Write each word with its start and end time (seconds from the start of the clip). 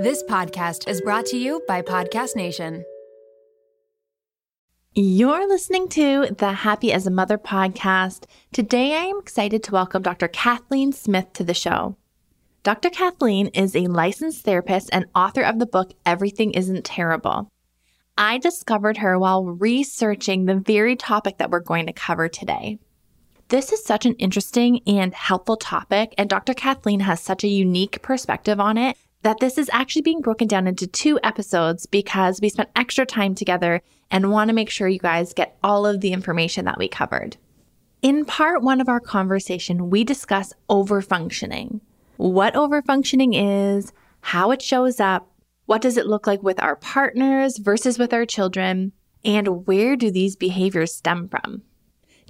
This 0.00 0.22
podcast 0.22 0.88
is 0.88 1.02
brought 1.02 1.26
to 1.26 1.36
you 1.36 1.62
by 1.68 1.82
Podcast 1.82 2.34
Nation. 2.34 2.86
You're 4.94 5.46
listening 5.46 5.90
to 5.90 6.34
the 6.38 6.52
Happy 6.52 6.90
as 6.90 7.06
a 7.06 7.10
Mother 7.10 7.36
podcast. 7.36 8.24
Today, 8.50 8.94
I 8.94 9.02
am 9.02 9.18
excited 9.18 9.62
to 9.64 9.72
welcome 9.72 10.00
Dr. 10.00 10.26
Kathleen 10.26 10.94
Smith 10.94 11.34
to 11.34 11.44
the 11.44 11.52
show. 11.52 11.98
Dr. 12.62 12.88
Kathleen 12.88 13.48
is 13.48 13.76
a 13.76 13.88
licensed 13.88 14.42
therapist 14.42 14.88
and 14.90 15.04
author 15.14 15.42
of 15.42 15.58
the 15.58 15.66
book 15.66 15.92
Everything 16.06 16.52
Isn't 16.52 16.86
Terrible. 16.86 17.50
I 18.16 18.38
discovered 18.38 18.96
her 18.96 19.18
while 19.18 19.44
researching 19.44 20.46
the 20.46 20.54
very 20.54 20.96
topic 20.96 21.36
that 21.36 21.50
we're 21.50 21.60
going 21.60 21.84
to 21.88 21.92
cover 21.92 22.26
today. 22.26 22.78
This 23.48 23.70
is 23.70 23.84
such 23.84 24.06
an 24.06 24.14
interesting 24.14 24.80
and 24.86 25.12
helpful 25.12 25.58
topic, 25.58 26.14
and 26.16 26.30
Dr. 26.30 26.54
Kathleen 26.54 27.00
has 27.00 27.20
such 27.20 27.44
a 27.44 27.48
unique 27.48 28.00
perspective 28.00 28.58
on 28.58 28.78
it 28.78 28.96
that 29.22 29.40
this 29.40 29.58
is 29.58 29.70
actually 29.72 30.02
being 30.02 30.20
broken 30.20 30.48
down 30.48 30.66
into 30.66 30.86
two 30.86 31.18
episodes 31.22 31.86
because 31.86 32.40
we 32.40 32.48
spent 32.48 32.70
extra 32.74 33.04
time 33.04 33.34
together 33.34 33.82
and 34.10 34.30
want 34.30 34.48
to 34.48 34.54
make 34.54 34.70
sure 34.70 34.88
you 34.88 34.98
guys 34.98 35.34
get 35.34 35.58
all 35.62 35.86
of 35.86 36.00
the 36.00 36.12
information 36.12 36.64
that 36.64 36.78
we 36.78 36.88
covered. 36.88 37.36
In 38.02 38.24
part 38.24 38.62
one 38.62 38.80
of 38.80 38.88
our 38.88 39.00
conversation, 39.00 39.90
we 39.90 40.04
discuss 40.04 40.54
overfunctioning. 40.70 41.80
What 42.16 42.54
overfunctioning 42.54 43.32
is, 43.34 43.92
how 44.22 44.50
it 44.50 44.62
shows 44.62 45.00
up, 45.00 45.30
what 45.66 45.82
does 45.82 45.96
it 45.96 46.06
look 46.06 46.26
like 46.26 46.42
with 46.42 46.60
our 46.62 46.76
partners 46.76 47.58
versus 47.58 47.98
with 47.98 48.12
our 48.12 48.26
children, 48.26 48.92
and 49.24 49.66
where 49.66 49.96
do 49.96 50.10
these 50.10 50.34
behaviors 50.34 50.94
stem 50.94 51.28
from? 51.28 51.62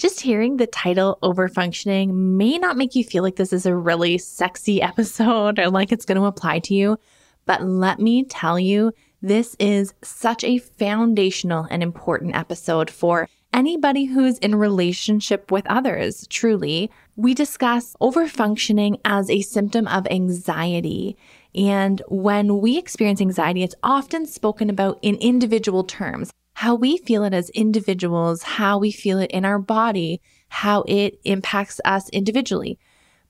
Just 0.01 0.23
hearing 0.23 0.57
the 0.57 0.67
title 0.67 1.19
overfunctioning 1.23 2.09
may 2.15 2.57
not 2.57 2.79
make 2.79 2.95
you 2.95 3.05
feel 3.05 3.23
like 3.23 3.37
this 3.37 3.53
is 3.53 3.67
a 3.67 3.77
really 3.77 4.17
sexy 4.17 4.81
episode 4.91 5.59
or 5.59 5.69
like 5.69 5.93
it's 5.93 6.07
going 6.07 6.17
to 6.17 6.25
apply 6.25 6.61
to 6.61 6.75
you. 6.75 6.99
But 7.45 7.63
let 7.63 7.99
me 7.99 8.25
tell 8.25 8.59
you, 8.59 8.95
this 9.21 9.57
is 9.59 9.93
such 10.03 10.43
a 10.43 10.57
foundational 10.57 11.67
and 11.71 11.83
important 11.83 12.35
episode 12.35 12.89
for 12.89 13.29
anybody 13.53 14.07
who's 14.07 14.39
in 14.39 14.55
relationship 14.55 15.51
with 15.51 15.67
others, 15.67 16.27
truly. 16.29 16.91
We 17.17 17.35
discuss 17.35 17.95
overfunctioning 18.01 19.01
as 19.05 19.29
a 19.29 19.43
symptom 19.43 19.87
of 19.87 20.07
anxiety. 20.11 21.19
And 21.55 22.01
when 22.09 22.61
we 22.63 22.79
experience 22.79 23.21
anxiety, 23.21 23.65
it's 23.65 23.75
often 23.83 24.25
spoken 24.25 24.71
about 24.71 24.99
in 25.03 25.17
individual 25.17 25.85
terms 25.85 26.33
how 26.61 26.75
we 26.75 26.99
feel 26.99 27.25
it 27.25 27.33
as 27.33 27.49
individuals, 27.51 28.43
how 28.43 28.77
we 28.77 28.93
feel 28.93 29.19
it 29.19 29.31
in 29.31 29.47
our 29.47 29.59
body, 29.59 30.21
how 30.51 30.85
it 30.87 31.19
impacts 31.25 31.81
us 31.87 32.11
individually. 32.11 32.79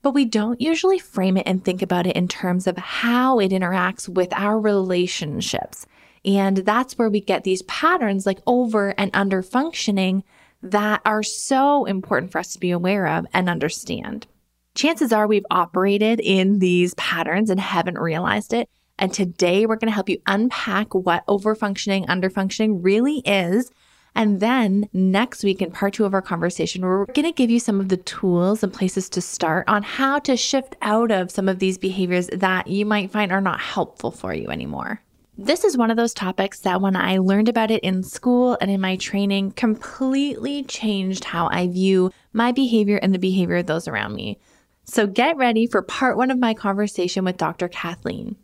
But 0.01 0.11
we 0.11 0.25
don't 0.25 0.59
usually 0.59 0.99
frame 0.99 1.37
it 1.37 1.47
and 1.47 1.63
think 1.63 1.81
about 1.81 2.05
it 2.05 2.17
in 2.17 2.27
terms 2.27 2.67
of 2.67 2.75
how 2.75 3.39
it 3.39 3.53
interacts 3.53 4.09
with 4.09 4.33
our 4.33 4.59
relationships. 4.59 5.85
And 6.25 6.57
that's 6.57 6.97
where 6.97 7.09
we 7.09 7.21
get 7.21 7.45
these 7.45 7.61
patterns 7.61 8.25
like 8.25 8.39
over 8.45 8.93
and 8.97 9.09
under 9.13 9.41
functioning 9.41 10.25
that 10.61 10.99
are 11.05 11.23
so 11.23 11.85
important 11.85 12.33
for 12.33 12.39
us 12.39 12.51
to 12.51 12.59
be 12.59 12.71
aware 12.71 13.07
of 13.07 13.25
and 13.33 13.47
understand. 13.47 14.27
Chances 14.75 15.13
are 15.13 15.25
we've 15.25 15.45
operated 15.49 16.19
in 16.19 16.59
these 16.59 16.93
patterns 16.95 17.49
and 17.49 17.61
haven't 17.61 17.97
realized 17.97 18.51
it. 18.51 18.69
And 19.01 19.11
today 19.11 19.65
we're 19.65 19.77
going 19.77 19.89
to 19.89 19.95
help 19.95 20.09
you 20.09 20.21
unpack 20.27 20.93
what 20.93 21.25
overfunctioning, 21.25 22.05
underfunctioning 22.05 22.77
really 22.83 23.23
is. 23.25 23.71
And 24.13 24.39
then 24.39 24.89
next 24.93 25.43
week, 25.43 25.59
in 25.59 25.71
part 25.71 25.95
two 25.95 26.05
of 26.05 26.13
our 26.13 26.21
conversation, 26.21 26.85
we're 26.85 27.07
going 27.07 27.25
to 27.25 27.31
give 27.31 27.49
you 27.49 27.59
some 27.59 27.79
of 27.79 27.89
the 27.89 27.97
tools 27.97 28.61
and 28.61 28.71
places 28.71 29.09
to 29.09 29.21
start 29.21 29.67
on 29.67 29.81
how 29.81 30.19
to 30.19 30.37
shift 30.37 30.75
out 30.83 31.09
of 31.09 31.31
some 31.31 31.49
of 31.49 31.57
these 31.57 31.79
behaviors 31.79 32.27
that 32.27 32.67
you 32.67 32.85
might 32.85 33.09
find 33.09 33.31
are 33.31 33.41
not 33.41 33.59
helpful 33.59 34.11
for 34.11 34.35
you 34.35 34.49
anymore. 34.49 35.01
This 35.35 35.63
is 35.63 35.77
one 35.77 35.89
of 35.89 35.97
those 35.97 36.13
topics 36.13 36.59
that 36.59 36.81
when 36.81 36.95
I 36.95 37.17
learned 37.17 37.49
about 37.49 37.71
it 37.71 37.83
in 37.83 38.03
school 38.03 38.55
and 38.61 38.69
in 38.69 38.81
my 38.81 38.97
training 38.97 39.53
completely 39.53 40.61
changed 40.63 41.23
how 41.23 41.47
I 41.47 41.67
view 41.69 42.11
my 42.33 42.51
behavior 42.51 42.97
and 42.97 43.15
the 43.15 43.19
behavior 43.19 43.55
of 43.55 43.65
those 43.65 43.87
around 43.87 44.13
me. 44.13 44.37
So 44.83 45.07
get 45.07 45.37
ready 45.37 45.65
for 45.65 45.81
part 45.81 46.17
one 46.17 46.29
of 46.29 46.37
my 46.37 46.53
conversation 46.53 47.25
with 47.25 47.37
Dr. 47.37 47.67
Kathleen. 47.67 48.35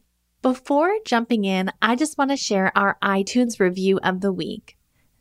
Before 0.43 0.93
jumping 1.03 1.45
in, 1.45 1.71
I 1.81 1.95
just 1.95 2.17
want 2.17 2.29
to 2.29 2.37
share 2.37 2.71
our 2.77 2.97
iTunes 3.01 3.59
review 3.59 3.99
of 4.03 4.21
the 4.21 4.31
week. 4.31 4.77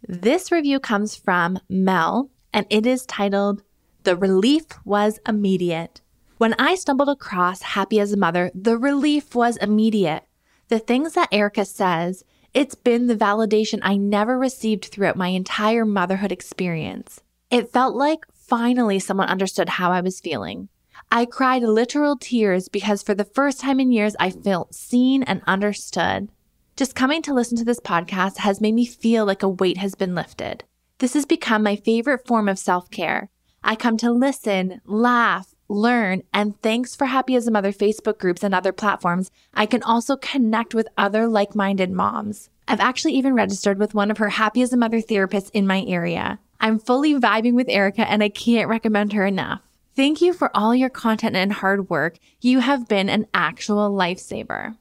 This 0.07 0.53
review 0.53 0.79
comes 0.79 1.17
from 1.17 1.59
Mel, 1.71 2.31
and 2.53 2.67
it 2.69 2.87
is 2.87 3.07
titled, 3.07 3.63
The 4.03 4.15
Relief 4.15 4.65
Was 4.85 5.19
Immediate. 5.27 6.03
When 6.37 6.55
I 6.59 6.75
stumbled 6.75 7.09
across 7.09 7.63
Happy 7.63 7.99
as 7.99 8.13
a 8.13 8.17
Mother, 8.19 8.51
the 8.55 8.77
relief 8.77 9.35
was 9.35 9.57
immediate. 9.57 10.25
The 10.69 10.79
things 10.79 11.15
that 11.15 11.33
Erica 11.33 11.65
says, 11.65 12.23
it's 12.53 12.75
been 12.75 13.07
the 13.07 13.17
validation 13.17 13.79
I 13.83 13.97
never 13.97 14.39
received 14.39 14.85
throughout 14.85 15.17
my 15.17 15.29
entire 15.29 15.87
motherhood 15.87 16.31
experience. 16.31 17.23
It 17.51 17.73
felt 17.73 17.97
like 17.97 18.27
finally 18.35 18.99
someone 18.99 19.29
understood 19.29 19.71
how 19.71 19.93
I 19.93 20.03
was 20.03 20.21
feeling. 20.21 20.69
I 21.11 21.25
cried 21.25 21.63
literal 21.63 22.17
tears 22.17 22.69
because 22.69 23.03
for 23.03 23.15
the 23.15 23.25
first 23.25 23.61
time 23.61 23.81
in 23.81 23.93
years, 23.93 24.17
I 24.19 24.31
felt 24.31 24.75
seen 24.75 25.23
and 25.23 25.41
understood. 25.47 26.29
Just 26.77 26.95
coming 26.95 27.23
to 27.23 27.33
listen 27.33 27.57
to 27.59 27.65
this 27.65 27.81
podcast 27.81 28.39
has 28.39 28.61
made 28.61 28.75
me 28.75 28.85
feel 28.85 29.25
like 29.25 29.43
a 29.43 29.49
weight 29.49 29.79
has 29.79 29.95
been 29.95 30.15
lifted. 30.15 30.65
This 30.99 31.15
has 31.15 31.25
become 31.25 31.63
my 31.63 31.77
favorite 31.77 32.27
form 32.27 32.49
of 32.49 32.59
self 32.59 32.91
care. 32.91 33.31
I 33.63 33.77
come 33.77 33.97
to 33.99 34.11
listen, 34.11 34.81
laugh, 34.85 35.55
learn, 35.69 36.23
and 36.33 36.61
thanks 36.63 36.95
for 36.95 37.07
Happy 37.07 37.35
as 37.35 37.47
a 37.47 37.51
Mother 37.51 37.73
Facebook 37.73 38.19
groups 38.19 38.43
and 38.43 38.55
other 38.55 38.73
platforms, 38.73 39.31
I 39.55 39.67
can 39.67 39.83
also 39.83 40.17
connect 40.17 40.75
with 40.75 40.89
other 40.97 41.29
like 41.29 41.55
minded 41.55 41.91
moms. 41.91 42.51
I've 42.69 42.81
actually 42.81 43.15
even 43.15 43.35
registered 43.35 43.79
with 43.79 43.95
one 43.95 44.11
of 44.11 44.19
her 44.19 44.31
Happy 44.31 44.63
as 44.63 44.73
a 44.73 44.77
Mother 44.77 45.01
therapists 45.01 45.51
in 45.53 45.67
my 45.67 45.83
area. 45.83 46.39
I'm 46.61 46.79
fully 46.79 47.15
vibing 47.15 47.55
with 47.55 47.69
Erica 47.69 48.09
and 48.09 48.23
I 48.23 48.29
can't 48.29 48.69
recommend 48.69 49.13
her 49.13 49.27
enough. 49.27 49.61
Thank 49.97 50.21
you 50.21 50.35
for 50.35 50.55
all 50.55 50.75
your 50.75 50.91
content 50.91 51.37
and 51.37 51.51
hard 51.51 51.89
work. 51.89 52.19
You 52.43 52.61
have 52.61 52.87
been 52.87 53.09
an 53.09 53.27
actual 53.33 53.91
lifesaver. 53.91 54.77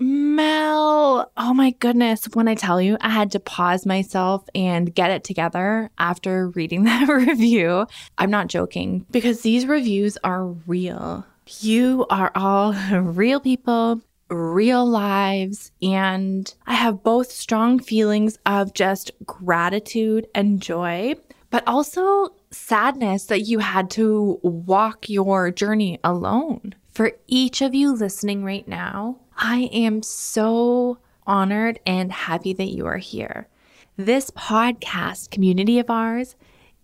Mel, 0.00 1.30
oh 1.36 1.54
my 1.54 1.70
goodness. 1.70 2.28
When 2.34 2.48
I 2.48 2.56
tell 2.56 2.82
you, 2.82 2.98
I 3.00 3.10
had 3.10 3.30
to 3.30 3.40
pause 3.40 3.86
myself 3.86 4.44
and 4.56 4.92
get 4.92 5.12
it 5.12 5.22
together 5.22 5.88
after 5.98 6.48
reading 6.48 6.82
that 6.84 7.08
review. 7.08 7.86
I'm 8.18 8.30
not 8.30 8.48
joking 8.48 9.06
because 9.12 9.42
these 9.42 9.66
reviews 9.66 10.18
are 10.24 10.44
real. 10.44 11.24
You 11.60 12.04
are 12.10 12.32
all 12.34 12.72
real 12.92 13.38
people, 13.38 14.02
real 14.28 14.84
lives, 14.84 15.70
and 15.80 16.52
I 16.66 16.74
have 16.74 17.04
both 17.04 17.30
strong 17.30 17.78
feelings 17.78 18.36
of 18.44 18.74
just 18.74 19.12
gratitude 19.24 20.26
and 20.34 20.60
joy, 20.60 21.14
but 21.50 21.62
also 21.68 22.30
sadness 22.50 23.24
that 23.26 23.42
you 23.42 23.58
had 23.58 23.90
to 23.90 24.38
walk 24.42 25.08
your 25.08 25.50
journey 25.50 25.98
alone. 26.02 26.74
For 26.92 27.12
each 27.26 27.60
of 27.60 27.74
you 27.74 27.92
listening 27.92 28.44
right 28.44 28.66
now, 28.66 29.18
I 29.36 29.68
am 29.72 30.02
so 30.02 30.98
honored 31.26 31.80
and 31.84 32.10
happy 32.10 32.52
that 32.54 32.70
you 32.70 32.86
are 32.86 32.96
here. 32.96 33.48
This 33.96 34.30
podcast 34.30 35.30
community 35.30 35.78
of 35.78 35.90
ours 35.90 36.36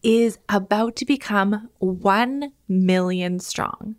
is 0.02 0.38
about 0.48 0.96
to 0.96 1.04
become 1.04 1.68
1 1.78 2.52
million 2.68 3.38
strong. 3.38 3.96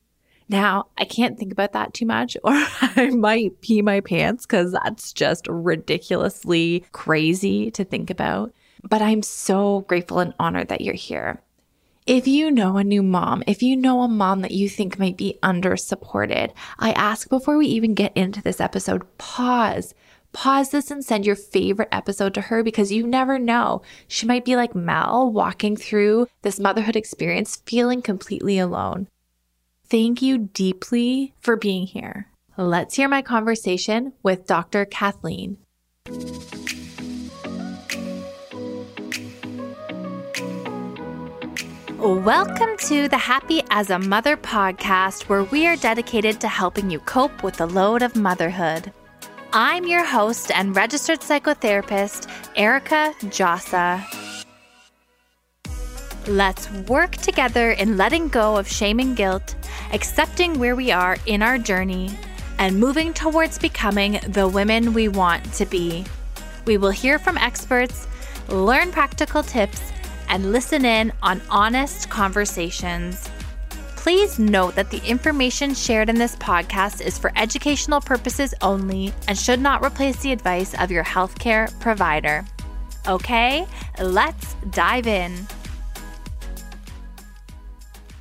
Now, 0.49 0.87
I 0.97 1.05
can't 1.05 1.39
think 1.39 1.51
about 1.51 1.71
that 1.73 1.93
too 1.93 2.05
much, 2.05 2.35
or 2.43 2.51
I 2.81 3.09
might 3.11 3.61
pee 3.61 3.81
my 3.81 4.01
pants 4.01 4.45
because 4.45 4.73
that's 4.73 5.13
just 5.13 5.47
ridiculously 5.47 6.85
crazy 6.91 7.71
to 7.71 7.83
think 7.83 8.09
about. 8.09 8.53
But 8.87 9.01
I'm 9.01 9.23
so 9.23 9.81
grateful 9.87 10.19
and 10.19 10.33
honored 10.39 10.67
that 10.67 10.81
you're 10.81 10.93
here. 10.93 11.41
If 12.05 12.27
you 12.27 12.51
know 12.51 12.75
a 12.75 12.83
new 12.83 13.01
mom, 13.01 13.43
if 13.47 13.63
you 13.63 13.77
know 13.77 14.01
a 14.01 14.09
mom 14.09 14.41
that 14.41 14.51
you 14.51 14.67
think 14.67 14.99
might 14.99 15.15
be 15.15 15.39
under 15.41 15.77
supported, 15.77 16.51
I 16.77 16.91
ask 16.91 17.29
before 17.29 17.57
we 17.57 17.67
even 17.67 17.93
get 17.93 18.11
into 18.17 18.41
this 18.41 18.59
episode, 18.59 19.03
pause. 19.17 19.93
Pause 20.33 20.71
this 20.71 20.91
and 20.91 21.05
send 21.05 21.25
your 21.25 21.37
favorite 21.37 21.87
episode 21.93 22.33
to 22.33 22.41
her 22.41 22.61
because 22.61 22.91
you 22.91 23.07
never 23.07 23.39
know. 23.39 23.83
She 24.05 24.25
might 24.25 24.43
be 24.43 24.57
like 24.57 24.75
Mel, 24.75 25.31
walking 25.31 25.77
through 25.77 26.27
this 26.41 26.59
motherhood 26.59 26.97
experience 26.97 27.61
feeling 27.65 28.01
completely 28.01 28.59
alone. 28.59 29.07
Thank 29.85 30.21
you 30.21 30.37
deeply 30.37 31.33
for 31.39 31.55
being 31.55 31.87
here. 31.87 32.27
Let's 32.57 32.95
hear 32.95 33.07
my 33.07 33.21
conversation 33.21 34.11
with 34.23 34.45
Dr. 34.45 34.83
Kathleen. 34.83 35.57
Welcome 42.03 42.75
to 42.79 43.07
the 43.07 43.17
Happy 43.17 43.63
as 43.69 43.89
a 43.89 43.97
Mother 43.97 44.35
podcast, 44.35 45.29
where 45.29 45.45
we 45.45 45.67
are 45.67 45.77
dedicated 45.77 46.41
to 46.41 46.49
helping 46.49 46.89
you 46.89 46.99
cope 46.99 47.43
with 47.43 47.55
the 47.55 47.65
load 47.65 48.01
of 48.01 48.17
motherhood. 48.17 48.91
I'm 49.53 49.87
your 49.87 50.03
host 50.03 50.51
and 50.51 50.75
registered 50.75 51.21
psychotherapist, 51.21 52.29
Erica 52.57 53.13
Djossa. 53.21 54.03
Let's 56.27 56.69
work 56.89 57.15
together 57.15 57.71
in 57.71 57.95
letting 57.95 58.27
go 58.27 58.57
of 58.57 58.67
shame 58.67 58.99
and 58.99 59.15
guilt, 59.15 59.55
accepting 59.93 60.59
where 60.59 60.75
we 60.75 60.91
are 60.91 61.15
in 61.25 61.41
our 61.41 61.57
journey, 61.57 62.11
and 62.59 62.77
moving 62.77 63.13
towards 63.13 63.57
becoming 63.57 64.19
the 64.27 64.49
women 64.49 64.93
we 64.93 65.07
want 65.07 65.53
to 65.53 65.65
be. 65.65 66.03
We 66.65 66.75
will 66.75 66.91
hear 66.91 67.17
from 67.17 67.37
experts, 67.37 68.09
learn 68.49 68.91
practical 68.91 69.41
tips, 69.41 69.93
and 70.29 70.51
listen 70.51 70.85
in 70.85 71.11
on 71.21 71.41
honest 71.49 72.09
conversations. 72.09 73.29
Please 73.95 74.37
note 74.37 74.75
that 74.75 74.89
the 74.89 75.01
information 75.07 75.73
shared 75.73 76.09
in 76.09 76.17
this 76.17 76.35
podcast 76.35 76.99
is 76.99 77.17
for 77.17 77.31
educational 77.37 78.01
purposes 78.01 78.53
only 78.61 79.13
and 79.29 79.37
should 79.37 79.61
not 79.61 79.81
replace 79.81 80.17
the 80.17 80.33
advice 80.33 80.73
of 80.81 80.91
your 80.91 81.05
healthcare 81.05 81.71
provider. 81.79 82.43
Okay, 83.07 83.65
let's 83.99 84.55
dive 84.71 85.07
in. 85.07 85.47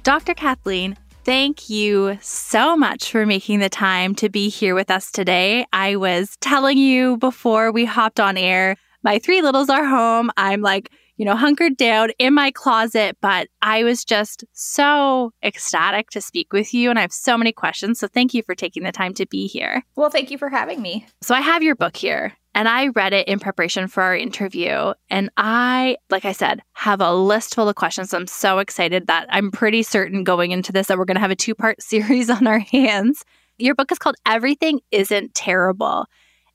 Dr. 0.04 0.34
Kathleen, 0.34 0.96
thank 1.24 1.68
you 1.68 2.18
so 2.20 2.76
much 2.76 3.10
for 3.10 3.26
making 3.26 3.58
the 3.58 3.68
time 3.68 4.14
to 4.16 4.28
be 4.28 4.48
here 4.48 4.74
with 4.74 4.90
us 4.90 5.10
today. 5.10 5.66
I 5.72 5.96
was 5.96 6.36
telling 6.40 6.78
you 6.78 7.16
before 7.16 7.72
we 7.72 7.84
hopped 7.84 8.20
on 8.20 8.36
air, 8.36 8.76
my 9.04 9.18
three 9.18 9.42
littles 9.42 9.68
are 9.68 9.84
home. 9.84 10.30
I'm 10.36 10.60
like, 10.60 10.90
you 11.22 11.26
know, 11.26 11.36
hunkered 11.36 11.76
down 11.76 12.10
in 12.18 12.34
my 12.34 12.50
closet, 12.50 13.16
but 13.20 13.46
I 13.62 13.84
was 13.84 14.04
just 14.04 14.44
so 14.54 15.30
ecstatic 15.44 16.10
to 16.10 16.20
speak 16.20 16.52
with 16.52 16.74
you. 16.74 16.90
And 16.90 16.98
I 16.98 17.02
have 17.02 17.12
so 17.12 17.38
many 17.38 17.52
questions. 17.52 18.00
So 18.00 18.08
thank 18.08 18.34
you 18.34 18.42
for 18.42 18.56
taking 18.56 18.82
the 18.82 18.90
time 18.90 19.14
to 19.14 19.26
be 19.26 19.46
here. 19.46 19.84
Well, 19.94 20.10
thank 20.10 20.32
you 20.32 20.36
for 20.36 20.48
having 20.48 20.82
me. 20.82 21.06
So 21.20 21.36
I 21.36 21.40
have 21.40 21.62
your 21.62 21.76
book 21.76 21.96
here 21.96 22.32
and 22.56 22.68
I 22.68 22.88
read 22.88 23.12
it 23.12 23.28
in 23.28 23.38
preparation 23.38 23.86
for 23.86 24.02
our 24.02 24.16
interview. 24.16 24.94
And 25.10 25.30
I, 25.36 25.96
like 26.10 26.24
I 26.24 26.32
said, 26.32 26.60
have 26.72 27.00
a 27.00 27.14
list 27.14 27.54
full 27.54 27.68
of 27.68 27.76
questions. 27.76 28.12
I'm 28.12 28.26
so 28.26 28.58
excited 28.58 29.06
that 29.06 29.28
I'm 29.30 29.52
pretty 29.52 29.84
certain 29.84 30.24
going 30.24 30.50
into 30.50 30.72
this 30.72 30.88
that 30.88 30.98
we're 30.98 31.04
going 31.04 31.14
to 31.14 31.20
have 31.20 31.30
a 31.30 31.36
two 31.36 31.54
part 31.54 31.80
series 31.84 32.30
on 32.30 32.48
our 32.48 32.58
hands. 32.58 33.24
Your 33.58 33.76
book 33.76 33.92
is 33.92 33.98
called 34.00 34.16
Everything 34.26 34.80
Isn't 34.90 35.34
Terrible. 35.36 36.06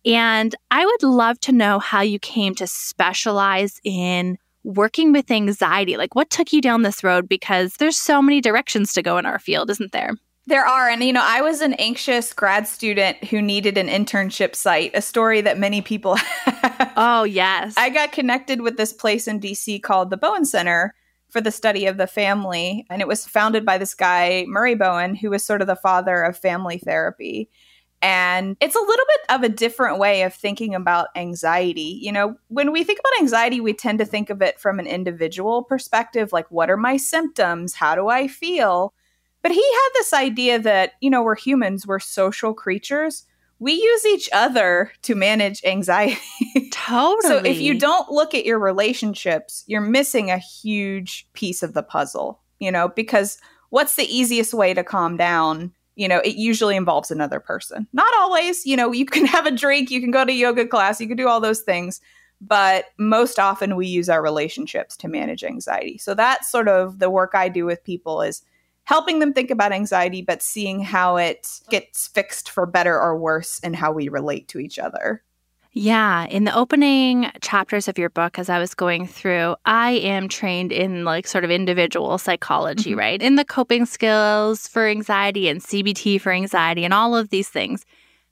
And 0.04 0.54
I 0.72 0.86
would 0.86 1.04
love 1.04 1.40
to 1.42 1.54
know 1.54 1.80
how 1.80 2.02
you 2.02 2.20
came 2.20 2.54
to 2.56 2.68
specialize 2.68 3.80
in 3.86 4.38
working 4.63 5.12
with 5.12 5.31
anxiety. 5.31 5.98
Like, 5.98 6.15
what 6.15 6.30
took 6.30 6.51
you 6.51 6.62
down 6.62 6.81
this 6.81 7.04
road? 7.04 7.30
Because 7.30 7.75
there's 7.75 7.98
so 7.98 8.21
many 8.21 8.42
directions 8.42 8.94
to 8.94 9.01
go 9.01 9.18
in 9.18 9.25
our 9.25 9.39
field, 9.39 9.69
isn't 9.69 9.92
there? 9.92 10.12
There 10.48 10.65
are. 10.65 10.89
And, 10.89 11.04
you 11.04 11.12
know, 11.12 11.24
I 11.24 11.42
was 11.42 11.59
an 11.59 11.74
anxious 11.74 12.31
grad 12.31 12.68
student 12.68 13.21
who 13.25 13.42
needed 13.42 13.77
an 13.77 13.89
internship 13.89 14.56
site, 14.56 14.92
a 14.94 15.01
story 15.01 15.42
that 15.42 15.59
many 15.59 15.81
people 15.81 16.15
have. 16.45 16.94
Oh, 16.95 17.24
yes. 17.24 17.74
I 17.77 17.89
got 17.89 18.13
connected 18.13 18.62
with 18.62 18.77
this 18.77 18.94
place 18.94 19.27
in 19.27 19.42
DC 19.42 19.83
called 19.83 20.09
the 20.09 20.18
Bowen 20.18 20.45
Center 20.45 20.94
for 21.30 21.42
the 21.42 21.51
study 21.51 21.86
of 21.86 21.98
the 21.98 22.07
family. 22.07 22.86
And 22.89 23.01
it 23.01 23.10
was 23.10 23.25
founded 23.25 23.65
by 23.65 23.77
this 23.77 23.94
guy, 23.94 24.45
Murray 24.48 24.75
Bowen, 24.75 25.15
who 25.15 25.30
was 25.30 25.45
sort 25.45 25.62
of 25.62 25.68
the 25.68 25.75
father 25.75 26.21
of 26.21 26.38
family 26.38 26.77
therapy. 26.77 27.50
And 28.02 28.56
it's 28.62 28.76
a 28.76 28.80
little 28.80 29.06
bit 29.08 29.36
of 29.36 29.44
a 29.44 29.50
different 29.50 29.98
way 29.98 30.22
of 30.22 30.34
thinking 30.34 30.76
about 30.76 31.08
anxiety. 31.16 32.00
You 32.02 32.12
know, 32.12 32.36
when 32.48 32.72
we 32.72 32.84
think 32.84 33.00
about 33.00 33.20
anxiety, 33.20 33.60
we 33.60 33.74
tend 33.74 34.00
to 34.00 34.06
think 34.06 34.30
of 34.30 34.42
it 34.42 34.60
from 34.60 34.80
an 34.80 34.86
individual 34.86 35.64
perspective 35.64 36.32
like, 36.32 36.50
what 36.52 36.70
are 36.70 36.78
my 36.78 36.98
symptoms? 36.98 37.74
How 37.74 37.96
do 37.96 38.08
I 38.08 38.28
feel? 38.28 38.94
But 39.42 39.52
he 39.52 39.64
had 39.64 39.90
this 39.94 40.14
idea 40.14 40.60
that, 40.60 40.94
you 41.02 41.10
know, 41.10 41.24
we're 41.24 41.36
humans, 41.36 41.88
we're 41.88 42.00
social 42.00 42.54
creatures. 42.54 43.26
We 43.60 43.74
use 43.74 44.06
each 44.06 44.30
other 44.34 44.92
to 45.04 45.16
manage 45.16 45.64
anxiety. 45.64 46.20
Totally. 46.72 47.22
so 47.28 47.38
if 47.38 47.60
you 47.60 47.80
don't 47.80 48.12
look 48.12 48.36
at 48.36 48.46
your 48.46 48.60
relationships, 48.60 49.64
you're 49.66 49.82
missing 49.82 50.30
a 50.30 50.38
huge 50.38 51.28
piece 51.34 51.64
of 51.64 51.74
the 51.74 51.82
puzzle, 51.82 52.42
you 52.60 52.72
know, 52.72 52.90
because 52.90 53.40
what's 53.70 53.96
the 53.96 54.06
easiest 54.06 54.54
way 54.54 54.76
to 54.76 54.84
calm 54.84 55.18
down? 55.18 55.74
You 55.98 56.08
know, 56.08 56.20
it 56.20 56.36
usually 56.36 56.76
involves 56.76 57.10
another 57.10 57.40
person. 57.40 57.88
Not 57.92 58.14
always, 58.18 58.66
you 58.66 58.78
know, 58.78 58.94
you 58.94 59.06
can 59.06 59.26
have 59.36 59.46
a 59.46 59.52
drink, 59.52 59.92
you 59.92 60.00
can 60.00 60.12
go 60.12 60.24
to 60.24 60.32
yoga 60.32 60.66
class, 60.66 61.02
you 61.02 61.08
can 61.08 61.18
do 61.18 61.28
all 61.28 61.42
those 61.42 61.62
things, 61.62 62.00
but 62.40 62.86
most 62.98 63.40
often 63.40 63.76
we 63.76 63.88
use 63.88 64.08
our 64.08 64.22
relationships 64.22 64.96
to 64.98 65.08
manage 65.08 65.44
anxiety. 65.44 65.98
So 65.98 66.14
that's 66.14 66.50
sort 66.50 66.70
of 66.70 67.00
the 67.00 67.10
work 67.10 67.32
I 67.34 67.50
do 67.50 67.66
with 67.66 67.84
people 67.84 68.22
is 68.22 68.44
helping 68.84 69.20
them 69.20 69.34
think 69.34 69.52
about 69.52 69.74
anxiety 69.74 70.22
but 70.22 70.42
seeing 70.42 70.80
how 70.80 71.18
it 71.18 71.60
gets 71.70 72.08
fixed 72.08 72.50
for 72.50 72.66
better 72.66 72.98
or 72.98 73.18
worse 73.18 73.60
and 73.64 73.76
how 73.76 73.92
we 73.92 74.08
relate 74.08 74.48
to 74.50 74.60
each 74.60 74.80
other. 74.80 75.24
Yeah, 75.79 76.25
in 76.25 76.45
the 76.45 76.56
opening 76.56 77.29
chapters 77.39 77.88
of 77.88 78.00
your 78.00 78.09
book, 78.09 78.39
as 78.39 78.50
I 78.50 78.57
was 78.57 78.74
going 78.74 79.06
through, 79.06 79.56
I 79.63 79.91
am 79.91 80.27
trained 80.27 80.71
in 80.71 81.06
like 81.06 81.27
sort 81.27 81.44
of 81.44 81.51
individual 81.51 82.18
psychology, 82.18 82.89
mm-hmm. 82.89 83.00
right? 83.00 83.21
In 83.21 83.35
the 83.35 83.45
coping 83.45 83.85
skills 83.85 84.68
for 84.68 84.88
anxiety 84.88 85.47
and 85.47 85.62
CBT 85.62 86.19
for 86.19 86.31
anxiety 86.31 86.83
and 86.83 86.95
all 86.95 87.15
of 87.15 87.29
these 87.29 87.50
things. 87.50 87.85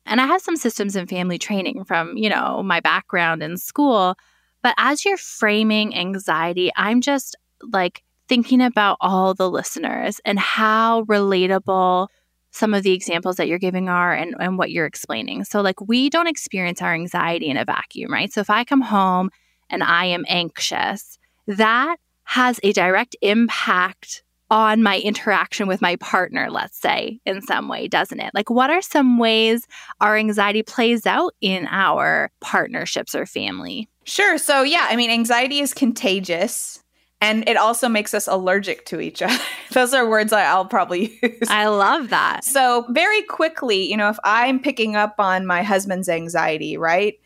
And 0.08 0.20
I 0.20 0.26
have 0.26 0.42
some 0.42 0.56
systems 0.56 0.96
and 0.96 1.08
family 1.08 1.38
training 1.38 1.84
from, 1.84 2.18
you 2.18 2.30
know, 2.30 2.64
my 2.64 2.80
background 2.80 3.44
in 3.44 3.58
school. 3.58 4.18
But 4.64 4.74
as 4.80 5.06
you're 5.06 5.16
framing 5.16 5.96
anxiety, 5.96 6.72
I'm 6.76 7.00
just 7.00 7.36
like 7.62 8.02
thinking 8.28 8.60
about 8.60 8.98
all 9.02 9.36
the 9.36 9.52
listeners 9.52 10.20
and 10.26 10.40
how 10.40 11.04
relatable 11.04 12.08
some 12.56 12.74
of 12.74 12.84
the 12.84 12.94
examples 12.94 13.36
that 13.36 13.48
you're 13.48 13.60
giving 13.60 13.90
are 13.90 14.14
and, 14.14 14.34
and 14.40 14.58
what 14.58 14.72
you're 14.72 14.86
explaining. 14.86 15.44
So, 15.44 15.62
like, 15.62 15.82
we 15.82 16.10
don't 16.10 16.28
experience 16.28 16.82
our 16.82 16.94
anxiety 16.94 17.50
in 17.50 17.58
a 17.58 17.66
vacuum, 17.66 18.12
right? 18.12 18.32
So, 18.32 18.42
if 18.42 18.50
I 18.50 18.64
come 18.64 18.82
home 18.82 19.30
and 19.70 19.84
I 19.84 20.06
am 20.06 20.26
anxious, 20.28 21.20
that 21.48 21.98
has 22.24 22.60
a 22.64 22.72
direct 22.72 23.16
impact 23.22 24.24
on 24.50 24.84
my 24.84 25.00
interaction 25.00 25.68
with 25.68 25.82
my 25.82 25.96
partner, 25.98 26.50
let's 26.50 26.80
say, 26.80 27.20
in 27.26 27.42
some 27.42 27.68
way, 27.68 27.88
doesn't 27.88 28.20
it? 28.20 28.32
Like, 28.34 28.50
what 28.50 28.70
are 28.70 28.82
some 28.82 29.18
ways 29.18 29.68
our 30.00 30.16
anxiety 30.16 30.64
plays 30.64 31.06
out 31.06 31.34
in 31.42 31.68
our 31.70 32.32
partnerships 32.42 33.16
or 33.16 33.26
family? 33.26 33.90
Sure. 34.06 34.38
So, 34.38 34.62
yeah, 34.62 34.88
I 34.90 34.96
mean, 34.96 35.10
anxiety 35.10 35.60
is 35.60 35.74
contagious 35.74 36.84
and 37.22 37.48
it 37.48 37.58
also 37.58 37.90
makes 37.90 38.14
us 38.14 38.28
allergic 38.28 38.86
to 38.88 39.00
each 39.00 39.22
other. 39.22 39.38
Those 39.72 39.94
are 39.94 40.08
words 40.08 40.34
I'll 40.34 40.66
probably 40.66 41.18
use. 41.24 41.50
I 41.50 41.68
love 41.68 42.10
that. 42.10 42.44
So, 42.44 42.86
very 42.90 43.22
quickly, 43.24 43.90
you 43.90 43.98
know, 43.98 44.10
if 44.10 44.20
I'm 44.24 44.60
picking 44.60 44.96
up 44.96 45.16
on 45.20 45.46
my 45.46 45.64
husband's 45.64 46.10
anxiety, 46.10 46.78
right? 46.78 47.20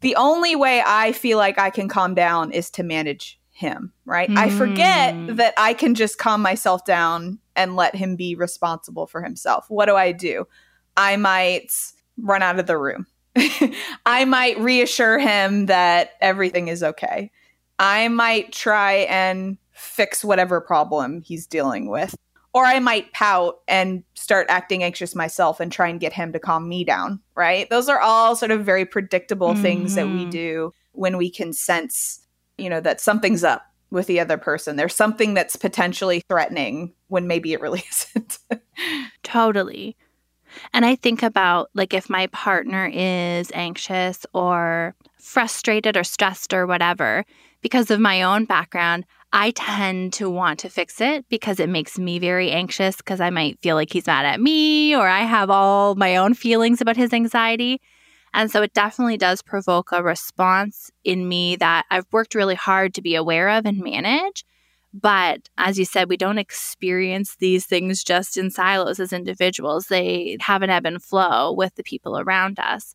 The 0.00 0.16
only 0.16 0.54
way 0.54 0.82
I 0.84 1.12
feel 1.12 1.38
like 1.38 1.58
I 1.58 1.70
can 1.70 1.88
calm 1.88 2.14
down 2.14 2.52
is 2.52 2.70
to 2.72 2.82
manage 2.82 3.40
him, 3.50 3.92
right? 4.04 4.28
Mm. 4.28 4.36
I 4.36 4.50
forget 4.50 5.14
hmm. 5.14 5.36
that 5.36 5.54
I 5.56 5.74
can 5.74 5.94
just 5.94 6.18
calm 6.18 6.42
myself 6.42 6.84
down 6.84 7.38
and 7.56 7.76
let 7.76 7.94
him 7.94 8.16
be 8.16 8.34
responsible 8.34 9.06
for 9.06 9.22
himself. 9.22 9.66
What 9.68 9.86
do 9.86 9.94
I 9.94 10.12
do? 10.12 10.46
I 10.96 11.16
might 11.16 11.72
run 12.18 12.42
out 12.42 12.58
of 12.58 12.66
the 12.66 12.76
room. 12.76 13.06
I 14.06 14.24
might 14.24 14.58
reassure 14.58 15.18
him 15.18 15.66
that 15.66 16.10
everything 16.20 16.68
is 16.68 16.82
okay. 16.82 17.30
I 17.78 18.08
might 18.08 18.52
try 18.52 18.92
and 19.08 19.58
fix 19.72 20.24
whatever 20.24 20.60
problem 20.60 21.20
he's 21.22 21.46
dealing 21.46 21.88
with. 21.88 22.14
Or 22.52 22.64
I 22.64 22.78
might 22.78 23.12
pout 23.12 23.58
and 23.66 24.04
start 24.14 24.46
acting 24.48 24.84
anxious 24.84 25.16
myself 25.16 25.58
and 25.58 25.72
try 25.72 25.88
and 25.88 25.98
get 25.98 26.12
him 26.12 26.32
to 26.32 26.38
calm 26.38 26.68
me 26.68 26.84
down, 26.84 27.20
right? 27.34 27.68
Those 27.68 27.88
are 27.88 27.98
all 27.98 28.36
sort 28.36 28.52
of 28.52 28.64
very 28.64 28.84
predictable 28.84 29.54
mm-hmm. 29.54 29.62
things 29.62 29.96
that 29.96 30.06
we 30.06 30.20
mm-hmm. 30.20 30.30
do 30.30 30.72
when 30.92 31.16
we 31.16 31.30
can 31.30 31.52
sense, 31.52 32.24
you 32.56 32.70
know, 32.70 32.80
that 32.80 33.00
something's 33.00 33.42
up 33.42 33.66
with 33.90 34.06
the 34.06 34.20
other 34.20 34.38
person. 34.38 34.76
There's 34.76 34.94
something 34.94 35.34
that's 35.34 35.56
potentially 35.56 36.22
threatening 36.28 36.92
when 37.08 37.26
maybe 37.26 37.52
it 37.52 37.60
really 37.60 37.82
isn't. 37.90 38.38
totally. 39.24 39.96
And 40.72 40.84
I 40.84 40.94
think 40.94 41.24
about 41.24 41.70
like 41.74 41.92
if 41.92 42.08
my 42.08 42.28
partner 42.28 42.88
is 42.92 43.50
anxious 43.54 44.24
or 44.32 44.94
frustrated 45.18 45.96
or 45.96 46.04
stressed 46.04 46.54
or 46.54 46.66
whatever, 46.66 47.24
because 47.64 47.90
of 47.90 47.98
my 47.98 48.20
own 48.20 48.44
background, 48.44 49.06
I 49.32 49.52
tend 49.52 50.12
to 50.14 50.28
want 50.28 50.58
to 50.60 50.68
fix 50.68 51.00
it 51.00 51.26
because 51.30 51.58
it 51.58 51.70
makes 51.70 51.98
me 51.98 52.18
very 52.18 52.50
anxious 52.50 52.98
because 52.98 53.22
I 53.22 53.30
might 53.30 53.58
feel 53.62 53.74
like 53.74 53.90
he's 53.90 54.06
mad 54.06 54.26
at 54.26 54.38
me 54.38 54.94
or 54.94 55.08
I 55.08 55.20
have 55.20 55.48
all 55.48 55.94
my 55.94 56.16
own 56.16 56.34
feelings 56.34 56.82
about 56.82 56.98
his 56.98 57.14
anxiety. 57.14 57.80
And 58.34 58.50
so 58.50 58.60
it 58.60 58.74
definitely 58.74 59.16
does 59.16 59.40
provoke 59.40 59.92
a 59.92 60.02
response 60.02 60.90
in 61.04 61.26
me 61.26 61.56
that 61.56 61.86
I've 61.90 62.06
worked 62.12 62.34
really 62.34 62.54
hard 62.54 62.92
to 62.94 63.02
be 63.02 63.14
aware 63.14 63.48
of 63.48 63.64
and 63.64 63.78
manage. 63.78 64.44
But 64.92 65.48
as 65.56 65.78
you 65.78 65.86
said, 65.86 66.10
we 66.10 66.18
don't 66.18 66.36
experience 66.36 67.36
these 67.36 67.64
things 67.64 68.04
just 68.04 68.36
in 68.36 68.50
silos 68.50 69.00
as 69.00 69.10
individuals. 69.10 69.86
They 69.86 70.36
have 70.40 70.60
an 70.60 70.68
ebb 70.68 70.84
and 70.84 71.02
flow 71.02 71.50
with 71.50 71.74
the 71.76 71.82
people 71.82 72.18
around 72.18 72.58
us. 72.58 72.94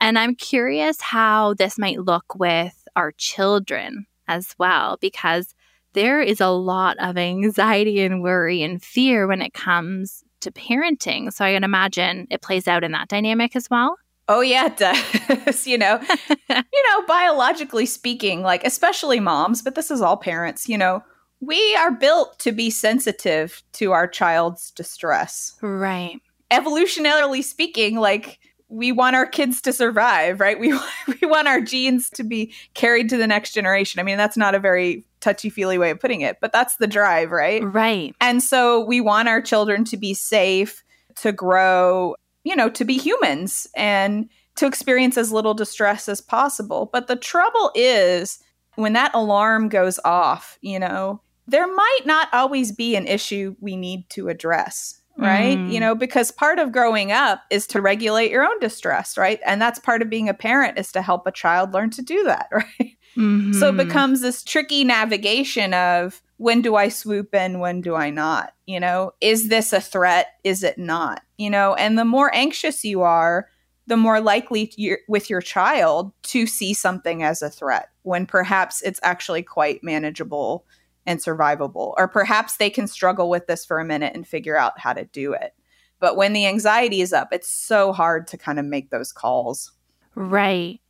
And 0.00 0.18
I'm 0.18 0.36
curious 0.36 1.00
how 1.00 1.54
this 1.54 1.78
might 1.78 1.98
look 1.98 2.36
with 2.36 2.77
our 2.96 3.12
children 3.12 4.06
as 4.26 4.54
well, 4.58 4.98
because 5.00 5.54
there 5.94 6.20
is 6.20 6.40
a 6.40 6.48
lot 6.48 6.96
of 7.00 7.16
anxiety 7.16 8.00
and 8.02 8.22
worry 8.22 8.62
and 8.62 8.82
fear 8.82 9.26
when 9.26 9.42
it 9.42 9.54
comes 9.54 10.22
to 10.40 10.52
parenting. 10.52 11.32
So 11.32 11.44
I 11.44 11.54
can 11.54 11.64
imagine 11.64 12.26
it 12.30 12.42
plays 12.42 12.68
out 12.68 12.84
in 12.84 12.92
that 12.92 13.08
dynamic 13.08 13.56
as 13.56 13.68
well. 13.70 13.96
Oh 14.28 14.42
yeah, 14.42 14.66
it 14.66 14.76
does. 14.76 15.66
you 15.66 15.78
know, 15.78 15.98
you 16.28 16.84
know, 16.90 17.06
biologically 17.06 17.86
speaking, 17.86 18.42
like 18.42 18.62
especially 18.64 19.20
moms, 19.20 19.62
but 19.62 19.74
this 19.74 19.90
is 19.90 20.02
all 20.02 20.18
parents, 20.18 20.68
you 20.68 20.76
know, 20.76 21.02
we 21.40 21.74
are 21.76 21.92
built 21.92 22.38
to 22.40 22.52
be 22.52 22.68
sensitive 22.68 23.62
to 23.72 23.92
our 23.92 24.06
child's 24.06 24.70
distress. 24.72 25.54
Right. 25.62 26.20
evolutionarily 26.50 27.42
speaking, 27.42 27.96
like 27.96 28.38
we 28.68 28.92
want 28.92 29.16
our 29.16 29.26
kids 29.26 29.60
to 29.62 29.72
survive, 29.72 30.40
right? 30.40 30.58
We 30.58 30.72
we 31.20 31.26
want 31.26 31.48
our 31.48 31.60
genes 31.60 32.10
to 32.10 32.24
be 32.24 32.52
carried 32.74 33.08
to 33.10 33.16
the 33.16 33.26
next 33.26 33.52
generation. 33.52 34.00
I 34.00 34.02
mean, 34.02 34.18
that's 34.18 34.36
not 34.36 34.54
a 34.54 34.58
very 34.58 35.04
touchy-feely 35.20 35.78
way 35.78 35.90
of 35.90 36.00
putting 36.00 36.20
it, 36.20 36.38
but 36.40 36.52
that's 36.52 36.76
the 36.76 36.86
drive, 36.86 37.30
right? 37.30 37.62
Right. 37.64 38.14
And 38.20 38.42
so 38.42 38.84
we 38.84 39.00
want 39.00 39.28
our 39.28 39.40
children 39.40 39.84
to 39.86 39.96
be 39.96 40.14
safe, 40.14 40.84
to 41.16 41.32
grow, 41.32 42.14
you 42.44 42.54
know, 42.54 42.70
to 42.70 42.84
be 42.84 42.98
humans 42.98 43.66
and 43.74 44.28
to 44.56 44.66
experience 44.66 45.16
as 45.16 45.32
little 45.32 45.54
distress 45.54 46.08
as 46.08 46.20
possible. 46.20 46.88
But 46.92 47.06
the 47.06 47.16
trouble 47.16 47.72
is 47.74 48.38
when 48.76 48.92
that 48.92 49.14
alarm 49.14 49.68
goes 49.68 49.98
off, 50.04 50.58
you 50.60 50.78
know, 50.78 51.20
there 51.46 51.66
might 51.66 52.00
not 52.04 52.28
always 52.32 52.72
be 52.72 52.94
an 52.94 53.06
issue 53.06 53.56
we 53.60 53.74
need 53.76 54.08
to 54.10 54.28
address 54.28 54.97
right? 55.18 55.58
Mm. 55.58 55.72
You 55.72 55.80
know, 55.80 55.94
because 55.94 56.30
part 56.30 56.58
of 56.58 56.72
growing 56.72 57.10
up 57.10 57.42
is 57.50 57.66
to 57.68 57.80
regulate 57.80 58.30
your 58.30 58.44
own 58.44 58.58
distress, 58.60 59.18
right? 59.18 59.40
And 59.44 59.60
that's 59.60 59.78
part 59.78 60.00
of 60.00 60.08
being 60.08 60.28
a 60.28 60.34
parent 60.34 60.78
is 60.78 60.92
to 60.92 61.02
help 61.02 61.26
a 61.26 61.32
child 61.32 61.74
learn 61.74 61.90
to 61.90 62.02
do 62.02 62.22
that, 62.24 62.48
right? 62.52 62.96
Mm-hmm. 63.16 63.52
So 63.54 63.68
it 63.68 63.70
mm-hmm. 63.70 63.88
becomes 63.88 64.20
this 64.20 64.44
tricky 64.44 64.84
navigation 64.84 65.74
of 65.74 66.22
when 66.36 66.62
do 66.62 66.76
I 66.76 66.88
swoop 66.88 67.34
in, 67.34 67.58
when 67.58 67.80
do 67.80 67.96
I 67.96 68.10
not? 68.10 68.54
You 68.66 68.78
know, 68.78 69.12
is 69.20 69.48
this 69.48 69.72
a 69.72 69.80
threat? 69.80 70.28
Is 70.44 70.62
it 70.62 70.78
not? 70.78 71.22
You 71.36 71.50
know, 71.50 71.74
and 71.74 71.98
the 71.98 72.04
more 72.04 72.32
anxious 72.32 72.84
you 72.84 73.02
are, 73.02 73.48
the 73.88 73.96
more 73.96 74.20
likely 74.20 74.72
you're, 74.76 75.00
with 75.08 75.28
your 75.28 75.40
child 75.40 76.12
to 76.24 76.46
see 76.46 76.74
something 76.74 77.24
as 77.24 77.42
a 77.42 77.50
threat 77.50 77.88
when 78.02 78.24
perhaps 78.26 78.82
it's 78.82 79.00
actually 79.02 79.42
quite 79.42 79.82
manageable 79.82 80.64
and 81.08 81.18
survivable. 81.20 81.94
Or 81.96 82.06
perhaps 82.06 82.58
they 82.58 82.70
can 82.70 82.86
struggle 82.86 83.30
with 83.30 83.46
this 83.46 83.64
for 83.64 83.80
a 83.80 83.84
minute 83.84 84.14
and 84.14 84.28
figure 84.28 84.56
out 84.56 84.78
how 84.78 84.92
to 84.92 85.06
do 85.06 85.32
it. 85.32 85.54
But 85.98 86.16
when 86.16 86.34
the 86.34 86.46
anxiety 86.46 87.00
is 87.00 87.12
up, 87.12 87.28
it's 87.32 87.50
so 87.50 87.92
hard 87.92 88.28
to 88.28 88.38
kind 88.38 88.58
of 88.60 88.66
make 88.66 88.90
those 88.90 89.10
calls. 89.10 89.72
Right. 90.14 90.80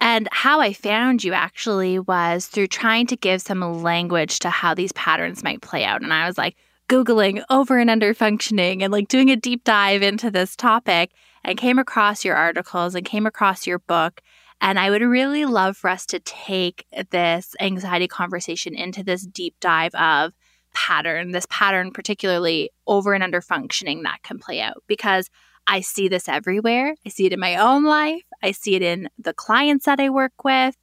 And 0.00 0.28
how 0.32 0.60
I 0.60 0.72
found 0.72 1.24
you 1.24 1.32
actually 1.32 1.98
was 1.98 2.46
through 2.46 2.66
trying 2.66 3.06
to 3.06 3.16
give 3.16 3.40
some 3.40 3.82
language 3.82 4.40
to 4.40 4.50
how 4.50 4.74
these 4.74 4.92
patterns 4.92 5.42
might 5.42 5.62
play 5.62 5.84
out. 5.84 6.02
And 6.02 6.12
I 6.12 6.26
was 6.26 6.36
like, 6.36 6.56
Googling 6.88 7.44
over 7.50 7.78
and 7.78 7.90
under 7.90 8.14
functioning 8.14 8.82
and 8.82 8.90
like 8.90 9.08
doing 9.08 9.30
a 9.30 9.36
deep 9.36 9.62
dive 9.62 10.02
into 10.02 10.30
this 10.30 10.56
topic 10.56 11.10
and 11.44 11.58
came 11.58 11.78
across 11.78 12.24
your 12.24 12.34
articles 12.34 12.94
and 12.94 13.04
came 13.04 13.26
across 13.26 13.66
your 13.66 13.78
book 13.80 14.22
and 14.60 14.78
I 14.78 14.90
would 14.90 15.02
really 15.02 15.44
love 15.44 15.76
for 15.76 15.88
us 15.88 16.06
to 16.06 16.20
take 16.20 16.86
this 17.10 17.54
anxiety 17.60 18.08
conversation 18.08 18.74
into 18.74 19.02
this 19.02 19.26
deep 19.26 19.54
dive 19.60 19.94
of 19.94 20.32
pattern, 20.74 21.30
this 21.30 21.46
pattern, 21.48 21.92
particularly 21.92 22.70
over 22.86 23.14
and 23.14 23.22
under 23.22 23.40
functioning 23.40 24.02
that 24.02 24.22
can 24.22 24.38
play 24.38 24.60
out 24.60 24.82
because 24.86 25.30
I 25.66 25.80
see 25.80 26.08
this 26.08 26.28
everywhere. 26.28 26.94
I 27.06 27.08
see 27.10 27.26
it 27.26 27.32
in 27.32 27.40
my 27.40 27.56
own 27.56 27.84
life, 27.84 28.22
I 28.42 28.52
see 28.52 28.74
it 28.74 28.82
in 28.82 29.08
the 29.18 29.34
clients 29.34 29.86
that 29.86 30.00
I 30.00 30.10
work 30.10 30.44
with. 30.44 30.76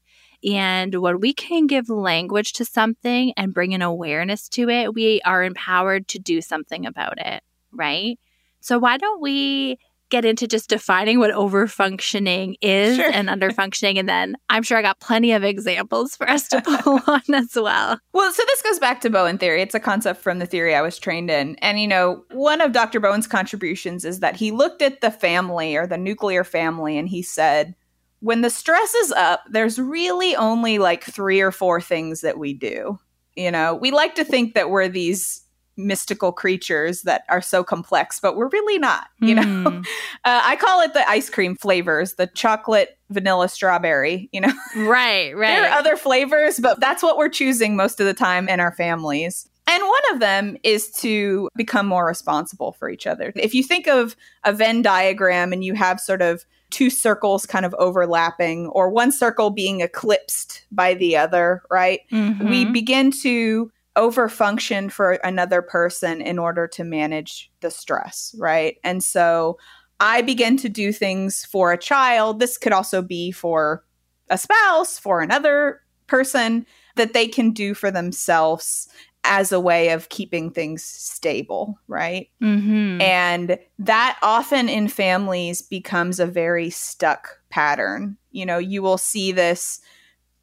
And 0.44 0.94
when 0.96 1.20
we 1.20 1.34
can 1.34 1.66
give 1.66 1.90
language 1.90 2.54
to 2.54 2.66
something 2.66 3.34
and 3.36 3.54
bring 3.54 3.74
an 3.74 3.82
awareness 3.82 4.48
to 4.50 4.70
it, 4.70 4.94
we 4.94 5.22
are 5.26 5.44
empowered 5.44 6.08
to 6.10 6.20
do 6.20 6.40
something 6.42 6.86
about 6.86 7.18
it, 7.18 7.42
right? 7.72 8.20
So, 8.60 8.78
why 8.78 8.98
don't 8.98 9.22
we 9.22 9.80
get 10.16 10.24
into 10.24 10.48
just 10.48 10.70
defining 10.70 11.20
what 11.20 11.32
overfunctioning 11.32 12.56
is 12.62 12.96
sure. 12.96 13.12
and 13.12 13.28
underfunctioning. 13.28 14.00
And 14.00 14.08
then 14.08 14.38
I'm 14.48 14.64
sure 14.64 14.78
I 14.78 14.82
got 14.82 15.02
plenty 15.02 15.34
of 15.34 15.44
examples 15.44 16.16
for 16.16 16.30
us 16.30 16.48
to 16.50 16.62
pull 16.62 17.02
on 17.08 17.22
as 17.34 17.54
well. 17.54 18.00
Well, 18.14 18.32
so 18.32 18.44
this 18.48 18.62
goes 18.62 18.80
back 18.80 19.02
to 19.02 19.10
Bowen 19.10 19.38
theory. 19.38 19.62
It's 19.62 19.76
a 19.76 19.80
concept 19.80 20.22
from 20.22 20.40
the 20.40 20.46
theory 20.46 20.74
I 20.74 20.82
was 20.82 20.98
trained 20.98 21.30
in. 21.30 21.58
And, 21.58 21.82
you 21.82 21.88
know, 21.88 22.24
one 22.32 22.62
of 22.62 22.72
Dr. 22.72 23.02
Bowen's 23.02 23.28
contributions 23.28 24.06
is 24.06 24.22
that 24.22 24.38
he 24.38 24.52
looked 24.52 24.82
at 24.82 25.02
the 25.02 25.12
family 25.12 25.76
or 25.76 25.86
the 25.86 25.98
nuclear 25.98 26.46
family 26.46 26.98
and 26.98 27.10
he 27.10 27.22
said, 27.22 27.76
when 28.22 28.40
the 28.40 28.50
stress 28.50 28.96
is 28.96 29.12
up, 29.12 29.44
there's 29.50 29.78
really 29.78 30.34
only 30.38 30.80
like 30.80 31.04
three 31.04 31.42
or 31.42 31.52
four 31.52 31.82
things 31.82 32.22
that 32.22 32.40
we 32.40 32.54
do. 32.54 32.98
You 33.36 33.52
know, 33.52 33.76
we 33.76 33.92
like 33.92 34.16
to 34.16 34.24
think 34.24 34.54
that 34.54 34.70
we're 34.70 34.88
these 34.88 35.45
mystical 35.78 36.32
creatures 36.32 37.04
that 37.04 37.24
are 37.30 37.42
so 37.42 37.64
complex, 37.64 38.20
but 38.20 38.36
we're 38.36 38.50
really 38.50 38.80
not. 38.80 39.08
You 39.20 39.36
mm. 39.36 39.64
know, 39.64 39.70
uh, 40.26 40.42
I 40.44 40.56
call 40.56 40.82
it 40.82 40.94
the 40.94 41.08
ice 41.10 41.30
cream 41.30 41.56
flavors, 41.56 42.14
the 42.14 42.28
chocolate, 42.28 42.98
vanilla, 43.10 43.50
strawberry. 43.50 44.30
You 44.32 44.42
know, 44.42 44.54
right, 44.76 45.32
right. 45.36 45.50
there 45.50 45.70
are 45.70 45.78
other 45.78 45.98
flavors, 45.98 46.60
but 46.60 46.80
that's 46.80 47.04
what 47.04 47.18
we're 47.18 47.30
choosing 47.30 47.76
most 47.76 48.00
of 48.00 48.06
the 48.06 48.14
time 48.14 48.48
in 48.48 48.60
our 48.60 48.72
families. 48.72 49.50
And 49.68 49.84
one 49.84 50.14
of 50.14 50.20
them 50.20 50.58
is 50.64 50.92
to 50.98 51.50
become 51.56 51.88
more 51.88 52.06
responsible 52.06 52.74
for 52.74 52.88
each 52.90 53.08
other. 53.08 53.34
If 53.36 53.56
you 53.56 53.64
think 53.64 53.88
of 53.88 54.16
a 54.44 54.54
Venn 54.54 54.84
diagram 54.84 55.52
and 55.52 55.64
you 55.64 55.74
have 55.74 56.00
sort 56.00 56.22
of 56.22 56.46
two 56.70 56.90
circles 56.90 57.46
kind 57.46 57.66
of 57.66 57.74
overlapping 57.80 58.68
or 58.68 58.90
one 58.90 59.12
circle 59.12 59.50
being 59.50 59.82
eclipsed 59.82 60.66
by 60.72 60.94
the 60.94 61.18
other, 61.18 61.64
right? 61.72 62.02
Mm-hmm. 62.12 62.50
We 62.50 62.66
begin 62.66 63.12
to 63.24 63.72
overfunction 63.96 64.92
for 64.92 65.14
another 65.24 65.62
person 65.62 66.22
in 66.22 66.38
order 66.38 66.68
to 66.68 66.84
manage 66.84 67.52
the 67.62 67.72
stress, 67.72 68.36
right? 68.38 68.78
And 68.84 69.04
so 69.04 69.58
I 70.00 70.22
begin 70.22 70.58
to 70.58 70.70
do 70.70 70.92
things 70.92 71.46
for 71.46 71.72
a 71.72 71.78
child. 71.78 72.40
This 72.40 72.58
could 72.58 72.74
also 72.74 73.02
be 73.02 73.32
for 73.32 73.84
a 74.30 74.38
spouse, 74.38 75.00
for 75.00 75.22
another 75.22 75.82
person 76.08 76.66
that 76.96 77.14
they 77.14 77.28
can 77.28 77.52
do 77.52 77.74
for 77.74 77.92
themselves 77.92 78.88
as 79.24 79.52
a 79.52 79.60
way 79.60 79.90
of 79.90 80.10
keeping 80.10 80.52
things 80.52 80.84
stable, 80.84 81.80
right? 81.88 82.30
Mm-hmm. 82.42 83.02
And 83.02 83.58
that 83.80 84.20
often 84.22 84.70
in 84.70 84.88
families 84.88 85.62
becomes 85.62 86.20
a 86.20 86.28
very 86.28 86.70
stuck 86.70 87.40
pattern. 87.50 88.18
You 88.32 88.46
know, 88.46 88.60
you 88.60 88.82
will 88.84 89.00
see 89.00 89.32
this 89.32 89.82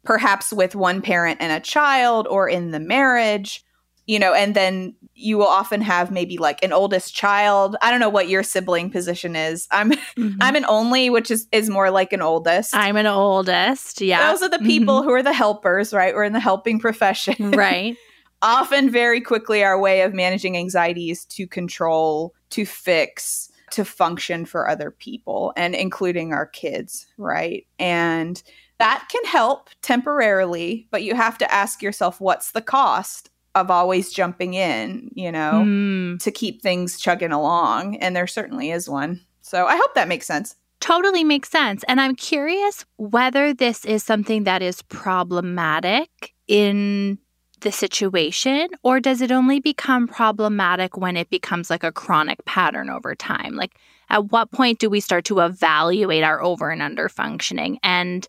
perhaps 0.03 0.51
with 0.51 0.75
one 0.75 1.01
parent 1.01 1.39
and 1.41 1.51
a 1.51 1.59
child 1.59 2.27
or 2.27 2.49
in 2.49 2.71
the 2.71 2.79
marriage 2.79 3.63
you 4.05 4.19
know 4.19 4.33
and 4.33 4.55
then 4.55 4.95
you 5.15 5.37
will 5.37 5.47
often 5.47 5.81
have 5.81 6.11
maybe 6.11 6.37
like 6.37 6.63
an 6.63 6.73
oldest 6.73 7.13
child. 7.15 7.75
I 7.81 7.91
don't 7.91 7.99
know 7.99 8.09
what 8.09 8.29
your 8.29 8.43
sibling 8.43 8.89
position 8.89 9.35
is. 9.35 9.67
I'm 9.71 9.91
mm-hmm. 10.17 10.37
i'm 10.41 10.55
an 10.55 10.65
only 10.65 11.09
which 11.09 11.31
is 11.31 11.47
is 11.51 11.69
more 11.69 11.91
like 11.91 12.13
an 12.13 12.21
oldest. 12.21 12.75
I'm 12.75 12.97
an 12.97 13.07
oldest 13.07 14.01
yeah. 14.01 14.31
Those 14.31 14.41
are 14.41 14.49
the 14.49 14.59
people 14.59 14.99
mm-hmm. 14.99 15.09
who 15.09 15.13
are 15.13 15.23
the 15.23 15.33
helpers 15.33 15.93
right? 15.93 16.13
We're 16.13 16.23
in 16.23 16.33
the 16.33 16.39
helping 16.39 16.79
profession. 16.79 17.51
Right. 17.63 17.97
Often 18.41 18.89
very 18.89 19.21
quickly 19.21 19.63
our 19.63 19.79
way 19.79 20.01
of 20.01 20.13
managing 20.13 20.57
anxiety 20.57 21.09
is 21.11 21.23
to 21.25 21.47
control 21.47 22.33
to 22.49 22.65
fix 22.65 23.49
to 23.71 23.85
function 23.85 24.45
for 24.45 24.67
other 24.67 24.91
people 24.91 25.53
and 25.55 25.73
including 25.73 26.33
our 26.33 26.45
kids 26.45 27.07
right? 27.17 27.65
And 27.79 28.41
that 28.79 29.07
can 29.09 29.23
help 29.25 29.69
temporarily, 29.81 30.87
but 30.91 31.03
you 31.03 31.15
have 31.15 31.37
to 31.37 31.51
ask 31.51 31.81
yourself 31.81 32.19
what's 32.19 32.51
the 32.51 32.61
cost 32.61 33.29
of 33.55 33.69
always 33.69 34.11
jumping 34.11 34.55
in, 34.55 35.11
you 35.13 35.31
know, 35.31 35.63
mm. 35.65 36.19
to 36.23 36.31
keep 36.31 36.61
things 36.61 36.99
chugging 36.99 37.31
along. 37.31 37.97
And 37.97 38.15
there 38.15 38.27
certainly 38.27 38.71
is 38.71 38.89
one. 38.89 39.21
So 39.41 39.67
I 39.67 39.77
hope 39.77 39.93
that 39.95 40.07
makes 40.07 40.25
sense. 40.25 40.55
Totally 40.79 41.23
makes 41.23 41.49
sense. 41.49 41.83
And 41.87 42.01
I'm 42.01 42.15
curious 42.15 42.83
whether 42.97 43.53
this 43.53 43.85
is 43.85 44.03
something 44.03 44.43
that 44.43 44.61
is 44.61 44.81
problematic 44.83 46.33
in 46.47 47.19
the 47.61 47.71
situation, 47.71 48.67
or 48.83 48.99
does 48.99 49.21
it 49.21 49.31
only 49.31 49.59
become 49.59 50.07
problematic 50.07 50.97
when 50.97 51.15
it 51.15 51.29
becomes 51.29 51.69
like 51.69 51.83
a 51.83 51.91
chronic 51.91 52.43
pattern 52.45 52.89
over 52.89 53.15
time? 53.15 53.55
Like, 53.55 53.77
at 54.09 54.31
what 54.31 54.51
point 54.51 54.79
do 54.79 54.89
we 54.89 54.99
start 54.99 55.25
to 55.25 55.39
evaluate 55.39 56.23
our 56.23 56.41
over 56.43 56.69
and 56.69 56.81
under 56.81 57.07
functioning? 57.07 57.79
And 57.81 58.27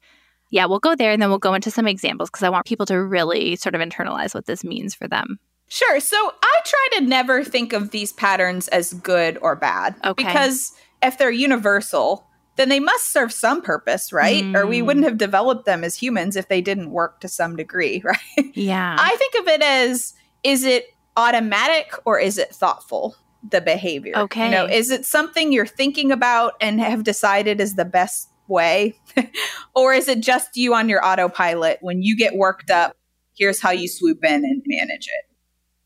yeah, 0.54 0.66
we'll 0.66 0.78
go 0.78 0.94
there 0.94 1.10
and 1.10 1.20
then 1.20 1.30
we'll 1.30 1.40
go 1.40 1.52
into 1.52 1.68
some 1.68 1.88
examples 1.88 2.30
because 2.30 2.44
I 2.44 2.48
want 2.48 2.64
people 2.64 2.86
to 2.86 3.02
really 3.02 3.56
sort 3.56 3.74
of 3.74 3.80
internalize 3.80 4.36
what 4.36 4.46
this 4.46 4.62
means 4.62 4.94
for 4.94 5.08
them. 5.08 5.40
Sure. 5.66 5.98
So 5.98 6.16
I 6.16 6.60
try 6.64 6.88
to 6.92 7.04
never 7.04 7.42
think 7.42 7.72
of 7.72 7.90
these 7.90 8.12
patterns 8.12 8.68
as 8.68 8.92
good 8.92 9.36
or 9.42 9.56
bad. 9.56 9.96
Okay. 10.04 10.22
Because 10.22 10.70
if 11.02 11.18
they're 11.18 11.32
universal, 11.32 12.28
then 12.54 12.68
they 12.68 12.78
must 12.78 13.12
serve 13.12 13.32
some 13.32 13.62
purpose, 13.62 14.12
right? 14.12 14.44
Mm. 14.44 14.54
Or 14.54 14.64
we 14.64 14.80
wouldn't 14.80 15.04
have 15.06 15.18
developed 15.18 15.66
them 15.66 15.82
as 15.82 15.96
humans 15.96 16.36
if 16.36 16.46
they 16.46 16.60
didn't 16.60 16.92
work 16.92 17.18
to 17.22 17.26
some 17.26 17.56
degree, 17.56 18.00
right? 18.04 18.54
Yeah. 18.54 18.94
I 18.96 19.16
think 19.16 19.34
of 19.34 19.48
it 19.48 19.60
as 19.60 20.14
is 20.44 20.62
it 20.62 20.86
automatic 21.16 21.94
or 22.04 22.20
is 22.20 22.38
it 22.38 22.54
thoughtful? 22.54 23.16
The 23.50 23.60
behavior. 23.60 24.16
Okay. 24.16 24.44
You 24.44 24.50
know, 24.52 24.66
is 24.66 24.92
it 24.92 25.04
something 25.04 25.50
you're 25.50 25.66
thinking 25.66 26.12
about 26.12 26.52
and 26.60 26.80
have 26.80 27.02
decided 27.02 27.60
is 27.60 27.74
the 27.74 27.84
best 27.84 28.28
way? 28.48 28.98
or 29.74 29.92
is 29.92 30.08
it 30.08 30.20
just 30.20 30.56
you 30.56 30.74
on 30.74 30.88
your 30.88 31.04
autopilot 31.04 31.78
when 31.80 32.02
you 32.02 32.16
get 32.16 32.34
worked 32.34 32.70
up? 32.70 32.96
Here's 33.36 33.60
how 33.60 33.70
you 33.70 33.88
swoop 33.88 34.24
in 34.24 34.44
and 34.44 34.62
manage 34.66 35.06
it. 35.06 35.34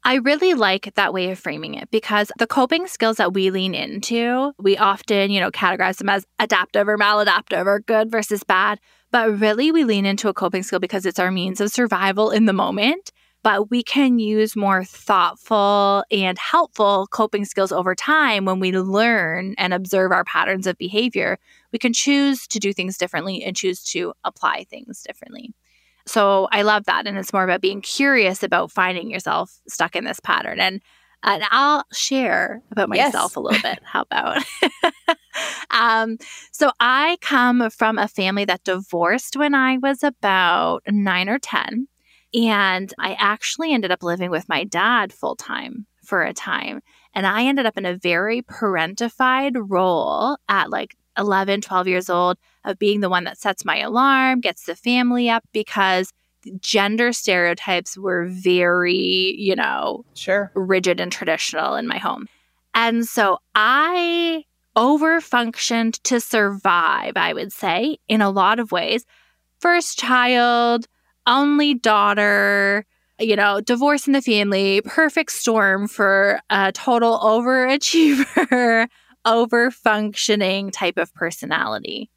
I 0.04 0.14
really 0.14 0.54
like 0.54 0.94
that 0.94 1.12
way 1.12 1.30
of 1.30 1.38
framing 1.38 1.74
it 1.74 1.90
because 1.90 2.30
the 2.38 2.46
coping 2.46 2.86
skills 2.86 3.16
that 3.16 3.34
we 3.34 3.50
lean 3.50 3.74
into, 3.74 4.52
we 4.58 4.76
often, 4.78 5.30
you 5.30 5.40
know, 5.40 5.50
categorize 5.50 5.98
them 5.98 6.08
as 6.08 6.26
adaptive 6.38 6.88
or 6.88 6.96
maladaptive 6.96 7.66
or 7.66 7.80
good 7.80 8.10
versus 8.10 8.42
bad. 8.44 8.80
But 9.10 9.38
really, 9.38 9.72
we 9.72 9.84
lean 9.84 10.06
into 10.06 10.28
a 10.28 10.34
coping 10.34 10.62
skill 10.62 10.78
because 10.78 11.04
it's 11.04 11.18
our 11.18 11.30
means 11.30 11.60
of 11.60 11.70
survival 11.70 12.30
in 12.30 12.44
the 12.46 12.52
moment. 12.52 13.10
But 13.42 13.70
we 13.70 13.82
can 13.82 14.18
use 14.18 14.56
more 14.56 14.84
thoughtful 14.84 16.04
and 16.10 16.38
helpful 16.38 17.06
coping 17.10 17.44
skills 17.44 17.72
over 17.72 17.94
time 17.94 18.44
when 18.44 18.60
we 18.60 18.72
learn 18.72 19.54
and 19.58 19.72
observe 19.72 20.12
our 20.12 20.24
patterns 20.24 20.66
of 20.66 20.76
behavior. 20.76 21.38
We 21.72 21.78
can 21.78 21.92
choose 21.92 22.46
to 22.48 22.58
do 22.58 22.72
things 22.72 22.98
differently 22.98 23.42
and 23.44 23.56
choose 23.56 23.82
to 23.84 24.12
apply 24.24 24.64
things 24.64 25.02
differently. 25.02 25.54
So 26.06 26.48
I 26.50 26.62
love 26.62 26.84
that. 26.86 27.06
And 27.06 27.18
it's 27.18 27.32
more 27.32 27.44
about 27.44 27.60
being 27.60 27.82
curious 27.82 28.42
about 28.42 28.72
finding 28.72 29.10
yourself 29.10 29.60
stuck 29.68 29.94
in 29.94 30.04
this 30.04 30.20
pattern. 30.20 30.58
And 30.58 30.80
and 31.22 31.42
I'll 31.50 31.84
share 31.92 32.62
about 32.70 32.88
myself 32.88 33.32
yes. 33.32 33.36
a 33.36 33.40
little 33.40 33.60
bit. 33.60 33.80
How 33.84 34.02
about? 34.02 34.44
um, 35.70 36.16
so 36.52 36.70
I 36.78 37.16
come 37.20 37.70
from 37.70 37.98
a 37.98 38.06
family 38.06 38.44
that 38.44 38.62
divorced 38.62 39.36
when 39.36 39.54
I 39.54 39.78
was 39.78 40.04
about 40.04 40.84
nine 40.88 41.28
or 41.28 41.40
10. 41.40 41.88
And 42.34 42.92
I 42.98 43.14
actually 43.18 43.72
ended 43.72 43.90
up 43.90 44.02
living 44.02 44.30
with 44.30 44.48
my 44.48 44.64
dad 44.64 45.12
full 45.12 45.36
time 45.36 45.86
for 46.04 46.22
a 46.22 46.32
time. 46.32 46.80
And 47.14 47.26
I 47.26 47.44
ended 47.44 47.66
up 47.66 47.78
in 47.78 47.86
a 47.86 47.96
very 47.96 48.42
parentified 48.42 49.52
role 49.56 50.36
at 50.48 50.70
like 50.70 50.96
11, 51.18 51.62
12 51.62 51.88
years 51.88 52.08
old 52.10 52.38
of 52.64 52.78
being 52.78 53.00
the 53.00 53.08
one 53.08 53.24
that 53.24 53.38
sets 53.38 53.64
my 53.64 53.78
alarm, 53.78 54.40
gets 54.40 54.64
the 54.64 54.76
family 54.76 55.28
up 55.28 55.44
because 55.52 56.12
gender 56.60 57.12
stereotypes 57.12 57.98
were 57.98 58.26
very, 58.28 59.34
you 59.36 59.56
know, 59.56 60.04
sure, 60.14 60.52
rigid 60.54 61.00
and 61.00 61.10
traditional 61.10 61.74
in 61.74 61.86
my 61.86 61.98
home. 61.98 62.26
And 62.74 63.06
so 63.06 63.38
I 63.54 64.44
overfunctioned 64.76 66.00
to 66.04 66.20
survive, 66.20 67.14
I 67.16 67.32
would 67.32 67.52
say, 67.52 67.98
in 68.06 68.20
a 68.20 68.30
lot 68.30 68.60
of 68.60 68.70
ways. 68.70 69.04
First 69.60 69.98
child, 69.98 70.86
only 71.28 71.74
daughter, 71.74 72.84
you 73.20 73.36
know, 73.36 73.60
divorce 73.60 74.06
in 74.06 74.12
the 74.14 74.22
family, 74.22 74.80
perfect 74.80 75.30
storm 75.30 75.86
for 75.86 76.40
a 76.50 76.72
total 76.72 77.18
overachiever, 77.18 78.88
over 79.24 79.70
functioning 79.70 80.70
type 80.70 80.96
of 80.96 81.12
personality. 81.14 82.10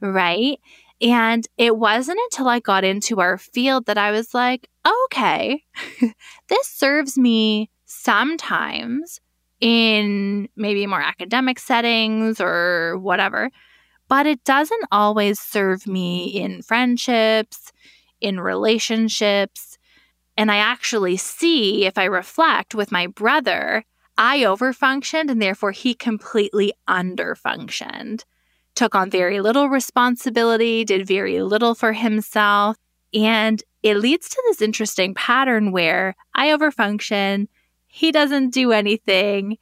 Right. 0.00 0.58
And 1.00 1.46
it 1.58 1.76
wasn't 1.76 2.18
until 2.24 2.48
I 2.48 2.60
got 2.60 2.84
into 2.84 3.20
our 3.20 3.38
field 3.38 3.86
that 3.86 3.98
I 3.98 4.10
was 4.10 4.34
like, 4.34 4.68
okay, 5.04 5.62
this 6.48 6.66
serves 6.66 7.18
me 7.18 7.70
sometimes 7.84 9.20
in 9.60 10.48
maybe 10.56 10.86
more 10.86 11.00
academic 11.00 11.58
settings 11.58 12.40
or 12.40 12.98
whatever, 12.98 13.50
but 14.08 14.26
it 14.26 14.42
doesn't 14.44 14.84
always 14.90 15.38
serve 15.38 15.86
me 15.86 16.26
in 16.26 16.62
friendships, 16.62 17.72
in 18.26 18.40
relationships. 18.40 19.78
And 20.36 20.50
I 20.50 20.56
actually 20.56 21.16
see, 21.16 21.86
if 21.86 21.96
I 21.96 22.04
reflect 22.04 22.74
with 22.74 22.92
my 22.92 23.06
brother, 23.06 23.84
I 24.18 24.40
overfunctioned 24.40 25.30
and 25.30 25.40
therefore 25.40 25.72
he 25.72 25.94
completely 25.94 26.72
underfunctioned 26.88 28.24
took 28.76 28.94
on 28.94 29.10
very 29.10 29.40
little 29.40 29.68
responsibility, 29.68 30.84
did 30.84 31.06
very 31.06 31.42
little 31.42 31.74
for 31.74 31.92
himself. 31.92 32.76
And 33.12 33.62
it 33.82 33.96
leads 33.96 34.28
to 34.28 34.42
this 34.46 34.62
interesting 34.62 35.14
pattern 35.14 35.72
where 35.72 36.14
I 36.34 36.48
overfunction, 36.48 37.48
he 37.88 38.12
doesn't 38.12 38.50
do 38.50 38.72
anything, 38.72 39.56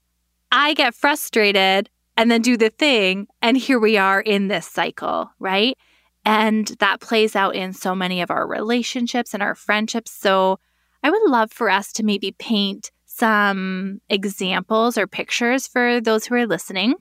I 0.51 0.75
get 0.75 0.95
frustrated 0.95 1.89
and 2.17 2.31
then 2.31 2.43
do 2.43 2.57
the 2.57 2.71
thing. 2.71 3.29
And 3.41 3.57
here 3.57 3.79
we 3.79 3.97
are 3.97 4.21
in 4.21 4.49
this 4.49 4.67
cycle, 4.67 5.31
right? 5.39 5.77
And 6.25 6.69
that 6.79 7.01
plays 7.01 7.37
out 7.37 7.55
in 7.55 7.73
so 7.73 7.95
many 7.95 8.23
of 8.23 8.31
our 8.31 8.47
relationships 8.47 9.35
and 9.35 9.43
our 9.43 9.55
friendships. 9.55 10.11
So 10.11 10.59
I 11.03 11.11
would 11.11 11.31
love 11.31 11.53
for 11.53 11.69
us 11.69 11.93
to 11.95 12.03
maybe 12.03 12.35
paint 12.39 12.91
some 13.05 14.01
examples 14.09 14.97
or 14.97 15.07
pictures 15.07 15.69
for 15.69 16.01
those 16.01 16.27
who 16.27 16.35
are 16.35 16.47
listening 16.47 16.95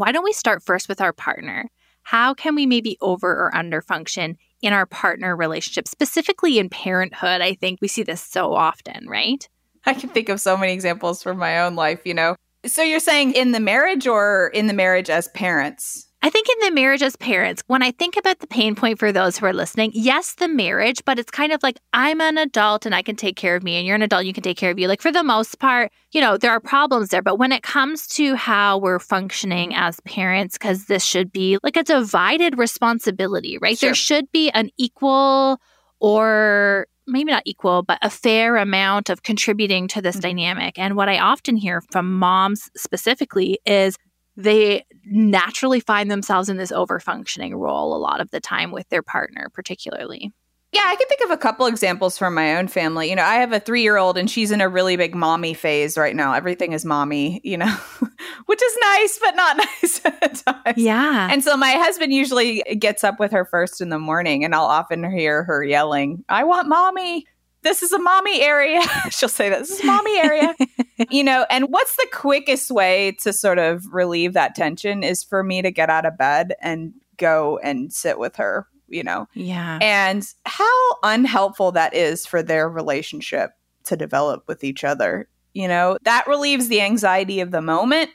why 0.00 0.12
don't 0.12 0.24
we 0.24 0.32
start 0.32 0.62
first 0.62 0.88
with 0.88 1.00
our 1.00 1.12
partner? 1.12 1.68
How 2.02 2.32
can 2.32 2.54
we 2.54 2.66
maybe 2.66 2.96
over 3.00 3.30
or 3.30 3.54
under 3.54 3.82
function 3.82 4.38
in 4.62 4.72
our 4.72 4.86
partner 4.86 5.36
relationship, 5.36 5.86
specifically 5.86 6.58
in 6.58 6.70
parenthood? 6.70 7.40
I 7.40 7.54
think 7.54 7.80
we 7.80 7.88
see 7.88 8.02
this 8.02 8.22
so 8.22 8.54
often, 8.54 9.06
right? 9.08 9.46
I 9.84 9.94
can 9.94 10.08
think 10.08 10.28
of 10.28 10.40
so 10.40 10.56
many 10.56 10.72
examples 10.72 11.22
from 11.22 11.38
my 11.38 11.60
own 11.60 11.74
life, 11.76 12.00
you 12.04 12.14
know. 12.14 12.36
So 12.66 12.82
you're 12.82 13.00
saying 13.00 13.32
in 13.32 13.52
the 13.52 13.60
marriage 13.60 14.06
or 14.06 14.48
in 14.54 14.66
the 14.66 14.74
marriage 14.74 15.10
as 15.10 15.28
parents? 15.28 16.06
I 16.22 16.28
think 16.28 16.48
in 16.50 16.68
the 16.68 16.74
marriage 16.74 17.02
as 17.02 17.16
parents, 17.16 17.62
when 17.66 17.82
I 17.82 17.92
think 17.92 18.16
about 18.18 18.40
the 18.40 18.46
pain 18.46 18.74
point 18.74 18.98
for 18.98 19.10
those 19.10 19.38
who 19.38 19.46
are 19.46 19.54
listening, 19.54 19.90
yes, 19.94 20.34
the 20.34 20.48
marriage, 20.48 21.02
but 21.06 21.18
it's 21.18 21.30
kind 21.30 21.50
of 21.50 21.62
like 21.62 21.78
I'm 21.94 22.20
an 22.20 22.36
adult 22.36 22.84
and 22.84 22.94
I 22.94 23.00
can 23.00 23.16
take 23.16 23.36
care 23.36 23.56
of 23.56 23.62
me, 23.62 23.76
and 23.76 23.86
you're 23.86 23.96
an 23.96 24.02
adult, 24.02 24.26
you 24.26 24.34
can 24.34 24.42
take 24.42 24.58
care 24.58 24.70
of 24.70 24.78
you. 24.78 24.86
Like 24.86 25.00
for 25.00 25.10
the 25.10 25.24
most 25.24 25.58
part, 25.58 25.90
you 26.12 26.20
know, 26.20 26.36
there 26.36 26.50
are 26.50 26.60
problems 26.60 27.08
there. 27.08 27.22
But 27.22 27.38
when 27.38 27.52
it 27.52 27.62
comes 27.62 28.06
to 28.08 28.34
how 28.34 28.76
we're 28.76 28.98
functioning 28.98 29.74
as 29.74 29.98
parents, 30.00 30.58
because 30.58 30.86
this 30.86 31.02
should 31.02 31.32
be 31.32 31.58
like 31.62 31.76
a 31.76 31.82
divided 31.82 32.58
responsibility, 32.58 33.56
right? 33.56 33.78
Sure. 33.78 33.88
There 33.88 33.94
should 33.94 34.30
be 34.30 34.50
an 34.50 34.70
equal 34.76 35.58
or 36.00 36.86
maybe 37.06 37.32
not 37.32 37.42
equal, 37.46 37.82
but 37.82 37.98
a 38.02 38.10
fair 38.10 38.56
amount 38.56 39.08
of 39.08 39.22
contributing 39.22 39.88
to 39.88 40.02
this 40.02 40.16
mm-hmm. 40.16 40.22
dynamic. 40.22 40.78
And 40.78 40.96
what 40.96 41.08
I 41.08 41.18
often 41.18 41.56
hear 41.56 41.80
from 41.90 42.18
moms 42.18 42.70
specifically 42.76 43.58
is 43.64 43.96
they 44.36 44.84
naturally 45.04 45.80
find 45.80 46.10
themselves 46.10 46.48
in 46.48 46.56
this 46.56 46.72
overfunctioning 46.72 47.52
role 47.54 47.94
a 47.94 47.98
lot 47.98 48.20
of 48.20 48.30
the 48.30 48.40
time 48.40 48.70
with 48.70 48.88
their 48.88 49.02
partner, 49.02 49.48
particularly. 49.52 50.32
Yeah, 50.72 50.82
I 50.84 50.94
can 50.94 51.08
think 51.08 51.20
of 51.24 51.32
a 51.32 51.36
couple 51.36 51.66
examples 51.66 52.16
from 52.16 52.32
my 52.32 52.56
own 52.56 52.68
family. 52.68 53.10
You 53.10 53.16
know, 53.16 53.24
I 53.24 53.36
have 53.36 53.52
a 53.52 53.58
three 53.58 53.82
year 53.82 53.96
old 53.96 54.16
and 54.16 54.30
she's 54.30 54.52
in 54.52 54.60
a 54.60 54.68
really 54.68 54.96
big 54.96 55.16
mommy 55.16 55.52
phase 55.52 55.98
right 55.98 56.14
now. 56.14 56.32
Everything 56.32 56.72
is 56.72 56.84
mommy, 56.84 57.40
you 57.42 57.56
know, 57.56 57.76
which 58.46 58.62
is 58.62 58.78
nice, 58.80 59.18
but 59.20 59.34
not 59.34 59.56
nice 59.82 60.00
at 60.04 60.34
times. 60.36 60.78
Yeah. 60.78 61.28
And 61.30 61.42
so 61.42 61.56
my 61.56 61.72
husband 61.72 62.12
usually 62.12 62.62
gets 62.78 63.02
up 63.02 63.18
with 63.18 63.32
her 63.32 63.44
first 63.44 63.80
in 63.80 63.88
the 63.88 63.98
morning 63.98 64.44
and 64.44 64.54
I'll 64.54 64.64
often 64.64 65.10
hear 65.10 65.42
her 65.42 65.64
yelling, 65.64 66.24
I 66.28 66.44
want 66.44 66.68
mommy 66.68 67.26
this 67.62 67.82
is 67.82 67.92
a 67.92 67.98
mommy 67.98 68.40
area. 68.40 68.80
She'll 69.10 69.28
say 69.28 69.48
that 69.48 69.60
this 69.60 69.78
is 69.78 69.84
mommy 69.84 70.18
area. 70.18 70.54
you 71.10 71.24
know, 71.24 71.46
and 71.50 71.66
what's 71.68 71.96
the 71.96 72.08
quickest 72.12 72.70
way 72.70 73.16
to 73.22 73.32
sort 73.32 73.58
of 73.58 73.84
relieve 73.92 74.32
that 74.32 74.54
tension 74.54 75.02
is 75.02 75.22
for 75.22 75.42
me 75.42 75.62
to 75.62 75.70
get 75.70 75.90
out 75.90 76.06
of 76.06 76.16
bed 76.16 76.54
and 76.60 76.92
go 77.16 77.58
and 77.62 77.92
sit 77.92 78.18
with 78.18 78.36
her, 78.36 78.66
you 78.88 79.02
know. 79.02 79.26
Yeah. 79.34 79.78
And 79.82 80.26
how 80.46 80.96
unhelpful 81.02 81.72
that 81.72 81.94
is 81.94 82.26
for 82.26 82.42
their 82.42 82.68
relationship 82.68 83.52
to 83.84 83.96
develop 83.96 84.44
with 84.46 84.64
each 84.64 84.84
other. 84.84 85.28
You 85.52 85.68
know, 85.68 85.98
that 86.02 86.28
relieves 86.28 86.68
the 86.68 86.80
anxiety 86.80 87.40
of 87.40 87.50
the 87.50 87.60
moment, 87.60 88.10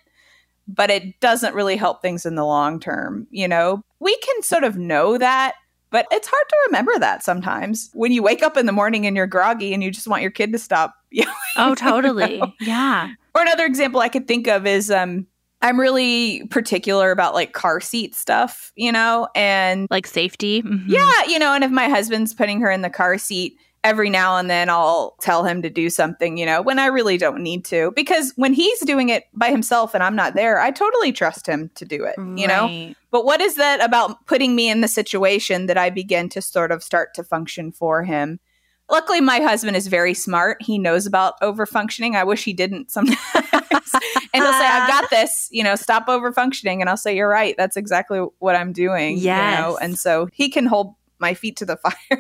but 0.68 0.90
it 0.90 1.20
doesn't 1.20 1.54
really 1.54 1.76
help 1.76 2.02
things 2.02 2.26
in 2.26 2.36
the 2.36 2.46
long 2.46 2.80
term, 2.80 3.28
you 3.30 3.48
know. 3.48 3.82
We 4.00 4.16
can 4.18 4.42
sort 4.42 4.64
of 4.64 4.78
know 4.78 5.18
that 5.18 5.56
but 5.90 6.08
it's 6.12 6.28
hard 6.28 6.46
to 6.50 6.56
remember 6.68 6.98
that 7.00 7.24
sometimes 7.24 7.90
when 7.94 8.12
you 8.12 8.22
wake 8.24 8.44
up 8.44 8.58
in 8.58 8.66
the 8.66 8.72
morning 8.72 9.06
and 9.06 9.16
you're 9.16 9.28
groggy 9.28 9.74
and 9.74 9.84
you 9.84 9.92
just 9.92 10.08
want 10.08 10.22
your 10.22 10.32
kid 10.32 10.52
to 10.54 10.60
stop. 10.60 10.96
Oh, 11.58 11.74
totally. 11.74 12.40
Know? 12.42 12.52
Yeah. 12.60 13.12
Or 13.34 13.42
another 13.42 13.66
example 13.66 14.02
I 14.02 14.10
could 14.10 14.28
think 14.28 14.48
of 14.48 14.68
is 14.68 14.92
um 14.92 15.26
I'm 15.62 15.80
really 15.80 16.46
particular 16.48 17.12
about 17.12 17.34
like 17.34 17.54
car 17.54 17.80
seat 17.80 18.14
stuff, 18.14 18.72
you 18.76 18.92
know, 18.92 19.28
and 19.36 19.88
like 19.90 20.06
safety. 20.06 20.62
Mm-hmm. 20.62 20.90
Yeah, 20.92 21.24
you 21.28 21.40
know, 21.40 21.54
and 21.54 21.64
if 21.64 21.72
my 21.72 21.88
husband's 21.88 22.34
putting 22.34 22.60
her 22.60 22.70
in 22.70 22.82
the 22.82 22.90
car 22.90 23.18
seat, 23.18 23.58
every 23.86 24.10
now 24.10 24.36
and 24.36 24.50
then 24.50 24.68
I'll 24.68 25.16
tell 25.22 25.44
him 25.44 25.62
to 25.62 25.70
do 25.70 25.92
something, 25.92 26.38
you 26.38 26.46
know, 26.46 26.60
when 26.60 26.80
I 26.80 26.88
really 26.88 27.18
don't 27.18 27.42
need 27.42 27.64
to. 27.66 27.92
Because 27.96 28.34
when 28.36 28.52
he's 28.52 28.80
doing 28.80 29.10
it 29.10 29.26
by 29.32 29.52
himself 29.52 29.94
and 29.94 30.02
I'm 30.02 30.16
not 30.16 30.34
there, 30.34 30.60
I 30.60 30.72
totally 30.72 31.12
trust 31.12 31.46
him 31.46 31.70
to 31.76 31.86
do 31.86 32.04
it, 32.04 32.16
you 32.18 32.48
right. 32.48 32.48
know? 32.48 32.94
But 33.12 33.26
what 33.26 33.42
is 33.42 33.56
that 33.56 33.84
about 33.84 34.26
putting 34.26 34.56
me 34.56 34.70
in 34.70 34.82
the 34.82 34.88
situation 34.88 35.68
that 35.68 35.78
I 35.78 35.92
begin 35.92 36.30
to 36.30 36.42
sort 36.42 36.72
of 36.72 36.82
start 36.82 37.14
to 37.14 37.24
function 37.24 37.72
for 37.72 38.04
him? 38.04 38.40
Luckily, 38.90 39.22
my 39.22 39.40
husband 39.40 39.78
is 39.78 39.86
very 39.86 40.16
smart. 40.16 40.62
He 40.64 40.80
knows 40.80 41.06
about 41.06 41.40
overfunctioning. 41.42 42.16
I 42.16 42.24
wish 42.24 42.44
he 42.44 42.54
didn't 42.54 42.90
sometimes. 42.92 43.20
and 43.34 43.54
he'll 44.34 44.52
say, 44.52 44.68
I've 44.68 44.90
got 44.90 45.10
this, 45.12 45.48
you 45.52 45.64
know, 45.64 45.76
stop 45.76 46.08
overfunctioning. 46.08 46.82
And 46.82 46.90
I'll 46.90 46.98
say, 46.98 47.16
You're 47.16 47.30
right. 47.30 47.56
That's 47.56 47.78
exactly 47.78 48.20
what 48.40 48.56
I'm 48.56 48.74
doing. 48.74 49.20
Yes. 49.20 49.58
You 49.58 49.64
know? 49.64 49.78
And 49.78 49.98
so 49.98 50.28
he 50.34 50.50
can 50.50 50.66
hold 50.66 50.96
my 51.20 51.34
feet 51.34 51.58
to 51.58 51.66
the 51.66 51.78
fire. 51.78 51.94
but 52.10 52.20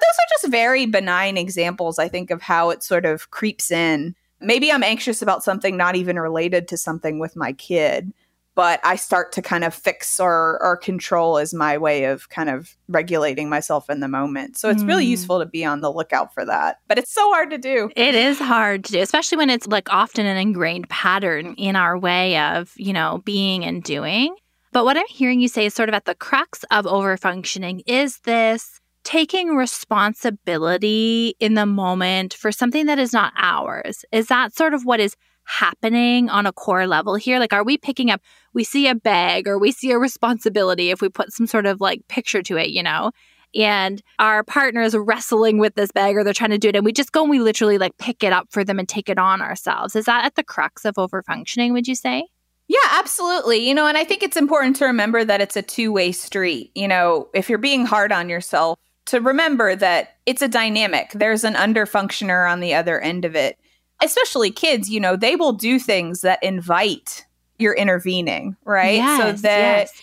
those 0.00 0.02
are 0.02 0.30
just 0.30 0.48
very 0.48 0.86
benign 0.86 1.36
examples, 1.36 1.98
I 1.98 2.08
think, 2.08 2.30
of 2.30 2.42
how 2.42 2.70
it 2.70 2.82
sort 2.82 3.06
of 3.06 3.30
creeps 3.30 3.70
in. 3.70 4.14
Maybe 4.40 4.72
I'm 4.72 4.82
anxious 4.82 5.20
about 5.20 5.44
something 5.44 5.76
not 5.76 5.96
even 5.96 6.18
related 6.18 6.68
to 6.68 6.76
something 6.76 7.18
with 7.18 7.36
my 7.36 7.52
kid, 7.52 8.12
but 8.54 8.80
I 8.84 8.96
start 8.96 9.32
to 9.32 9.42
kind 9.42 9.64
of 9.64 9.74
fix 9.74 10.18
or, 10.18 10.58
or 10.62 10.76
control 10.76 11.38
as 11.38 11.54
my 11.54 11.78
way 11.78 12.04
of 12.04 12.28
kind 12.28 12.50
of 12.50 12.76
regulating 12.88 13.48
myself 13.48 13.88
in 13.88 14.00
the 14.00 14.08
moment. 14.08 14.56
So 14.56 14.68
it's 14.68 14.82
mm. 14.82 14.88
really 14.88 15.06
useful 15.06 15.38
to 15.38 15.46
be 15.46 15.64
on 15.64 15.80
the 15.80 15.90
lookout 15.90 16.34
for 16.34 16.44
that. 16.44 16.80
But 16.88 16.98
it's 16.98 17.12
so 17.12 17.30
hard 17.32 17.50
to 17.50 17.58
do. 17.58 17.90
It 17.96 18.14
is 18.14 18.38
hard 18.38 18.84
to 18.84 18.92
do, 18.92 19.00
especially 19.00 19.38
when 19.38 19.50
it's 19.50 19.66
like 19.66 19.92
often 19.92 20.26
an 20.26 20.36
ingrained 20.36 20.88
pattern 20.88 21.54
in 21.54 21.76
our 21.76 21.96
way 21.96 22.38
of, 22.38 22.72
you 22.76 22.92
know, 22.92 23.22
being 23.24 23.64
and 23.64 23.82
doing. 23.82 24.34
But 24.72 24.84
what 24.84 24.96
I'm 24.96 25.06
hearing 25.08 25.40
you 25.40 25.48
say 25.48 25.66
is 25.66 25.74
sort 25.74 25.88
of 25.88 25.94
at 25.94 26.04
the 26.04 26.14
crux 26.14 26.64
of 26.70 26.84
overfunctioning 26.84 27.82
is 27.86 28.18
this 28.20 28.80
taking 29.02 29.56
responsibility 29.56 31.34
in 31.40 31.54
the 31.54 31.66
moment 31.66 32.34
for 32.34 32.52
something 32.52 32.86
that 32.86 32.98
is 32.98 33.12
not 33.12 33.32
ours. 33.36 34.04
Is 34.12 34.28
that 34.28 34.54
sort 34.54 34.74
of 34.74 34.84
what 34.84 35.00
is 35.00 35.16
happening 35.44 36.28
on 36.28 36.46
a 36.46 36.52
core 36.52 36.86
level 36.86 37.16
here? 37.16 37.40
Like, 37.40 37.52
are 37.52 37.64
we 37.64 37.76
picking 37.78 38.10
up, 38.10 38.20
we 38.54 38.62
see 38.62 38.86
a 38.86 38.94
bag 38.94 39.48
or 39.48 39.58
we 39.58 39.72
see 39.72 39.90
a 39.90 39.98
responsibility 39.98 40.90
if 40.90 41.00
we 41.00 41.08
put 41.08 41.32
some 41.32 41.46
sort 41.46 41.66
of 41.66 41.80
like 41.80 42.06
picture 42.08 42.42
to 42.42 42.56
it, 42.56 42.68
you 42.68 42.82
know? 42.82 43.10
And 43.56 44.00
our 44.20 44.44
partner 44.44 44.82
is 44.82 44.96
wrestling 44.96 45.58
with 45.58 45.74
this 45.74 45.90
bag 45.90 46.14
or 46.14 46.22
they're 46.22 46.32
trying 46.32 46.50
to 46.50 46.58
do 46.58 46.68
it. 46.68 46.76
And 46.76 46.84
we 46.84 46.92
just 46.92 47.10
go 47.10 47.22
and 47.22 47.30
we 47.30 47.40
literally 47.40 47.78
like 47.78 47.98
pick 47.98 48.22
it 48.22 48.32
up 48.32 48.46
for 48.50 48.62
them 48.62 48.78
and 48.78 48.88
take 48.88 49.08
it 49.08 49.18
on 49.18 49.42
ourselves. 49.42 49.96
Is 49.96 50.04
that 50.04 50.24
at 50.24 50.36
the 50.36 50.44
crux 50.44 50.84
of 50.84 50.94
overfunctioning, 50.94 51.72
would 51.72 51.88
you 51.88 51.96
say? 51.96 52.28
Yeah, 52.70 52.78
absolutely. 52.92 53.68
You 53.68 53.74
know, 53.74 53.88
and 53.88 53.98
I 53.98 54.04
think 54.04 54.22
it's 54.22 54.36
important 54.36 54.76
to 54.76 54.84
remember 54.84 55.24
that 55.24 55.40
it's 55.40 55.56
a 55.56 55.62
two 55.62 55.90
way 55.90 56.12
street. 56.12 56.70
You 56.76 56.86
know, 56.86 57.28
if 57.34 57.48
you're 57.48 57.58
being 57.58 57.84
hard 57.84 58.12
on 58.12 58.28
yourself, 58.28 58.78
to 59.06 59.20
remember 59.20 59.74
that 59.74 60.18
it's 60.24 60.40
a 60.40 60.46
dynamic. 60.46 61.10
There's 61.12 61.42
an 61.42 61.54
underfunctioner 61.54 62.48
on 62.48 62.60
the 62.60 62.72
other 62.74 63.00
end 63.00 63.24
of 63.24 63.34
it. 63.34 63.58
Especially 64.00 64.52
kids, 64.52 64.88
you 64.88 65.00
know, 65.00 65.16
they 65.16 65.34
will 65.34 65.52
do 65.52 65.80
things 65.80 66.20
that 66.20 66.40
invite 66.44 67.26
your 67.58 67.74
intervening, 67.74 68.56
right? 68.64 68.98
Yes, 68.98 69.20
so 69.20 69.42
that 69.42 69.88
yes. 69.90 70.02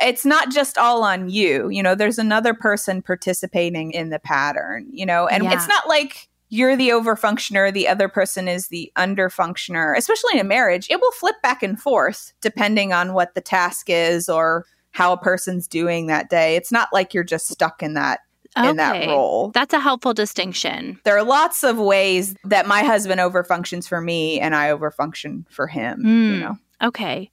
it's 0.00 0.24
not 0.24 0.50
just 0.50 0.76
all 0.76 1.04
on 1.04 1.30
you. 1.30 1.68
You 1.68 1.84
know, 1.84 1.94
there's 1.94 2.18
another 2.18 2.52
person 2.52 3.00
participating 3.00 3.92
in 3.92 4.10
the 4.10 4.18
pattern, 4.18 4.88
you 4.90 5.06
know, 5.06 5.28
and 5.28 5.44
Yeah. 5.44 5.52
it's 5.52 5.68
not 5.68 5.86
like 5.86 6.28
you're 6.48 6.76
the 6.76 6.88
overfunctioner, 6.90 7.72
the 7.72 7.88
other 7.88 8.08
person 8.08 8.48
is 8.48 8.68
the 8.68 8.90
underfunctioner, 8.96 9.96
especially 9.96 10.34
in 10.34 10.40
a 10.40 10.44
marriage. 10.44 10.86
It 10.90 11.00
will 11.00 11.12
flip 11.12 11.36
back 11.42 11.62
and 11.62 11.80
forth 11.80 12.32
depending 12.40 12.92
on 12.92 13.12
what 13.14 13.34
the 13.34 13.40
task 13.40 13.86
is 13.88 14.28
or 14.28 14.64
how 14.92 15.12
a 15.12 15.18
person's 15.18 15.68
doing 15.68 16.06
that 16.06 16.30
day. 16.30 16.56
It's 16.56 16.72
not 16.72 16.88
like 16.92 17.12
you're 17.12 17.24
just 17.24 17.48
stuck 17.48 17.82
in 17.82 17.94
that 17.94 18.20
in 18.56 18.76
that 18.76 19.06
role. 19.06 19.50
That's 19.50 19.74
a 19.74 19.78
helpful 19.78 20.14
distinction. 20.14 20.98
There 21.04 21.16
are 21.16 21.22
lots 21.22 21.62
of 21.62 21.78
ways 21.78 22.34
that 22.44 22.66
my 22.66 22.82
husband 22.82 23.20
overfunctions 23.20 23.86
for 23.86 24.00
me 24.00 24.40
and 24.40 24.56
I 24.56 24.70
overfunction 24.70 25.44
for 25.50 25.66
him, 25.68 26.00
you 26.00 26.08
Mm. 26.08 26.40
know. 26.40 26.58
Okay. 26.82 27.30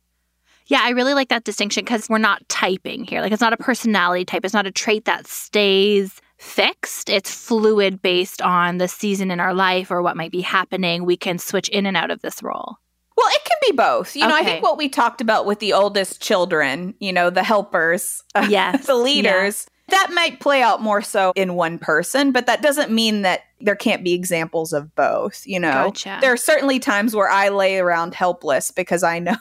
Yeah, 0.68 0.82
I 0.84 0.90
really 0.90 1.14
like 1.14 1.30
that 1.30 1.44
distinction 1.44 1.86
because 1.86 2.10
we're 2.10 2.18
not 2.18 2.48
typing 2.50 3.06
here. 3.06 3.22
Like, 3.22 3.32
it's 3.32 3.42
not 3.42 3.54
a 3.54 3.58
personality 3.58 4.26
type, 4.26 4.44
it's 4.44 4.54
not 4.54 4.68
a 4.68 4.72
trait 4.72 5.06
that 5.06 5.26
stays 5.26 6.20
fixed. 6.38 7.10
It's 7.10 7.34
fluid 7.34 8.02
based 8.02 8.42
on 8.42 8.78
the 8.78 8.88
season 8.88 9.32
in 9.32 9.40
our 9.40 9.54
life 9.54 9.92
or 9.92 10.02
what 10.02 10.18
might 10.18 10.32
be 10.32 10.42
happening. 10.42 11.06
We 11.06 11.18
can 11.18 11.38
switch 11.38 11.70
in 11.70 11.86
and 11.86 11.98
out 11.98 12.12
of 12.12 12.22
this 12.22 12.44
role. 12.44 12.78
Well, 13.18 13.28
it 13.30 13.46
can 13.46 13.58
be 13.70 13.76
both. 13.76 14.16
You 14.16 14.28
know, 14.28 14.36
I 14.36 14.44
think 14.44 14.62
what 14.62 14.78
we 14.78 14.90
talked 14.90 15.22
about 15.22 15.46
with 15.46 15.60
the 15.60 15.74
oldest 15.74 16.22
children, 16.22 16.96
you 17.00 17.14
know, 17.14 17.30
the 17.30 17.44
helpers, 17.44 18.24
Yes, 18.50 18.88
the 18.88 18.96
leaders, 18.96 19.68
that 19.88 20.12
might 20.14 20.40
play 20.40 20.62
out 20.62 20.82
more 20.82 21.02
so 21.02 21.32
in 21.36 21.56
one 21.56 21.78
person, 21.78 22.32
but 22.32 22.48
that 22.48 22.62
doesn't 22.62 22.92
mean 22.92 23.22
that 23.22 23.42
there 23.62 23.76
can't 23.76 24.04
be 24.04 24.14
examples 24.14 24.74
of 24.74 24.94
both, 24.96 25.46
you 25.46 25.60
know. 25.60 25.86
Gotcha. 25.86 26.18
There 26.22 26.34
are 26.34 26.38
certainly 26.38 26.80
times 26.80 27.16
where 27.16 27.30
I 27.30 27.50
lay 27.50 27.78
around 27.78 28.16
helpless 28.16 28.72
because 28.72 29.04
I 29.04 29.20
know 29.20 29.38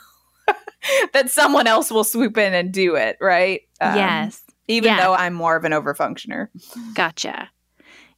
that 1.13 1.31
someone 1.31 1.67
else 1.67 1.91
will 1.91 2.05
swoop 2.05 2.37
in 2.37 2.55
and 2.55 2.73
do 2.73 2.95
it, 2.95 3.17
right? 3.21 3.63
Um, 3.81 3.97
yes. 3.97 4.43
Even 4.69 4.93
yeah. 4.93 5.03
though 5.03 5.15
I'm 5.15 5.35
more 5.35 5.57
of 5.57 5.65
an 5.65 5.73
overfunctioner. 5.73 6.49
Gotcha. 6.95 7.51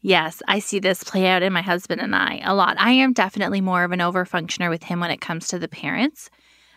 Yes, 0.02 0.42
I 0.46 0.61
see 0.61 0.78
this 0.78 1.02
play 1.02 1.26
out 1.26 1.42
in 1.42 1.52
my 1.52 1.62
husband 1.62 2.00
and 2.00 2.14
I 2.14 2.40
a 2.44 2.54
lot. 2.54 2.76
I 2.78 2.92
am 2.92 3.12
definitely 3.12 3.61
more 3.61 3.82
of 3.82 3.92
an 3.92 3.98
overfunctioner 3.98 4.70
with 4.70 4.85
him 4.85 5.00
when 5.00 5.11
it 5.11 5.20
comes 5.20 5.48
to 5.48 5.59
the 5.59 5.68
parents. 5.68 6.30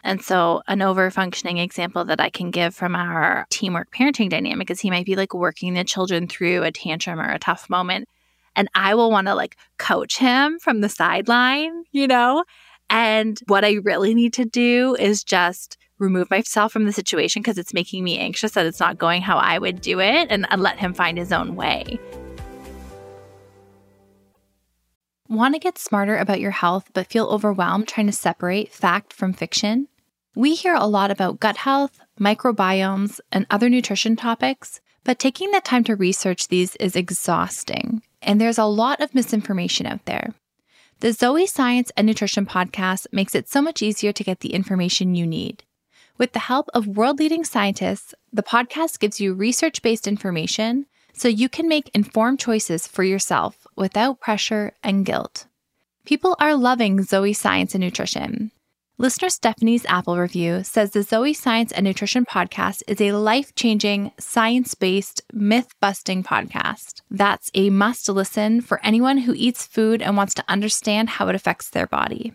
And 0.04 0.22
so, 0.24 0.62
an 0.68 0.80
overfunctioning 0.80 1.62
example 1.62 2.06
that 2.06 2.22
I 2.22 2.30
can 2.30 2.52
give 2.52 2.74
from 2.74 2.96
our 2.96 3.46
teamwork 3.50 3.94
parenting 3.94 4.30
dynamic 4.30 4.72
is 4.72 4.80
he 4.80 4.90
might 4.90 5.06
be 5.06 5.16
like 5.16 5.34
working 5.34 5.74
the 5.74 5.84
children 5.84 6.28
through 6.28 6.64
a 6.64 6.72
tantrum 6.72 7.20
or 7.20 7.30
a 7.30 7.40
tough 7.40 7.70
moment. 7.70 8.08
And 8.56 8.70
I 8.74 8.96
will 8.96 9.12
want 9.12 9.28
to 9.28 9.36
like 9.36 9.58
coach 9.78 10.18
him 10.18 10.58
from 10.60 10.82
the 10.82 10.90
sideline, 10.90 11.84
you 11.92 12.08
know? 12.08 12.46
And 12.90 13.40
what 13.48 13.64
I 13.66 13.74
really 13.84 14.16
need 14.16 14.34
to 14.34 14.46
do 14.46 14.96
is 14.98 15.24
just 15.24 15.78
remove 16.00 16.30
myself 16.30 16.72
from 16.72 16.86
the 16.86 16.94
situation 16.94 17.42
because 17.42 17.58
it's 17.58 17.74
making 17.74 18.04
me 18.04 18.18
anxious 18.18 18.54
that 18.54 18.66
it's 18.66 18.80
not 18.80 18.98
going 18.98 19.22
how 19.22 19.38
I 19.38 19.60
would 19.60 19.82
do 19.82 20.00
it 20.00 20.28
and, 20.30 20.48
let 20.58 20.80
him 20.80 20.94
find 20.94 21.18
his 21.18 21.32
own 21.32 21.56
way. 21.56 22.00
Want 25.28 25.54
to 25.54 25.60
get 25.60 25.78
smarter 25.78 26.18
about 26.18 26.40
your 26.40 26.52
health 26.52 26.90
but 26.94 27.08
feel 27.08 27.28
overwhelmed 27.28 27.88
trying 27.88 28.08
to 28.08 28.14
separate 28.14 28.74
fact 28.74 29.14
from 29.14 29.32
fiction? 29.34 29.88
We 30.36 30.56
hear 30.56 30.74
a 30.74 30.88
lot 30.88 31.12
about 31.12 31.40
gut 31.40 31.58
health, 31.58 32.00
microbiomes, 32.20 33.20
and 33.32 33.46
other 33.50 33.70
nutrition 33.70 34.16
topics, 34.16 34.82
but 35.04 35.20
taking 35.20 35.52
the 35.52 35.62
time 35.62 35.84
to 35.86 35.96
research 35.96 36.48
these 36.48 36.76
is 36.78 36.96
exhausting, 36.96 38.02
and 38.22 38.40
there's 38.40 38.58
a 38.58 38.66
lot 38.66 39.02
of 39.02 39.14
misinformation 39.14 39.86
out 39.86 40.06
there. 40.06 40.34
The 41.02 41.14
Zoe 41.14 41.46
Science 41.46 41.92
and 41.96 42.06
Nutrition 42.06 42.46
podcast 42.46 43.08
makes 43.12 43.34
it 43.34 43.48
so 43.48 43.62
much 43.62 43.82
easier 43.82 44.12
to 44.12 44.24
get 44.24 44.42
the 44.42 44.54
information 44.54 45.16
you 45.16 45.26
need. 45.26 45.64
With 46.20 46.34
the 46.34 46.40
help 46.40 46.70
of 46.74 46.86
world 46.86 47.18
leading 47.18 47.46
scientists, 47.46 48.14
the 48.34 48.44
podcast 48.44 49.00
gives 49.00 49.22
you 49.22 49.34
research 49.34 49.82
based 49.82 50.06
information 50.06 50.86
so 51.14 51.30
you 51.30 51.48
can 51.48 51.70
make 51.70 51.90
informed 51.94 52.40
choices 52.40 52.86
for 52.86 53.06
yourself 53.06 53.66
without 53.78 54.20
pressure 54.20 54.74
and 54.84 55.06
guilt. 55.06 55.48
People 56.06 56.36
are 56.38 56.56
loving 56.56 57.04
Zoe 57.04 57.32
Science 57.32 57.74
and 57.74 57.82
Nutrition. 57.82 58.52
Listener 58.98 59.30
Stephanie's 59.30 59.86
Apple 59.86 60.18
review 60.18 60.62
says 60.66 60.92
the 60.92 61.04
Zoe 61.04 61.34
Science 61.34 61.72
and 61.72 61.86
Nutrition 61.86 62.26
podcast 62.26 62.84
is 62.86 63.00
a 63.00 63.14
life 63.14 63.56
changing, 63.56 64.12
science 64.20 64.76
based, 64.76 65.22
myth 65.32 65.74
busting 65.80 66.24
podcast. 66.24 67.02
That's 67.10 67.50
a 67.54 67.70
must 67.70 68.10
listen 68.10 68.60
for 68.60 68.82
anyone 68.84 69.20
who 69.20 69.34
eats 69.34 69.66
food 69.66 70.02
and 70.02 70.18
wants 70.18 70.34
to 70.34 70.44
understand 70.50 71.12
how 71.12 71.30
it 71.30 71.36
affects 71.36 71.70
their 71.70 71.88
body. 71.88 72.34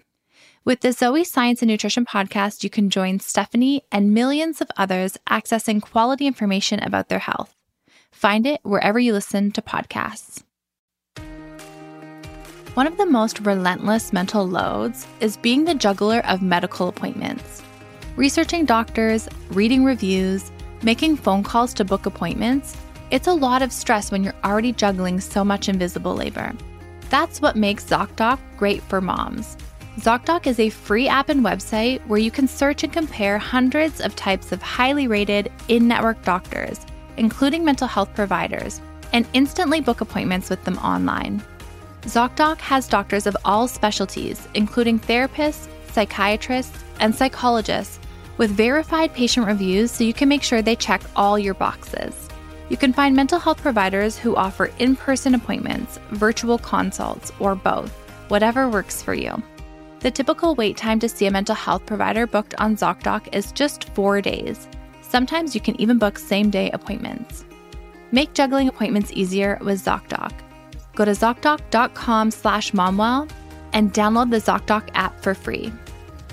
With 0.66 0.80
the 0.80 0.92
Zoe 0.92 1.24
Science 1.24 1.60
and 1.60 1.70
Nutrition 1.70 2.06
podcast, 2.06 2.64
you 2.64 2.70
can 2.70 2.88
join 2.88 3.20
Stephanie 3.20 3.82
and 3.92 4.14
millions 4.14 4.62
of 4.62 4.70
others 4.78 5.18
accessing 5.28 5.82
quality 5.82 6.26
information 6.26 6.82
about 6.82 7.10
their 7.10 7.18
health. 7.18 7.54
Find 8.10 8.46
it 8.46 8.60
wherever 8.62 8.98
you 8.98 9.12
listen 9.12 9.52
to 9.52 9.60
podcasts. 9.60 10.42
One 12.72 12.86
of 12.86 12.96
the 12.96 13.04
most 13.04 13.40
relentless 13.40 14.10
mental 14.10 14.48
loads 14.48 15.06
is 15.20 15.36
being 15.36 15.66
the 15.66 15.74
juggler 15.74 16.20
of 16.20 16.40
medical 16.40 16.88
appointments. 16.88 17.62
Researching 18.16 18.64
doctors, 18.64 19.28
reading 19.50 19.84
reviews, 19.84 20.50
making 20.82 21.16
phone 21.16 21.42
calls 21.42 21.74
to 21.74 21.84
book 21.84 22.06
appointments, 22.06 22.74
it's 23.10 23.26
a 23.26 23.34
lot 23.34 23.60
of 23.60 23.70
stress 23.70 24.10
when 24.10 24.24
you're 24.24 24.40
already 24.42 24.72
juggling 24.72 25.20
so 25.20 25.44
much 25.44 25.68
invisible 25.68 26.14
labor. 26.14 26.54
That's 27.10 27.42
what 27.42 27.54
makes 27.54 27.84
ZocDoc 27.84 28.38
great 28.56 28.82
for 28.84 29.02
moms. 29.02 29.58
ZocDoc 29.98 30.48
is 30.48 30.58
a 30.58 30.70
free 30.70 31.06
app 31.06 31.28
and 31.28 31.44
website 31.44 32.04
where 32.08 32.18
you 32.18 32.32
can 32.32 32.48
search 32.48 32.82
and 32.82 32.92
compare 32.92 33.38
hundreds 33.38 34.00
of 34.00 34.16
types 34.16 34.50
of 34.50 34.60
highly 34.60 35.06
rated 35.06 35.52
in 35.68 35.86
network 35.86 36.20
doctors, 36.24 36.80
including 37.16 37.64
mental 37.64 37.86
health 37.86 38.12
providers, 38.12 38.80
and 39.12 39.24
instantly 39.34 39.80
book 39.80 40.00
appointments 40.00 40.50
with 40.50 40.62
them 40.64 40.78
online. 40.78 41.40
ZocDoc 42.02 42.58
has 42.58 42.88
doctors 42.88 43.28
of 43.28 43.36
all 43.44 43.68
specialties, 43.68 44.48
including 44.54 44.98
therapists, 44.98 45.68
psychiatrists, 45.92 46.82
and 46.98 47.14
psychologists, 47.14 48.00
with 48.36 48.50
verified 48.50 49.14
patient 49.14 49.46
reviews 49.46 49.92
so 49.92 50.02
you 50.02 50.12
can 50.12 50.28
make 50.28 50.42
sure 50.42 50.60
they 50.60 50.74
check 50.74 51.02
all 51.14 51.38
your 51.38 51.54
boxes. 51.54 52.28
You 52.68 52.76
can 52.76 52.92
find 52.92 53.14
mental 53.14 53.38
health 53.38 53.62
providers 53.62 54.18
who 54.18 54.34
offer 54.34 54.72
in 54.80 54.96
person 54.96 55.36
appointments, 55.36 56.00
virtual 56.10 56.58
consults, 56.58 57.30
or 57.38 57.54
both, 57.54 57.92
whatever 58.26 58.68
works 58.68 59.00
for 59.00 59.14
you. 59.14 59.40
The 60.04 60.10
typical 60.10 60.54
wait 60.54 60.76
time 60.76 61.00
to 61.00 61.08
see 61.08 61.24
a 61.24 61.30
mental 61.30 61.54
health 61.54 61.86
provider 61.86 62.26
booked 62.26 62.54
on 62.58 62.76
ZocDoc 62.76 63.34
is 63.34 63.52
just 63.52 63.84
four 63.94 64.20
days. 64.20 64.68
Sometimes 65.00 65.54
you 65.54 65.62
can 65.62 65.80
even 65.80 65.96
book 65.96 66.18
same 66.18 66.50
day 66.50 66.70
appointments. 66.72 67.46
Make 68.12 68.34
juggling 68.34 68.68
appointments 68.68 69.12
easier 69.14 69.58
with 69.62 69.82
ZocDoc. 69.82 70.32
Go 70.94 71.06
to 71.06 71.12
ZocDoc.com 71.12 72.30
slash 72.32 72.72
momwell 72.72 73.30
and 73.72 73.94
download 73.94 74.30
the 74.30 74.36
ZocDoc 74.36 74.90
app 74.92 75.18
for 75.22 75.32
free. 75.34 75.72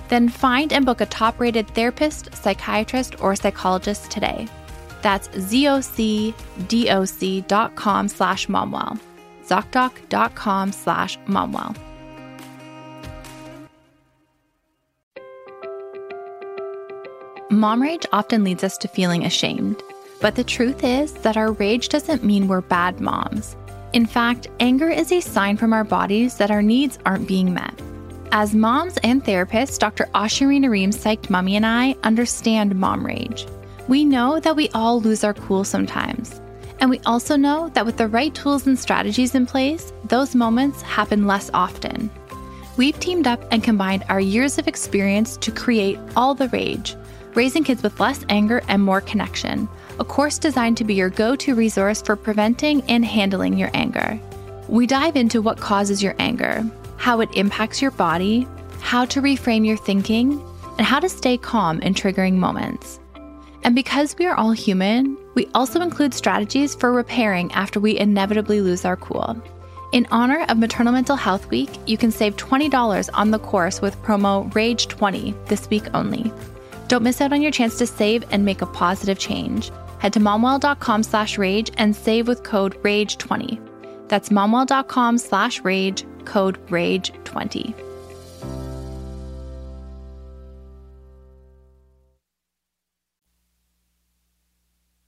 Then 0.09 0.27
find 0.27 0.73
and 0.73 0.85
book 0.85 0.99
a 0.99 1.05
top 1.05 1.39
rated 1.39 1.69
therapist, 1.69 2.35
psychiatrist, 2.35 3.21
or 3.21 3.37
psychologist 3.37 4.11
today. 4.11 4.49
That's 5.01 5.29
zocdoc.com 5.29 6.33
slash 8.09 8.47
momwell. 8.47 8.99
ZocDoc.com 9.47 10.73
slash 10.73 11.17
momwell. 11.19 11.90
Mom 17.51 17.81
rage 17.81 18.05
often 18.13 18.45
leads 18.45 18.63
us 18.63 18.77
to 18.77 18.87
feeling 18.87 19.25
ashamed, 19.25 19.83
but 20.21 20.35
the 20.35 20.43
truth 20.43 20.85
is 20.85 21.11
that 21.15 21.35
our 21.35 21.51
rage 21.51 21.89
doesn't 21.89 22.23
mean 22.23 22.47
we're 22.47 22.61
bad 22.61 23.01
moms. 23.01 23.57
In 23.91 24.05
fact, 24.05 24.47
anger 24.61 24.89
is 24.89 25.11
a 25.11 25.19
sign 25.19 25.57
from 25.57 25.73
our 25.73 25.83
bodies 25.83 26.37
that 26.37 26.49
our 26.49 26.61
needs 26.61 26.97
aren't 27.05 27.27
being 27.27 27.53
met. 27.53 27.77
As 28.31 28.55
moms 28.55 28.97
and 29.03 29.21
therapists, 29.21 29.77
Dr. 29.77 30.05
Ashurina 30.15 30.69
Ream 30.69 30.91
Psyched 30.91 31.29
Mommy 31.29 31.57
and 31.57 31.65
I 31.65 31.97
understand 32.03 32.73
mom 32.75 33.05
rage. 33.05 33.45
We 33.89 34.05
know 34.05 34.39
that 34.39 34.55
we 34.55 34.69
all 34.69 35.01
lose 35.01 35.25
our 35.25 35.33
cool 35.33 35.65
sometimes. 35.65 36.39
And 36.79 36.89
we 36.89 37.01
also 37.05 37.35
know 37.35 37.67
that 37.73 37.85
with 37.85 37.97
the 37.97 38.07
right 38.07 38.33
tools 38.33 38.65
and 38.65 38.79
strategies 38.79 39.35
in 39.35 39.45
place, 39.45 39.91
those 40.05 40.35
moments 40.35 40.81
happen 40.83 41.27
less 41.27 41.51
often. 41.53 42.09
We've 42.77 42.97
teamed 43.01 43.27
up 43.27 43.43
and 43.51 43.61
combined 43.61 44.05
our 44.07 44.21
years 44.21 44.57
of 44.57 44.69
experience 44.69 45.35
to 45.35 45.51
create 45.51 45.99
All 46.15 46.33
the 46.33 46.47
Rage, 46.47 46.95
raising 47.35 47.63
kids 47.63 47.83
with 47.83 47.99
less 47.99 48.25
anger 48.29 48.61
and 48.67 48.81
more 48.81 49.01
connection, 49.01 49.67
a 49.99 50.05
course 50.05 50.37
designed 50.37 50.77
to 50.77 50.83
be 50.83 50.95
your 50.95 51.09
go 51.09 51.35
to 51.35 51.55
resource 51.55 52.01
for 52.01 52.15
preventing 52.15 52.81
and 52.83 53.05
handling 53.05 53.57
your 53.57 53.71
anger. 53.73 54.19
We 54.67 54.87
dive 54.87 55.15
into 55.15 55.41
what 55.41 55.59
causes 55.59 56.01
your 56.01 56.15
anger, 56.19 56.63
how 56.97 57.19
it 57.21 57.29
impacts 57.35 57.81
your 57.81 57.91
body, 57.91 58.47
how 58.79 59.05
to 59.05 59.21
reframe 59.21 59.65
your 59.65 59.77
thinking, 59.77 60.41
and 60.77 60.87
how 60.87 60.99
to 60.99 61.09
stay 61.09 61.37
calm 61.37 61.79
in 61.81 61.93
triggering 61.93 62.33
moments. 62.33 62.99
And 63.63 63.75
because 63.75 64.15
we 64.17 64.25
are 64.25 64.35
all 64.35 64.51
human, 64.51 65.17
we 65.35 65.47
also 65.53 65.81
include 65.81 66.13
strategies 66.13 66.73
for 66.73 66.91
repairing 66.91 67.51
after 67.51 67.79
we 67.79 67.97
inevitably 67.97 68.61
lose 68.61 68.85
our 68.85 68.97
cool. 68.97 69.41
In 69.91 70.07
honor 70.09 70.45
of 70.47 70.57
Maternal 70.57 70.93
Mental 70.93 71.17
Health 71.17 71.49
Week, 71.49 71.69
you 71.85 71.97
can 71.97 72.11
save 72.11 72.37
$20 72.37 73.09
on 73.13 73.31
the 73.31 73.39
course 73.39 73.81
with 73.81 74.01
promo 74.01 74.51
RAGE20 74.53 75.47
this 75.47 75.69
week 75.69 75.83
only. 75.93 76.31
Don't 76.91 77.03
miss 77.03 77.21
out 77.21 77.31
on 77.31 77.41
your 77.41 77.51
chance 77.51 77.77
to 77.77 77.87
save 77.87 78.25
and 78.31 78.43
make 78.43 78.61
a 78.61 78.65
positive 78.65 79.17
change. 79.17 79.71
Head 79.99 80.11
to 80.11 80.19
momwell.com 80.19 81.03
slash 81.03 81.37
rage 81.37 81.71
and 81.77 81.95
save 81.95 82.27
with 82.27 82.43
code 82.43 82.75
RAGE20. 82.83 84.09
That's 84.09 84.27
momwell.com 84.27 85.17
slash 85.17 85.61
rage, 85.61 86.03
code 86.25 86.59
RAGE20. 86.67 87.73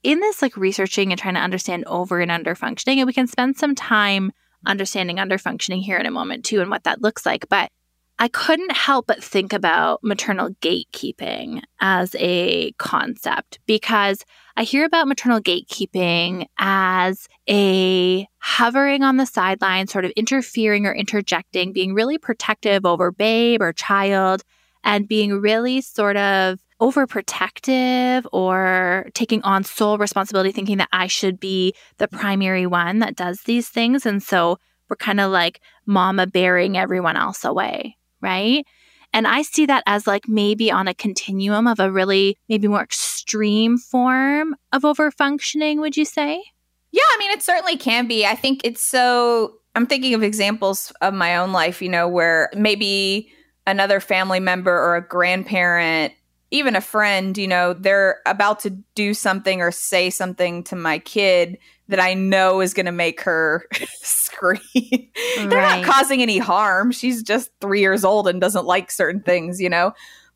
in 0.04 0.20
this 0.20 0.42
like 0.42 0.56
researching 0.56 1.12
and 1.12 1.20
trying 1.20 1.34
to 1.34 1.40
understand 1.40 1.84
over 1.88 2.20
and 2.20 2.30
under 2.32 2.56
functioning 2.56 3.00
and 3.00 3.08
we 3.08 3.14
can 3.14 3.26
spend 3.28 3.58
some 3.58 3.74
time 3.74 4.34
understanding 4.66 5.18
under 5.18 5.38
functioning 5.38 5.82
here 5.82 5.98
in 5.98 6.06
a 6.06 6.12
moment 6.12 6.44
too 6.44 6.60
and 6.60 6.70
what 6.70 6.84
that 6.84 7.02
looks 7.02 7.26
like 7.26 7.48
but 7.48 7.72
i 8.20 8.28
couldn't 8.28 8.72
help 8.72 9.08
but 9.08 9.24
think 9.24 9.54
about 9.54 10.00
maternal 10.04 10.50
gatekeeping 10.62 11.62
as 11.82 12.16
a 12.20 12.72
concept 12.74 13.60
because 13.66 14.24
i 14.58 14.64
hear 14.64 14.86
about 14.86 15.08
maternal 15.08 15.40
gatekeeping 15.40 16.46
as 16.58 17.28
a 17.50 18.28
hovering 18.38 19.04
on 19.04 19.18
the 19.18 19.26
sidelines 19.26 19.92
sort 19.92 20.06
of 20.06 20.12
interfering 20.12 20.86
or 20.86 20.94
interjecting 20.94 21.74
being 21.74 21.94
really 21.94 22.18
protective 22.18 22.86
over 22.86 23.12
babe 23.12 23.62
or 23.62 23.74
child 23.74 24.44
and 24.84 25.08
being 25.08 25.40
really 25.40 25.82
sort 25.82 26.18
of 26.18 26.60
overprotective 26.82 28.26
or 28.34 29.10
taking 29.14 29.42
on 29.44 29.64
sole 29.64 29.98
responsibility, 29.98 30.52
thinking 30.52 30.78
that 30.78 30.90
I 30.92 31.08
should 31.08 31.40
be 31.40 31.74
the 31.98 32.10
primary 32.10 32.66
one 32.66 33.00
that 33.00 33.16
does 33.16 33.42
these 33.42 33.70
things. 33.70 34.06
And 34.06 34.22
so 34.22 34.60
we're 34.90 34.98
kind 34.98 35.22
of 35.22 35.32
like 35.32 35.62
mama 35.86 36.28
bearing 36.28 36.78
everyone 36.78 37.16
else 37.16 37.46
away, 37.46 37.98
right? 38.24 38.66
And 39.14 39.28
I 39.28 39.44
see 39.44 39.68
that 39.68 39.84
as 39.86 40.08
like 40.08 40.28
maybe 40.28 40.72
on 40.72 40.88
a 40.88 40.94
continuum 40.94 41.68
of 41.68 41.80
a 41.80 41.92
really, 41.92 42.38
maybe 42.50 42.68
more 42.68 42.82
extreme 42.82 43.78
form 43.78 44.56
of 44.72 44.82
overfunctioning, 44.82 45.80
would 45.80 45.96
you 45.96 46.06
say? 46.06 46.44
Yeah, 46.92 47.04
I 47.06 47.18
mean, 47.20 47.32
it 47.32 47.44
certainly 47.44 47.78
can 47.78 48.08
be. 48.08 48.26
I 48.26 48.36
think 48.36 48.62
it's 48.64 48.84
so, 48.84 49.56
I'm 49.76 49.86
thinking 49.86 50.14
of 50.14 50.24
examples 50.24 50.92
of 51.02 51.14
my 51.14 51.38
own 51.38 51.52
life, 51.52 51.82
you 51.82 51.90
know, 51.90 52.08
where 52.08 52.50
maybe 52.56 53.32
another 53.68 54.00
family 54.00 54.40
member 54.40 54.72
or 54.72 54.96
a 54.96 55.08
grandparent 55.08 56.14
even 56.54 56.76
a 56.76 56.82
friend, 56.82 57.36
you 57.36 57.48
know, 57.48 57.74
they're 57.74 58.20
about 58.28 58.60
to 58.60 58.70
do 58.94 59.16
something 59.16 59.60
or 59.60 59.72
say 59.72 60.12
something 60.12 60.64
to 60.66 60.76
my 60.76 61.00
kid 61.00 61.58
that 61.88 62.00
I 62.00 62.14
know 62.14 62.62
is 62.62 62.76
going 62.76 62.86
to 62.86 62.92
make 62.92 63.22
her 63.22 63.66
scream. 64.04 64.62
they're 65.36 65.48
not 65.50 65.84
causing 65.84 66.22
any 66.22 66.38
harm. 66.38 66.92
She's 66.92 67.24
just 67.24 67.50
three 67.60 67.82
years 67.82 68.06
old 68.06 68.28
and 68.28 68.40
doesn't 68.40 68.68
like 68.68 68.92
certain 68.92 69.22
things, 69.22 69.60
you 69.60 69.68
know? 69.68 69.94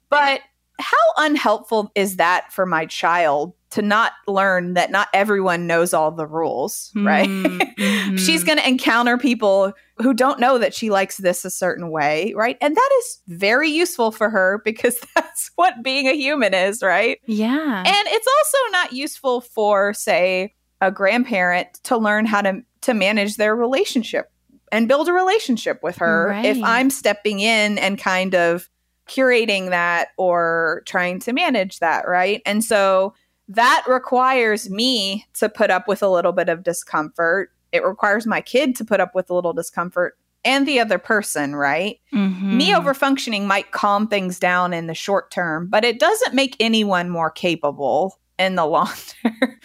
But 0.10 0.42
how 0.80 0.98
unhelpful 1.18 1.92
is 1.96 2.18
that 2.18 2.52
for 2.54 2.66
my 2.66 2.86
child 2.86 3.54
to 3.72 3.82
not 3.82 4.14
learn 4.28 4.76
that 4.76 4.92
not 4.92 5.08
everyone 5.14 5.68
knows 5.68 5.94
all 5.94 6.12
the 6.12 6.28
rules, 6.28 6.92
right? 6.96 7.30
Mm-hmm. 7.78 8.16
She's 8.18 8.44
going 8.44 8.58
to 8.58 8.68
encounter 8.68 9.20
people 9.20 9.72
who 9.98 10.12
don't 10.12 10.40
know 10.40 10.58
that 10.58 10.74
she 10.74 10.90
likes 10.90 11.18
this 11.18 11.46
a 11.46 11.52
certain 11.52 11.92
way, 11.92 12.34
right? 12.36 12.58
And 12.60 12.76
that 12.76 12.90
is 13.00 13.20
very 13.28 13.70
useful 13.70 14.12
for 14.12 14.32
her 14.32 14.62
because 14.66 15.00
that's 15.14 15.52
what 15.56 15.84
being 15.84 16.08
a 16.08 16.14
human 16.14 16.56
is, 16.56 16.82
right? 16.82 17.20
Yeah. 17.28 17.84
And 17.86 18.08
it's 18.08 18.28
also 18.28 18.72
not 18.72 18.94
useful 18.94 19.42
for 19.42 19.94
say 19.94 20.56
a 20.82 20.92
grandparent 20.92 21.76
to 21.84 21.98
learn 21.98 22.26
how 22.26 22.42
to 22.42 22.64
to 22.82 22.96
manage 22.96 23.36
their 23.36 23.56
relationship 23.56 24.32
and 24.72 24.88
build 24.88 25.08
a 25.08 25.14
relationship 25.14 25.82
with 25.84 25.98
her 25.98 26.30
right. 26.30 26.46
if 26.46 26.62
I'm 26.64 26.90
stepping 26.90 27.40
in 27.40 27.78
and 27.78 27.98
kind 27.98 28.34
of 28.34 28.70
curating 29.08 29.70
that 29.70 30.10
or 30.18 30.84
trying 30.86 31.20
to 31.22 31.34
manage 31.34 31.80
that, 31.80 32.08
right? 32.08 32.42
And 32.46 32.64
so 32.64 33.14
that 33.48 33.84
requires 33.88 34.70
me 34.70 35.26
to 35.36 35.50
put 35.50 35.72
up 35.72 35.88
with 35.88 36.02
a 36.02 36.10
little 36.10 36.34
bit 36.34 36.50
of 36.50 36.64
discomfort. 36.64 37.52
It 37.72 37.84
requires 37.84 38.26
my 38.26 38.42
kid 38.42 38.76
to 38.78 38.86
put 38.86 39.00
up 39.00 39.16
with 39.16 39.30
a 39.30 39.34
little 39.34 39.54
discomfort 39.54 40.18
and 40.44 40.68
the 40.68 40.80
other 40.80 40.98
person, 40.98 41.56
right? 41.56 42.00
Mm-hmm. 42.14 42.58
Me 42.58 42.72
overfunctioning 42.72 43.46
might 43.46 43.72
calm 43.72 44.08
things 44.08 44.40
down 44.40 44.74
in 44.74 44.88
the 44.88 44.94
short 44.94 45.32
term, 45.32 45.68
but 45.68 45.84
it 45.84 46.00
doesn't 46.00 46.34
make 46.34 46.56
anyone 46.60 47.10
more 47.10 47.30
capable 47.30 48.20
in 48.40 48.56
the 48.56 48.66
long 48.66 48.92
term, 49.24 49.60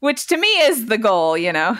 which 0.00 0.26
to 0.26 0.36
me 0.36 0.48
is 0.62 0.86
the 0.86 0.98
goal, 0.98 1.36
you 1.36 1.52
know? 1.52 1.76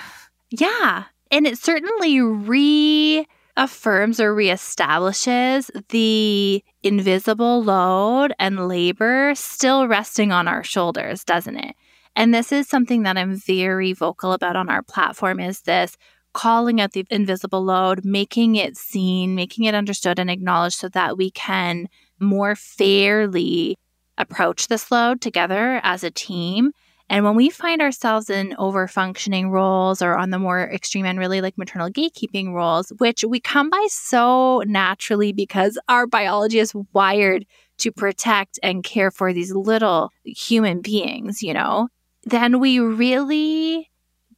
Yeah. 0.50 1.04
And 1.30 1.46
it 1.46 1.58
certainly 1.58 2.20
re 2.20 3.26
affirms 3.56 4.18
or 4.20 4.34
reestablishes 4.34 5.70
the 5.90 6.62
invisible 6.82 7.62
load 7.62 8.32
and 8.38 8.68
labor 8.68 9.32
still 9.34 9.86
resting 9.86 10.32
on 10.32 10.48
our 10.48 10.64
shoulders, 10.64 11.24
doesn't 11.24 11.56
it? 11.56 11.76
And 12.16 12.32
this 12.32 12.52
is 12.52 12.68
something 12.68 13.02
that 13.02 13.16
I'm 13.16 13.36
very 13.36 13.92
vocal 13.92 14.32
about 14.32 14.56
on 14.56 14.68
our 14.68 14.82
platform 14.82 15.40
is 15.40 15.62
this 15.62 15.96
calling 16.32 16.80
out 16.80 16.92
the 16.92 17.06
invisible 17.10 17.62
load, 17.64 18.04
making 18.04 18.56
it 18.56 18.76
seen, 18.76 19.34
making 19.34 19.64
it 19.64 19.74
understood 19.74 20.18
and 20.18 20.30
acknowledged 20.30 20.78
so 20.78 20.88
that 20.88 21.16
we 21.16 21.30
can 21.30 21.88
more 22.18 22.56
fairly 22.56 23.78
approach 24.18 24.68
this 24.68 24.90
load 24.90 25.20
together 25.20 25.80
as 25.82 26.04
a 26.04 26.10
team 26.10 26.72
and 27.10 27.24
when 27.24 27.36
we 27.36 27.50
find 27.50 27.82
ourselves 27.82 28.30
in 28.30 28.54
over 28.58 28.88
functioning 28.88 29.50
roles 29.50 30.00
or 30.00 30.16
on 30.16 30.30
the 30.30 30.38
more 30.38 30.70
extreme 30.70 31.04
end, 31.04 31.18
really 31.18 31.40
like 31.40 31.58
maternal 31.58 31.90
gatekeeping 31.90 32.52
roles, 32.52 32.92
which 32.98 33.24
we 33.24 33.40
come 33.40 33.68
by 33.68 33.86
so 33.90 34.62
naturally 34.66 35.32
because 35.32 35.78
our 35.88 36.06
biology 36.06 36.58
is 36.58 36.74
wired 36.92 37.44
to 37.78 37.92
protect 37.92 38.58
and 38.62 38.84
care 38.84 39.10
for 39.10 39.32
these 39.32 39.52
little 39.52 40.10
human 40.24 40.80
beings, 40.80 41.42
you 41.42 41.52
know, 41.52 41.88
then 42.24 42.58
we 42.58 42.78
really 42.78 43.90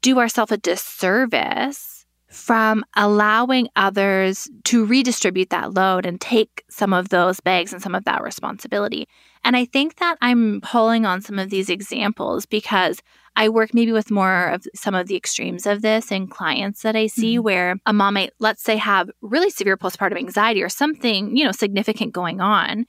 do 0.02 0.18
ourselves 0.18 0.52
a 0.52 0.56
disservice 0.56 2.04
from 2.28 2.84
allowing 2.96 3.68
others 3.76 4.48
to 4.64 4.84
redistribute 4.84 5.50
that 5.50 5.74
load 5.74 6.04
and 6.04 6.20
take 6.20 6.64
some 6.68 6.92
of 6.92 7.08
those 7.08 7.40
bags 7.40 7.72
and 7.72 7.82
some 7.82 7.94
of 7.94 8.04
that 8.04 8.22
responsibility. 8.22 9.08
And 9.46 9.56
I 9.56 9.64
think 9.64 9.98
that 9.98 10.18
I'm 10.20 10.60
pulling 10.60 11.06
on 11.06 11.22
some 11.22 11.38
of 11.38 11.50
these 11.50 11.70
examples 11.70 12.46
because 12.46 13.00
I 13.36 13.48
work 13.48 13.72
maybe 13.72 13.92
with 13.92 14.10
more 14.10 14.48
of 14.48 14.66
some 14.74 14.96
of 14.96 15.06
the 15.06 15.14
extremes 15.14 15.66
of 15.66 15.82
this 15.82 16.10
in 16.10 16.26
clients 16.26 16.82
that 16.82 16.96
I 16.96 17.06
see 17.06 17.36
mm-hmm. 17.36 17.44
where 17.44 17.76
a 17.86 17.92
mom 17.92 18.14
might, 18.14 18.32
let's 18.40 18.64
say, 18.64 18.76
have 18.76 19.08
really 19.20 19.50
severe 19.50 19.76
postpartum 19.76 20.18
anxiety 20.18 20.64
or 20.64 20.68
something, 20.68 21.36
you 21.36 21.44
know, 21.44 21.52
significant 21.52 22.12
going 22.12 22.40
on 22.40 22.86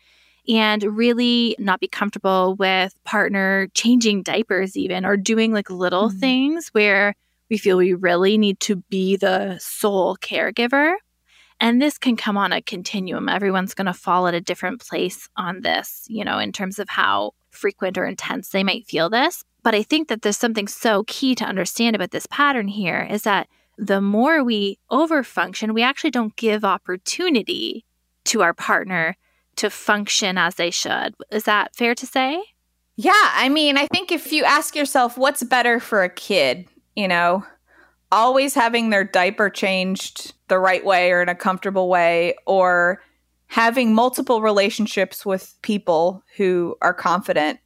and 0.47 0.81
really 0.81 1.55
not 1.59 1.79
be 1.79 1.87
comfortable 1.87 2.55
with 2.55 2.91
partner 3.03 3.67
changing 3.75 4.23
diapers 4.23 4.75
even 4.75 5.05
or 5.05 5.15
doing 5.15 5.53
like 5.53 5.69
little 5.69 6.09
mm-hmm. 6.09 6.17
things 6.17 6.69
where 6.69 7.13
we 7.51 7.59
feel 7.59 7.77
we 7.77 7.93
really 7.93 8.35
need 8.35 8.59
to 8.61 8.77
be 8.89 9.15
the 9.15 9.59
sole 9.59 10.17
caregiver. 10.17 10.95
And 11.59 11.81
this 11.81 11.97
can 11.97 12.15
come 12.15 12.37
on 12.37 12.53
a 12.53 12.61
continuum. 12.61 13.29
Everyone's 13.29 13.73
going 13.73 13.87
to 13.87 13.93
fall 13.93 14.27
at 14.27 14.33
a 14.33 14.41
different 14.41 14.79
place 14.79 15.27
on 15.37 15.61
this, 15.61 16.05
you 16.07 16.23
know, 16.23 16.37
in 16.37 16.51
terms 16.51 16.77
of 16.79 16.89
how 16.89 17.31
frequent 17.49 17.97
or 17.97 18.05
intense 18.05 18.49
they 18.49 18.63
might 18.63 18.85
feel 18.85 19.09
this. 19.09 19.43
But 19.63 19.73
I 19.73 19.83
think 19.83 20.07
that 20.07 20.21
there's 20.21 20.37
something 20.37 20.67
so 20.67 21.03
key 21.07 21.35
to 21.35 21.45
understand 21.45 21.95
about 21.95 22.11
this 22.11 22.27
pattern 22.27 22.67
here 22.67 23.07
is 23.09 23.23
that 23.23 23.47
the 23.77 24.01
more 24.01 24.43
we 24.43 24.79
overfunction, 24.91 25.73
we 25.73 25.83
actually 25.83 26.11
don't 26.11 26.35
give 26.35 26.63
opportunity 26.63 27.85
to 28.25 28.41
our 28.41 28.53
partner 28.53 29.17
to 29.57 29.69
function 29.69 30.37
as 30.37 30.55
they 30.55 30.69
should. 30.69 31.15
Is 31.31 31.45
that 31.45 31.75
fair 31.75 31.95
to 31.95 32.05
say? 32.05 32.41
Yeah. 32.95 33.11
I 33.33 33.49
mean, 33.49 33.77
I 33.77 33.87
think 33.87 34.11
if 34.11 34.31
you 34.31 34.43
ask 34.43 34.75
yourself 34.75 35.17
what's 35.17 35.43
better 35.43 35.79
for 35.79 36.03
a 36.03 36.09
kid, 36.09 36.67
you 36.95 37.07
know, 37.07 37.43
always 38.11 38.53
having 38.53 38.89
their 38.89 39.03
diaper 39.03 39.49
changed 39.49 40.33
the 40.47 40.59
right 40.59 40.85
way 40.85 41.11
or 41.11 41.21
in 41.21 41.29
a 41.29 41.35
comfortable 41.35 41.89
way 41.89 42.35
or 42.45 43.01
having 43.47 43.93
multiple 43.93 44.41
relationships 44.41 45.25
with 45.25 45.55
people 45.61 46.23
who 46.35 46.75
are 46.81 46.93
confident 46.93 47.59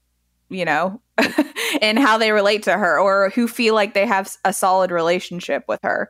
you 0.52 0.66
know, 0.66 1.02
and 1.82 1.98
how 1.98 2.18
they 2.18 2.32
relate 2.32 2.64
to 2.64 2.74
her 2.74 3.00
or 3.00 3.30
who 3.30 3.48
feel 3.48 3.74
like 3.74 3.94
they 3.94 4.06
have 4.06 4.36
a 4.46 4.54
solid 4.54 4.92
relationship 4.92 5.64
with 5.68 5.80
her. 5.82 6.10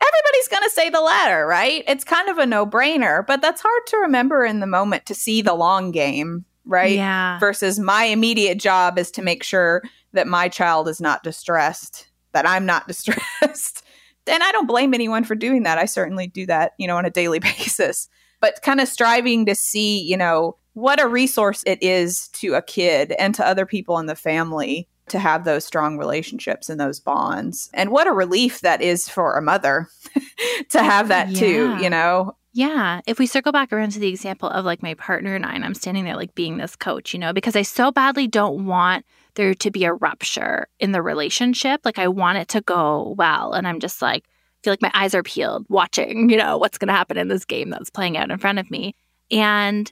Everybody's 0.00 0.48
going 0.48 0.62
to 0.62 0.70
say 0.70 0.90
the 0.90 1.00
latter, 1.00 1.46
right? 1.46 1.82
It's 1.88 2.04
kind 2.04 2.28
of 2.28 2.38
a 2.38 2.46
no 2.46 2.64
brainer, 2.66 3.26
but 3.26 3.40
that's 3.40 3.62
hard 3.62 3.86
to 3.88 3.96
remember 3.96 4.44
in 4.44 4.60
the 4.60 4.66
moment 4.66 5.06
to 5.06 5.14
see 5.14 5.42
the 5.42 5.54
long 5.54 5.90
game, 5.90 6.44
right? 6.66 6.94
Yeah. 6.94 7.38
Versus 7.40 7.80
my 7.80 8.04
immediate 8.04 8.58
job 8.58 8.98
is 8.98 9.10
to 9.12 9.22
make 9.22 9.42
sure 9.42 9.82
that 10.12 10.28
my 10.28 10.48
child 10.48 10.86
is 10.86 11.00
not 11.00 11.24
distressed, 11.24 12.08
that 12.32 12.46
I'm 12.46 12.66
not 12.66 12.86
distressed. 12.88 13.82
And 14.28 14.42
I 14.42 14.52
don't 14.52 14.66
blame 14.66 14.94
anyone 14.94 15.24
for 15.24 15.34
doing 15.34 15.62
that. 15.64 15.78
I 15.78 15.84
certainly 15.86 16.26
do 16.26 16.46
that, 16.46 16.72
you 16.78 16.86
know, 16.86 16.96
on 16.96 17.04
a 17.04 17.10
daily 17.10 17.38
basis. 17.40 18.08
But 18.40 18.62
kind 18.62 18.80
of 18.80 18.86
striving 18.88 19.46
to 19.46 19.54
see, 19.54 20.00
you 20.02 20.16
know, 20.16 20.56
what 20.74 21.00
a 21.00 21.08
resource 21.08 21.64
it 21.66 21.82
is 21.82 22.28
to 22.34 22.54
a 22.54 22.62
kid 22.62 23.12
and 23.18 23.34
to 23.34 23.44
other 23.46 23.66
people 23.66 23.98
in 23.98 24.06
the 24.06 24.14
family 24.14 24.86
to 25.08 25.18
have 25.18 25.44
those 25.44 25.64
strong 25.64 25.98
relationships 25.98 26.68
and 26.68 26.78
those 26.78 27.00
bonds. 27.00 27.68
And 27.74 27.90
what 27.90 28.06
a 28.06 28.12
relief 28.12 28.60
that 28.60 28.80
is 28.80 29.08
for 29.08 29.34
a 29.34 29.42
mother 29.42 29.88
to 30.68 30.82
have 30.82 31.08
that 31.08 31.30
Yeah. 31.30 31.40
too, 31.40 31.78
you 31.82 31.90
know? 31.90 32.36
Yeah. 32.52 33.00
If 33.06 33.18
we 33.18 33.26
circle 33.26 33.50
back 33.52 33.72
around 33.72 33.90
to 33.92 33.98
the 33.98 34.08
example 34.08 34.48
of 34.50 34.64
like 34.64 34.82
my 34.82 34.94
partner 34.94 35.34
and 35.34 35.44
I, 35.46 35.54
and 35.54 35.64
I'm 35.64 35.74
standing 35.74 36.04
there 36.04 36.16
like 36.16 36.34
being 36.34 36.58
this 36.58 36.76
coach, 36.76 37.12
you 37.12 37.18
know, 37.18 37.32
because 37.32 37.56
I 37.56 37.62
so 37.62 37.90
badly 37.90 38.26
don't 38.28 38.66
want 38.66 39.04
there 39.38 39.54
to 39.54 39.70
be 39.70 39.84
a 39.84 39.94
rupture 39.94 40.66
in 40.80 40.92
the 40.92 41.00
relationship. 41.00 41.80
Like 41.84 41.98
I 41.98 42.08
want 42.08 42.38
it 42.38 42.48
to 42.48 42.60
go 42.60 43.14
well. 43.16 43.52
And 43.52 43.66
I'm 43.66 43.80
just 43.80 44.02
like, 44.02 44.24
feel 44.62 44.72
like 44.72 44.82
my 44.82 44.90
eyes 44.92 45.14
are 45.14 45.22
peeled 45.22 45.64
watching, 45.68 46.28
you 46.28 46.36
know, 46.36 46.58
what's 46.58 46.76
going 46.76 46.88
to 46.88 46.94
happen 46.94 47.16
in 47.16 47.28
this 47.28 47.44
game 47.44 47.70
that's 47.70 47.88
playing 47.88 48.16
out 48.16 48.30
in 48.30 48.38
front 48.38 48.58
of 48.58 48.70
me. 48.70 48.94
And 49.30 49.90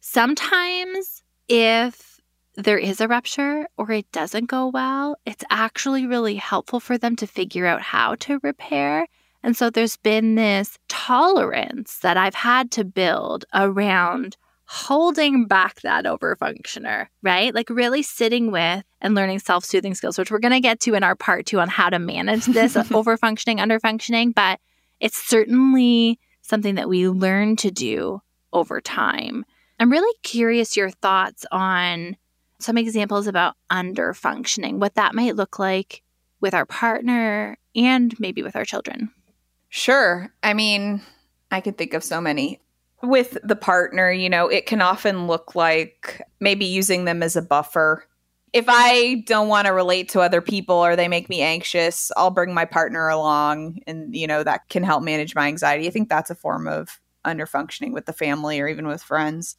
sometimes 0.00 1.22
if 1.48 2.20
there 2.56 2.76
is 2.76 3.00
a 3.00 3.08
rupture 3.08 3.66
or 3.78 3.90
it 3.90 4.12
doesn't 4.12 4.46
go 4.46 4.68
well, 4.68 5.16
it's 5.24 5.44
actually 5.48 6.06
really 6.06 6.36
helpful 6.36 6.78
for 6.78 6.98
them 6.98 7.16
to 7.16 7.26
figure 7.26 7.64
out 7.64 7.80
how 7.80 8.14
to 8.16 8.38
repair. 8.42 9.06
And 9.42 9.56
so 9.56 9.70
there's 9.70 9.96
been 9.96 10.34
this 10.34 10.78
tolerance 10.88 11.98
that 12.00 12.18
I've 12.18 12.34
had 12.34 12.70
to 12.72 12.84
build 12.84 13.46
around 13.54 14.36
holding 14.72 15.44
back 15.44 15.82
that 15.82 16.06
overfunctioner, 16.06 17.06
right? 17.22 17.54
Like 17.54 17.68
really 17.68 18.02
sitting 18.02 18.50
with 18.50 18.82
and 19.02 19.14
learning 19.14 19.40
self 19.40 19.66
soothing 19.66 19.94
skills, 19.94 20.16
which 20.16 20.30
we're 20.30 20.38
going 20.38 20.54
to 20.54 20.60
get 20.60 20.80
to 20.80 20.94
in 20.94 21.04
our 21.04 21.14
part 21.14 21.44
two 21.44 21.60
on 21.60 21.68
how 21.68 21.90
to 21.90 21.98
manage 21.98 22.46
this 22.46 22.72
overfunctioning, 22.76 23.58
underfunctioning. 23.58 24.34
But 24.34 24.60
it's 24.98 25.18
certainly 25.18 26.18
something 26.40 26.76
that 26.76 26.88
we 26.88 27.06
learn 27.06 27.56
to 27.56 27.70
do 27.70 28.22
over 28.54 28.80
time. 28.80 29.44
I'm 29.78 29.92
really 29.92 30.16
curious 30.22 30.74
your 30.74 30.88
thoughts 30.88 31.44
on 31.52 32.16
some 32.58 32.78
examples 32.78 33.26
about 33.26 33.56
underfunctioning, 33.70 34.78
what 34.78 34.94
that 34.94 35.14
might 35.14 35.36
look 35.36 35.58
like 35.58 36.02
with 36.40 36.54
our 36.54 36.64
partner 36.64 37.58
and 37.76 38.18
maybe 38.18 38.42
with 38.42 38.56
our 38.56 38.64
children. 38.64 39.10
Sure. 39.68 40.32
I 40.42 40.54
mean, 40.54 41.02
I 41.50 41.60
could 41.60 41.76
think 41.76 41.92
of 41.92 42.02
so 42.02 42.22
many. 42.22 42.62
With 43.02 43.36
the 43.42 43.56
partner, 43.56 44.12
you 44.12 44.30
know, 44.30 44.48
it 44.48 44.66
can 44.66 44.80
often 44.80 45.26
look 45.26 45.54
like 45.54 46.22
maybe 46.40 46.64
using 46.64 47.04
them 47.04 47.22
as 47.22 47.34
a 47.34 47.42
buffer. 47.42 48.06
If 48.52 48.66
I 48.68 49.24
don't 49.26 49.48
want 49.48 49.66
to 49.66 49.72
relate 49.72 50.08
to 50.10 50.20
other 50.20 50.40
people 50.40 50.76
or 50.76 50.94
they 50.94 51.08
make 51.08 51.28
me 51.28 51.40
anxious, 51.40 52.12
I'll 52.16 52.30
bring 52.30 52.54
my 52.54 52.64
partner 52.64 53.08
along 53.08 53.80
and, 53.86 54.14
you 54.14 54.26
know, 54.26 54.44
that 54.44 54.68
can 54.68 54.84
help 54.84 55.02
manage 55.02 55.34
my 55.34 55.48
anxiety. 55.48 55.86
I 55.86 55.90
think 55.90 56.08
that's 56.08 56.30
a 56.30 56.34
form 56.34 56.68
of 56.68 57.00
underfunctioning 57.24 57.92
with 57.92 58.06
the 58.06 58.12
family 58.12 58.60
or 58.60 58.68
even 58.68 58.86
with 58.86 59.02
friends. 59.02 59.56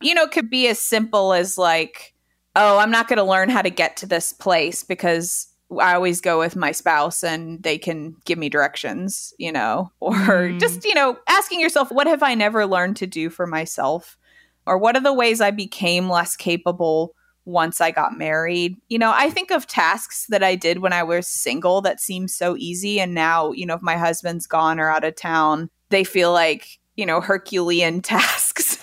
You 0.00 0.14
know, 0.14 0.24
it 0.24 0.32
could 0.32 0.50
be 0.50 0.68
as 0.68 0.78
simple 0.78 1.32
as 1.32 1.56
like, 1.56 2.14
oh, 2.54 2.78
I'm 2.78 2.90
not 2.90 3.08
going 3.08 3.18
to 3.18 3.24
learn 3.24 3.48
how 3.48 3.62
to 3.62 3.70
get 3.70 3.96
to 3.98 4.06
this 4.06 4.32
place 4.32 4.84
because 4.84 5.48
I 5.80 5.94
always 5.94 6.20
go 6.20 6.38
with 6.38 6.54
my 6.54 6.70
spouse 6.72 7.24
and 7.24 7.62
they 7.62 7.76
can 7.78 8.14
give 8.24 8.38
me 8.38 8.48
directions, 8.48 9.34
you 9.38 9.50
know, 9.50 9.90
or 10.00 10.12
Mm. 10.12 10.60
just, 10.60 10.84
you 10.84 10.94
know, 10.94 11.18
asking 11.28 11.60
yourself, 11.60 11.90
what 11.90 12.06
have 12.06 12.22
I 12.22 12.34
never 12.34 12.66
learned 12.66 12.96
to 12.98 13.06
do 13.06 13.30
for 13.30 13.46
myself? 13.46 14.16
Or 14.66 14.78
what 14.78 14.96
are 14.96 15.02
the 15.02 15.12
ways 15.12 15.40
I 15.40 15.50
became 15.50 16.08
less 16.08 16.36
capable 16.36 17.14
once 17.44 17.80
I 17.80 17.90
got 17.90 18.18
married? 18.18 18.76
You 18.88 18.98
know, 18.98 19.12
I 19.14 19.30
think 19.30 19.50
of 19.50 19.66
tasks 19.66 20.26
that 20.28 20.42
I 20.42 20.54
did 20.56 20.80
when 20.80 20.92
I 20.92 21.02
was 21.02 21.26
single 21.28 21.80
that 21.82 22.00
seemed 22.00 22.30
so 22.30 22.56
easy. 22.56 23.00
And 23.00 23.14
now, 23.14 23.52
you 23.52 23.66
know, 23.66 23.74
if 23.74 23.82
my 23.82 23.96
husband's 23.96 24.46
gone 24.46 24.80
or 24.80 24.88
out 24.88 25.04
of 25.04 25.14
town, 25.16 25.70
they 25.90 26.02
feel 26.04 26.32
like, 26.32 26.78
you 26.96 27.06
know, 27.06 27.20
Herculean 27.20 28.02
tasks. 28.02 28.75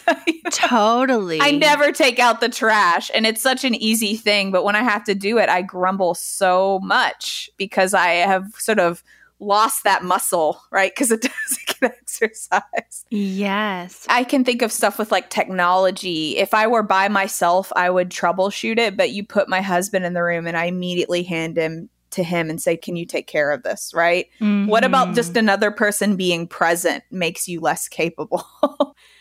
Totally. 0.52 1.40
I 1.42 1.52
never 1.52 1.92
take 1.92 2.20
out 2.20 2.42
the 2.42 2.50
trash 2.50 3.10
and 3.14 3.26
it's 3.26 3.42
such 3.42 3.64
an 3.64 3.76
easy 3.76 4.16
thing, 4.16 4.52
but 4.52 4.64
when 4.64 4.76
I 4.76 4.84
have 4.84 5.04
to 5.06 5.16
do 5.16 5.38
it, 5.38 5.50
I 5.50 5.62
grumble 5.62 6.16
so 6.16 6.80
much 6.84 7.50
because 7.58 7.94
I 7.94 8.10
have 8.10 8.54
sort 8.58 8.80
of 8.80 9.04
lost 9.40 9.84
that 9.84 10.04
muscle, 10.04 10.62
right? 10.72 10.92
Because 10.94 11.12
it 11.12 11.22
doesn't 11.50 11.80
get 11.80 11.98
exercise. 11.98 13.06
Yes. 13.10 14.06
I 14.10 14.24
can 14.24 14.44
think 14.44 14.62
of 14.62 14.72
stuff 14.72 14.98
with 14.98 15.12
like 15.12 15.30
technology. 15.30 16.38
If 16.38 16.54
I 16.54 16.68
were 16.68 16.84
by 16.84 17.10
myself, 17.10 17.72
I 17.76 17.90
would 17.90 18.10
troubleshoot 18.10 18.78
it, 18.78 18.98
but 18.98 19.12
you 19.12 19.26
put 19.26 19.50
my 19.50 19.62
husband 19.62 20.06
in 20.06 20.14
the 20.14 20.24
room 20.24 20.48
and 20.48 20.58
I 20.58 20.66
immediately 20.66 21.24
hand 21.24 21.58
him 21.58 21.90
to 22.14 22.24
him 22.24 22.50
and 22.50 22.62
say, 22.62 22.76
Can 22.78 22.96
you 22.96 23.06
take 23.06 23.28
care 23.28 23.52
of 23.52 23.64
this? 23.64 23.92
Right? 23.94 24.28
What 24.40 24.84
about 24.84 25.10
Mhm. 25.10 25.16
just 25.16 25.38
another 25.38 25.70
person 25.72 26.16
being 26.16 26.48
present 26.48 27.04
makes 27.12 27.48
you 27.48 27.60
less 27.60 27.88
capable? 27.88 28.46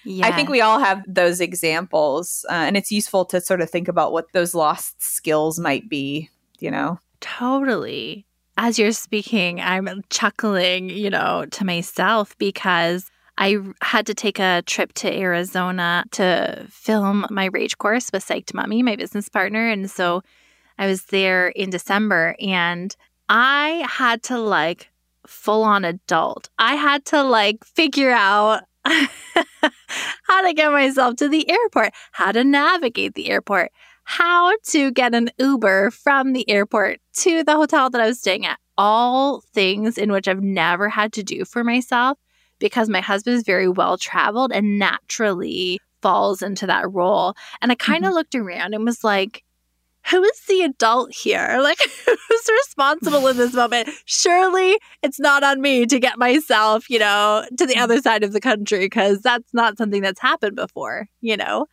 Yes. 0.05 0.27
I 0.33 0.33
think 0.33 0.49
we 0.49 0.61
all 0.61 0.79
have 0.79 1.03
those 1.07 1.41
examples, 1.41 2.45
uh, 2.51 2.55
and 2.55 2.77
it's 2.77 2.91
useful 2.93 3.25
to 3.27 3.41
sort 3.41 3.61
of 3.61 3.71
think 3.71 3.89
about 3.89 4.13
what 4.13 4.33
those 4.33 4.55
lost 4.55 5.03
skills 5.03 5.59
might 5.59 5.89
be, 5.89 6.29
you 6.59 6.71
know? 6.71 6.99
Totally. 7.21 8.27
As 8.59 8.79
you're 8.79 8.93
speaking, 8.93 9.61
I'm 9.61 10.03
chuckling, 10.11 10.91
you 10.91 11.09
know, 11.11 11.47
to 11.53 11.65
myself 11.65 12.37
because 12.39 13.11
I 13.39 13.57
had 13.81 14.07
to 14.07 14.15
take 14.15 14.39
a 14.39 14.63
trip 14.67 14.93
to 14.95 15.11
Arizona 15.13 16.05
to 16.13 16.67
film 16.69 17.27
my 17.31 17.47
rage 17.47 17.79
course 17.79 18.11
with 18.13 18.27
Psyched 18.27 18.53
Mommy, 18.55 18.83
my 18.83 18.95
business 18.97 19.29
partner. 19.29 19.69
And 19.69 19.91
so 19.91 20.23
I 20.83 20.87
was 20.87 21.05
there 21.05 21.47
in 21.47 21.71
December 21.71 22.35
and 22.41 22.97
I 23.29 23.87
had 23.89 24.25
to 24.25 24.37
like 24.37 24.91
full 25.29 25.63
on 25.63 25.85
adult. 25.85 26.51
I 26.59 26.75
had 26.75 27.05
to 27.07 27.23
like 27.23 27.65
figure 27.65 28.11
out 28.11 28.65
how 28.85 30.43
to 30.43 30.53
get 30.53 30.73
myself 30.73 31.15
to 31.17 31.29
the 31.29 31.49
airport, 31.49 31.93
how 32.11 32.33
to 32.33 32.43
navigate 32.43 33.15
the 33.15 33.31
airport, 33.31 33.71
how 34.03 34.57
to 34.71 34.91
get 34.91 35.15
an 35.15 35.31
Uber 35.39 35.93
from 35.93 36.33
the 36.33 36.51
airport 36.51 36.99
to 37.19 37.45
the 37.45 37.55
hotel 37.55 37.89
that 37.89 38.01
I 38.01 38.09
was 38.09 38.19
staying 38.19 38.45
at. 38.45 38.59
All 38.77 39.45
things 39.55 39.97
in 39.97 40.11
which 40.11 40.27
I've 40.27 40.43
never 40.43 40.89
had 40.89 41.13
to 41.13 41.23
do 41.23 41.45
for 41.45 41.63
myself 41.63 42.19
because 42.59 42.89
my 42.89 43.01
husband 43.01 43.37
is 43.37 43.45
very 43.45 43.69
well 43.69 43.99
traveled 43.99 44.51
and 44.51 44.81
naturally 44.81 45.79
falls 46.01 46.43
into 46.43 46.67
that 46.67 46.93
role. 46.93 47.37
And 47.61 47.71
I 47.71 47.77
kind 47.77 48.05
of 48.05 48.09
mm-hmm. 48.09 48.17
looked 48.17 48.35
around 48.35 48.75
and 48.75 48.85
was 48.85 49.05
like, 49.05 49.45
who 50.11 50.23
is 50.23 50.41
the 50.49 50.63
adult 50.63 51.13
here? 51.13 51.59
Like, 51.63 51.79
who's 51.79 52.49
responsible 52.49 53.27
in 53.29 53.37
this 53.37 53.55
moment? 53.55 53.89
Surely 54.05 54.79
it's 55.03 55.21
not 55.21 55.45
on 55.45 55.61
me 55.61 55.87
to 55.87 56.01
get 56.01 56.19
myself, 56.19 56.91
you 56.91 56.99
know, 56.99 57.47
to 57.57 57.67
the 57.67 57.75
mm. 57.75 57.81
other 57.81 58.01
side 58.01 58.25
of 58.25 58.33
the 58.33 58.41
country 58.41 58.81
because 58.81 59.21
that's 59.21 59.55
not 59.55 59.79
something 59.79 60.03
that's 60.03 60.21
happened 60.21 60.57
before, 60.57 61.09
you 61.21 61.37
know? 61.37 61.67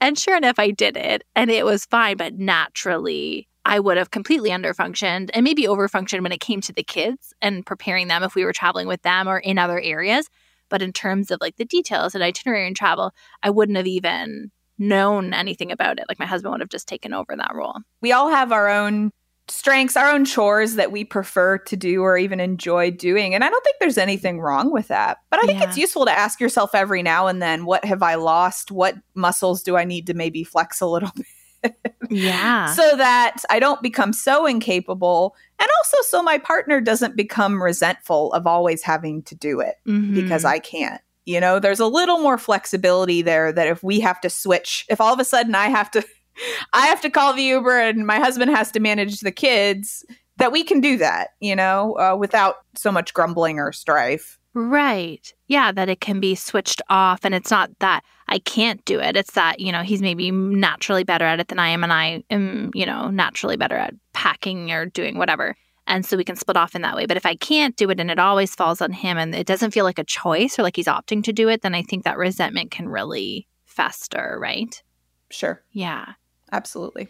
And 0.00 0.18
sure 0.18 0.36
enough, 0.36 0.58
I 0.58 0.70
did 0.70 0.96
it 0.96 1.22
and 1.34 1.50
it 1.50 1.64
was 1.64 1.84
fine, 1.84 2.16
but 2.16 2.38
naturally, 2.38 3.48
I 3.66 3.80
would 3.80 3.96
have 3.96 4.10
completely 4.10 4.50
underfunctioned 4.50 5.30
and 5.34 5.44
maybe 5.44 5.64
overfunctioned 5.64 6.22
when 6.22 6.32
it 6.32 6.40
came 6.40 6.60
to 6.62 6.72
the 6.72 6.84
kids 6.84 7.34
and 7.42 7.66
preparing 7.66 8.08
them 8.08 8.22
if 8.22 8.34
we 8.34 8.44
were 8.44 8.52
traveling 8.52 8.86
with 8.86 9.02
them 9.02 9.28
or 9.28 9.38
in 9.38 9.58
other 9.58 9.80
areas. 9.80 10.28
But 10.68 10.82
in 10.82 10.92
terms 10.92 11.30
of 11.30 11.40
like 11.40 11.56
the 11.56 11.64
details 11.64 12.14
and 12.14 12.22
itinerary 12.22 12.66
and 12.66 12.76
travel, 12.76 13.12
I 13.42 13.50
wouldn't 13.50 13.76
have 13.76 13.86
even 13.86 14.50
known 14.78 15.32
anything 15.34 15.72
about 15.72 15.98
it. 15.98 16.04
Like 16.08 16.18
my 16.18 16.26
husband 16.26 16.52
would 16.52 16.60
have 16.60 16.68
just 16.68 16.88
taken 16.88 17.12
over 17.14 17.34
that 17.36 17.52
role. 17.54 17.76
We 18.00 18.12
all 18.12 18.28
have 18.30 18.52
our 18.52 18.68
own 18.68 19.10
strengths, 19.48 19.96
our 19.96 20.08
own 20.10 20.24
chores 20.24 20.74
that 20.74 20.90
we 20.90 21.04
prefer 21.04 21.56
to 21.58 21.76
do 21.76 22.02
or 22.02 22.18
even 22.18 22.40
enjoy 22.40 22.90
doing. 22.90 23.32
And 23.34 23.44
I 23.44 23.48
don't 23.48 23.62
think 23.62 23.76
there's 23.78 23.96
anything 23.98 24.40
wrong 24.40 24.72
with 24.72 24.88
that. 24.88 25.18
But 25.30 25.38
I 25.38 25.46
think 25.46 25.60
Yeah. 25.60 25.68
it's 25.68 25.78
useful 25.78 26.04
to 26.04 26.10
ask 26.10 26.40
yourself 26.40 26.74
every 26.74 27.02
now 27.02 27.28
and 27.28 27.40
then 27.40 27.64
what 27.64 27.84
have 27.84 28.02
I 28.02 28.16
lost? 28.16 28.72
What 28.72 28.96
muscles 29.14 29.62
do 29.62 29.76
I 29.76 29.84
need 29.84 30.08
to 30.08 30.14
maybe 30.14 30.42
flex 30.42 30.80
a 30.80 30.86
little 30.86 31.12
bit? 31.62 31.74
Yeah. 32.10 32.66
so 32.74 32.96
that 32.96 33.36
I 33.50 33.58
don't 33.58 33.82
become 33.82 34.12
so 34.12 34.46
incapable. 34.46 35.34
And 35.58 35.68
also, 35.78 35.96
so 36.08 36.22
my 36.22 36.38
partner 36.38 36.80
doesn't 36.80 37.16
become 37.16 37.62
resentful 37.62 38.32
of 38.34 38.46
always 38.46 38.82
having 38.82 39.22
to 39.24 39.34
do 39.34 39.60
it 39.60 39.76
because 39.84 40.42
Mhm. 40.44 40.48
I 40.48 40.58
can't. 40.58 41.00
You 41.26 41.40
know, 41.40 41.58
there's 41.58 41.80
a 41.80 41.86
little 41.86 42.18
more 42.18 42.38
flexibility 42.38 43.20
there 43.20 43.52
that 43.52 43.68
if 43.68 43.82
we 43.82 44.00
have 44.00 44.20
to 44.22 44.30
switch, 44.30 44.86
if 44.88 45.00
all 45.00 45.12
of 45.12 45.20
a 45.20 45.24
sudden 45.24 45.54
I 45.54 45.66
have 45.66 45.90
to, 45.90 46.04
I 46.72 46.86
have 46.86 47.00
to 47.02 47.10
call 47.10 47.34
the 47.34 47.42
Uber 47.42 47.78
and 47.78 48.06
my 48.06 48.18
husband 48.18 48.50
has 48.52 48.72
to 48.72 48.80
manage 48.80 49.20
the 49.20 49.32
kids, 49.32 50.04
that 50.38 50.52
we 50.52 50.62
can 50.62 50.80
do 50.80 50.96
that, 50.98 51.30
you 51.40 51.56
know, 51.56 51.94
uh, 51.98 52.16
without 52.16 52.56
so 52.74 52.92
much 52.92 53.14
grumbling 53.14 53.58
or 53.58 53.72
strife. 53.72 54.38
Right. 54.54 55.34
Yeah, 55.48 55.70
that 55.72 55.90
it 55.90 56.00
can 56.00 56.18
be 56.18 56.34
switched 56.34 56.80
off. 56.88 57.24
And 57.24 57.34
it's 57.34 57.50
not 57.50 57.70
that 57.80 58.02
I 58.28 58.38
can't 58.38 58.82
do 58.86 59.00
it. 59.00 59.16
It's 59.16 59.32
that, 59.32 59.60
you 59.60 59.70
know, 59.70 59.82
he's 59.82 60.00
maybe 60.00 60.30
naturally 60.30 61.04
better 61.04 61.26
at 61.26 61.40
it 61.40 61.48
than 61.48 61.58
I 61.58 61.68
am. 61.68 61.82
And 61.82 61.92
I 61.92 62.24
am, 62.30 62.70
you 62.74 62.86
know, 62.86 63.10
naturally 63.10 63.58
better 63.58 63.76
at 63.76 63.94
packing 64.14 64.72
or 64.72 64.86
doing 64.86 65.18
whatever. 65.18 65.56
And 65.86 66.04
so 66.04 66.16
we 66.16 66.24
can 66.24 66.36
split 66.36 66.56
off 66.56 66.74
in 66.74 66.82
that 66.82 66.96
way. 66.96 67.06
But 67.06 67.16
if 67.16 67.26
I 67.26 67.36
can't 67.36 67.76
do 67.76 67.90
it 67.90 68.00
and 68.00 68.10
it 68.10 68.18
always 68.18 68.54
falls 68.54 68.80
on 68.80 68.92
him 68.92 69.18
and 69.18 69.34
it 69.34 69.46
doesn't 69.46 69.70
feel 69.70 69.84
like 69.84 69.98
a 69.98 70.04
choice 70.04 70.58
or 70.58 70.62
like 70.62 70.76
he's 70.76 70.86
opting 70.86 71.22
to 71.24 71.32
do 71.32 71.48
it, 71.48 71.62
then 71.62 71.74
I 71.74 71.82
think 71.82 72.04
that 72.04 72.18
resentment 72.18 72.70
can 72.70 72.88
really 72.88 73.46
fester, 73.64 74.36
right? 74.40 74.82
Sure. 75.30 75.62
Yeah. 75.72 76.14
Absolutely. 76.52 77.08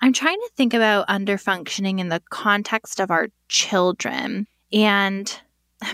I'm 0.00 0.12
trying 0.12 0.38
to 0.38 0.50
think 0.56 0.72
about 0.72 1.08
underfunctioning 1.08 2.00
in 2.00 2.08
the 2.08 2.22
context 2.30 3.00
of 3.00 3.10
our 3.10 3.28
children. 3.48 4.46
And 4.72 5.40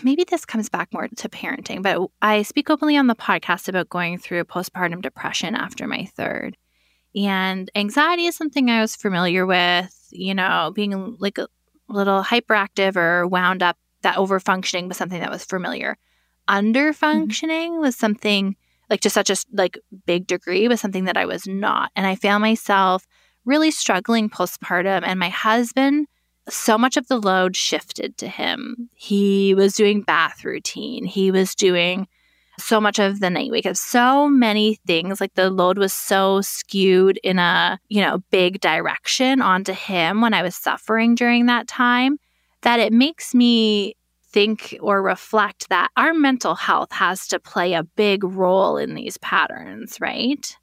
maybe 0.02 0.24
this 0.24 0.44
comes 0.44 0.68
back 0.68 0.92
more 0.92 1.08
to 1.08 1.28
parenting, 1.28 1.82
but 1.82 2.08
I 2.22 2.42
speak 2.42 2.70
openly 2.70 2.96
on 2.96 3.08
the 3.08 3.14
podcast 3.14 3.68
about 3.68 3.88
going 3.88 4.18
through 4.18 4.44
postpartum 4.44 5.02
depression 5.02 5.54
after 5.54 5.86
my 5.86 6.04
third. 6.16 6.56
And 7.16 7.70
anxiety 7.74 8.26
is 8.26 8.36
something 8.36 8.70
I 8.70 8.80
was 8.80 8.94
familiar 8.94 9.46
with, 9.46 10.08
you 10.10 10.34
know, 10.34 10.70
being 10.74 11.16
like 11.18 11.38
little 11.88 12.22
hyperactive 12.22 12.96
or 12.96 13.26
wound 13.26 13.62
up, 13.62 13.76
that 14.02 14.16
overfunctioning 14.16 14.88
was 14.88 14.96
something 14.96 15.20
that 15.20 15.30
was 15.30 15.44
familiar. 15.44 15.96
Underfunctioning 16.48 17.70
mm-hmm. 17.70 17.80
was 17.80 17.96
something 17.96 18.56
like 18.88 19.00
to 19.00 19.10
such 19.10 19.30
a 19.30 19.36
like 19.52 19.78
big 20.06 20.26
degree 20.26 20.68
was 20.68 20.80
something 20.80 21.04
that 21.04 21.16
I 21.16 21.26
was 21.26 21.46
not. 21.46 21.90
And 21.96 22.06
I 22.06 22.14
found 22.14 22.42
myself 22.42 23.04
really 23.44 23.70
struggling 23.70 24.30
postpartum 24.30 25.02
and 25.04 25.18
my 25.18 25.28
husband 25.28 26.06
so 26.48 26.78
much 26.78 26.96
of 26.96 27.08
the 27.08 27.18
load 27.18 27.56
shifted 27.56 28.16
to 28.18 28.28
him. 28.28 28.88
He 28.94 29.54
was 29.54 29.74
doing 29.74 30.02
bath 30.02 30.44
routine. 30.44 31.04
He 31.04 31.30
was 31.30 31.54
doing 31.54 32.06
so 32.58 32.80
much 32.80 32.98
of 32.98 33.20
the 33.20 33.30
night 33.30 33.50
wake 33.50 33.66
up, 33.66 33.76
so 33.76 34.28
many 34.28 34.76
things. 34.86 35.20
Like 35.20 35.34
the 35.34 35.50
load 35.50 35.78
was 35.78 35.92
so 35.92 36.40
skewed 36.40 37.18
in 37.22 37.38
a, 37.38 37.78
you 37.88 38.00
know, 38.00 38.22
big 38.30 38.60
direction 38.60 39.42
onto 39.42 39.72
him 39.72 40.20
when 40.20 40.34
I 40.34 40.42
was 40.42 40.54
suffering 40.54 41.14
during 41.14 41.46
that 41.46 41.68
time 41.68 42.18
that 42.62 42.80
it 42.80 42.92
makes 42.92 43.34
me 43.34 43.94
think 44.36 44.76
or 44.80 45.02
reflect 45.02 45.68
that 45.68 45.88
our 45.96 46.12
mental 46.12 46.54
health 46.54 46.92
has 46.92 47.26
to 47.28 47.38
play 47.38 47.72
a 47.72 47.82
big 47.82 48.22
role 48.24 48.76
in 48.76 48.94
these 48.94 49.16
patterns, 49.18 49.98
right? 50.00 50.56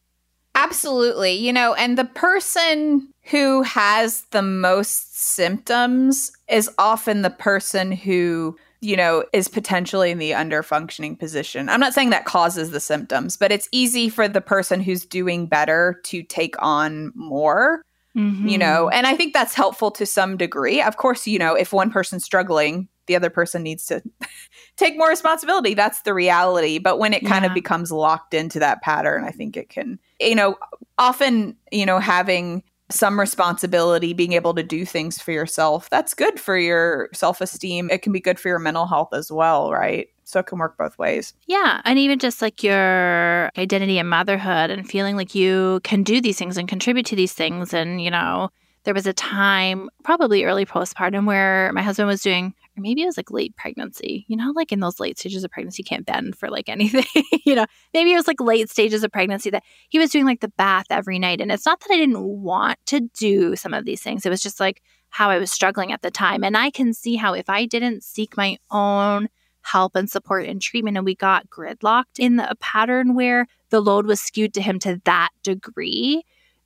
Absolutely. 0.56 1.34
You 1.34 1.52
know, 1.52 1.74
and 1.74 1.98
the 1.98 2.06
person 2.06 3.10
who 3.24 3.64
has 3.64 4.26
the 4.32 4.44
most 4.44 5.18
symptoms 5.18 6.32
is 6.48 6.70
often 6.78 7.24
the 7.24 7.30
person 7.32 7.92
who, 7.92 8.56
you 8.84 8.98
know, 8.98 9.24
is 9.32 9.48
potentially 9.48 10.12
in 10.12 10.18
the 10.18 10.32
underfunctioning 10.32 11.18
position. 11.18 11.70
I'm 11.70 11.80
not 11.80 11.94
saying 11.94 12.10
that 12.10 12.26
causes 12.26 12.72
the 12.72 12.82
symptoms, 12.82 13.38
but 13.38 13.50
it's 13.50 13.70
easy 13.72 14.10
for 14.10 14.28
the 14.28 14.42
person 14.42 14.82
who's 14.82 15.06
doing 15.06 15.48
better 15.48 16.02
to 16.06 16.22
take 16.22 16.56
on 16.62 17.14
more. 17.16 17.82
Mm-hmm. 18.16 18.48
You 18.48 18.58
know, 18.60 18.90
and 18.90 19.08
I 19.08 19.16
think 19.16 19.34
that's 19.34 19.56
helpful 19.56 19.90
to 19.92 20.06
some 20.06 20.38
degree. 20.38 20.82
Of 20.82 20.98
course, 20.98 21.26
you 21.26 21.40
know, 21.40 21.56
if 21.56 21.74
one 21.74 21.90
person's 21.90 22.24
struggling, 22.24 22.88
the 23.08 23.16
other 23.16 23.32
person 23.32 23.64
needs 23.64 23.86
to 23.88 24.04
take 24.76 24.98
more 24.98 25.10
responsibility. 25.10 25.74
That's 25.74 26.02
the 26.02 26.14
reality. 26.14 26.78
But 26.78 27.00
when 27.00 27.14
it 27.14 27.26
kind 27.26 27.44
yeah. 27.44 27.50
of 27.50 27.56
becomes 27.56 27.92
locked 27.92 28.36
into 28.36 28.60
that 28.60 28.84
pattern, 28.84 29.24
I 29.24 29.32
think 29.32 29.58
it 29.58 29.70
can, 29.70 29.98
you 30.20 30.36
know, 30.36 30.58
often, 31.00 31.56
you 31.72 31.88
know, 31.88 31.98
having 31.98 32.64
some 32.94 33.20
responsibility, 33.20 34.14
being 34.14 34.34
able 34.34 34.54
to 34.54 34.64
do 34.64 34.86
things 34.86 35.22
for 35.22 35.32
yourself, 35.32 35.90
that's 35.90 36.14
good 36.14 36.40
for 36.40 36.58
your 36.58 37.10
self 37.14 37.42
esteem. 37.42 37.90
It 37.90 38.02
can 38.02 38.12
be 38.12 38.20
good 38.20 38.40
for 38.40 38.50
your 38.50 38.60
mental 38.60 38.86
health 38.86 39.14
as 39.14 39.32
well, 39.32 39.72
right? 39.72 40.08
So 40.24 40.40
it 40.40 40.46
can 40.46 40.60
work 40.60 40.78
both 40.78 40.98
ways. 40.98 41.34
Yeah. 41.48 41.82
And 41.84 42.00
even 42.00 42.20
just 42.20 42.42
like 42.42 42.64
your 42.64 43.50
identity 43.58 44.00
and 44.00 44.10
motherhood 44.10 44.70
and 44.70 44.90
feeling 44.90 45.18
like 45.18 45.36
you 45.36 45.82
can 45.84 46.04
do 46.04 46.22
these 46.22 46.38
things 46.38 46.58
and 46.58 46.68
contribute 46.68 47.06
to 47.08 47.16
these 47.16 47.34
things. 47.34 47.74
And, 47.74 48.02
you 48.02 48.10
know, 48.10 48.50
there 48.84 48.94
was 48.94 49.08
a 49.08 49.14
time, 49.14 49.90
probably 50.04 50.44
early 50.44 50.66
postpartum, 50.66 51.26
where 51.26 51.72
my 51.74 51.82
husband 51.82 52.08
was 52.08 52.22
doing 52.22 52.54
or 52.78 52.82
maybe 52.82 53.02
it 53.04 53.06
was 53.06 53.18
like 53.18 53.32
late 53.32 53.56
pregnancy. 53.56 54.26
You 54.28 54.38
know, 54.38 54.52
like 54.56 54.72
in 54.72 54.80
those 54.80 55.00
late 55.00 55.20
stages 55.20 55.44
of 55.44 55.52
pregnancy, 55.52 55.82
you 55.82 55.86
can't 55.86 56.06
bend 56.06 56.36
for 56.36 56.50
like 56.50 56.70
anything. 56.70 57.06
you 57.46 57.56
know, 57.56 57.66
maybe 57.94 58.14
it 58.14 58.16
was 58.16 58.28
like 58.28 58.42
late 58.42 58.70
stages 58.70 59.04
of 59.04 59.12
pregnancy 59.12 59.50
that 59.50 59.64
he 59.90 60.00
was 60.00 60.10
doing 60.10 60.26
like 60.26 60.42
the 60.42 60.52
bath 60.58 60.88
every 60.90 61.20
night. 61.20 61.42
And 61.42 61.52
it's 61.52 61.66
not 61.66 61.80
that 61.82 61.92
I 61.92 61.98
didn't 61.98 62.24
want 62.24 62.80
to 62.88 63.02
do 63.02 63.56
some 63.56 63.74
of 63.74 63.86
these 63.86 64.02
things, 64.02 64.26
it 64.26 64.30
was 64.30 64.42
just 64.42 64.60
like 64.60 64.82
how 65.10 65.30
I 65.30 65.38
was 65.38 65.52
struggling 65.52 65.92
at 65.92 66.02
the 66.02 66.12
time. 66.12 66.44
And 66.44 66.58
I 66.58 66.72
can 66.72 66.94
see 66.94 67.16
how 67.16 67.34
if 67.34 67.50
I 67.50 67.66
didn't 67.66 68.04
seek 68.04 68.36
my 68.36 68.58
own 68.72 69.30
help 69.62 69.96
and 69.96 70.10
support 70.10 70.46
and 70.46 70.62
treatment 70.62 70.98
and 70.98 71.06
we 71.06 71.16
got 71.16 71.50
gridlocked 71.50 72.20
in 72.20 72.36
the, 72.36 72.50
a 72.50 72.56
pattern 72.56 73.16
where 73.16 73.48
the 73.70 73.80
load 73.80 74.06
was 74.06 74.20
skewed 74.20 74.54
to 74.54 74.62
him 74.62 74.78
to 74.80 75.02
that 75.06 75.30
degree 75.42 76.24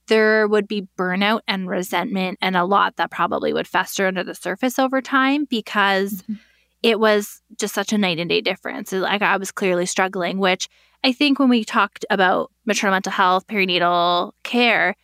there 0.07 0.47
would 0.47 0.67
be 0.67 0.87
burnout 0.97 1.41
and 1.47 1.69
resentment 1.69 2.37
and 2.41 2.55
a 2.55 2.65
lot 2.65 2.95
that 2.95 3.11
probably 3.11 3.53
would 3.53 3.67
fester 3.67 4.07
under 4.07 4.23
the 4.23 4.35
surface 4.35 4.79
over 4.79 5.01
time 5.01 5.45
because 5.45 6.21
mm-hmm. 6.23 6.33
it 6.83 6.99
was 6.99 7.41
just 7.57 7.73
such 7.73 7.93
a 7.93 7.97
night 7.97 8.19
and 8.19 8.29
day 8.29 8.41
difference. 8.41 8.91
Like 8.91 9.21
I 9.21 9.37
was 9.37 9.51
clearly 9.51 9.85
struggling, 9.85 10.37
which 10.37 10.67
I 11.03 11.11
think 11.11 11.39
when 11.39 11.49
we 11.49 11.63
talked 11.63 12.05
about 12.09 12.51
maternal 12.65 12.95
mental 12.95 13.11
health, 13.11 13.47
perinatal 13.47 14.31
care, 14.43 14.95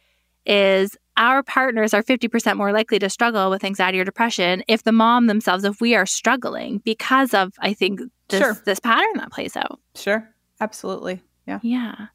is 0.45 0.97
our 1.15 1.43
partners 1.43 1.93
are 1.93 2.03
50% 2.03 2.57
more 2.57 2.71
likely 2.71 2.99
to 2.99 3.09
struggle 3.09 3.49
with 3.49 3.63
anxiety 3.63 3.99
or 3.99 4.03
depression 4.03 4.63
if 4.67 4.83
the 4.83 4.91
mom 4.91 5.27
themselves, 5.27 5.63
if 5.63 5.79
we 5.79 5.95
are 5.95 6.05
struggling 6.05 6.79
because 6.79 7.33
of, 7.33 7.53
I 7.59 7.73
think, 7.73 8.01
this, 8.29 8.41
sure. 8.41 8.61
this 8.65 8.79
pattern 8.79 9.17
that 9.17 9.31
plays 9.31 9.55
out. 9.55 9.79
Sure. 9.95 10.27
Absolutely. 10.59 11.21
Yeah. 11.47 11.59
Yeah. 11.61 12.07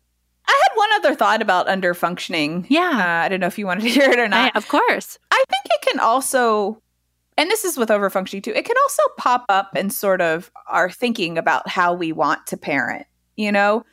I 0.49 0.63
had 0.63 0.77
one 0.77 0.89
other 0.95 1.15
thought 1.15 1.43
about 1.43 1.67
underfunctioning. 1.67 2.67
Yeah. 2.69 2.91
Uh, 2.91 3.25
I 3.25 3.29
don't 3.29 3.41
know 3.41 3.47
if 3.47 3.59
you 3.59 3.67
wanted 3.67 3.83
to 3.83 3.89
hear 3.91 4.11
it 4.11 4.19
or 4.19 4.29
not. 4.29 4.53
I, 4.55 4.59
of 4.59 4.67
course. 4.69 5.19
I 5.31 5.45
think 5.49 5.65
it 5.67 5.87
can 5.87 6.01
also, 6.01 6.83
and 7.37 7.51
this 7.51 7.65
is 7.65 7.77
with 7.77 7.91
overfunctioning 7.91 8.43
too, 8.43 8.53
it 8.55 8.65
can 8.65 8.77
also 8.83 9.03
pop 9.19 9.45
up 9.49 9.77
in 9.77 9.91
sort 9.91 10.21
of 10.21 10.51
our 10.67 10.91
thinking 10.91 11.39
about 11.39 11.69
how 11.69 11.93
we 11.95 12.13
want 12.13 12.47
to 12.49 12.57
parent. 12.57 13.07
You 13.37 13.53
know, 13.53 13.85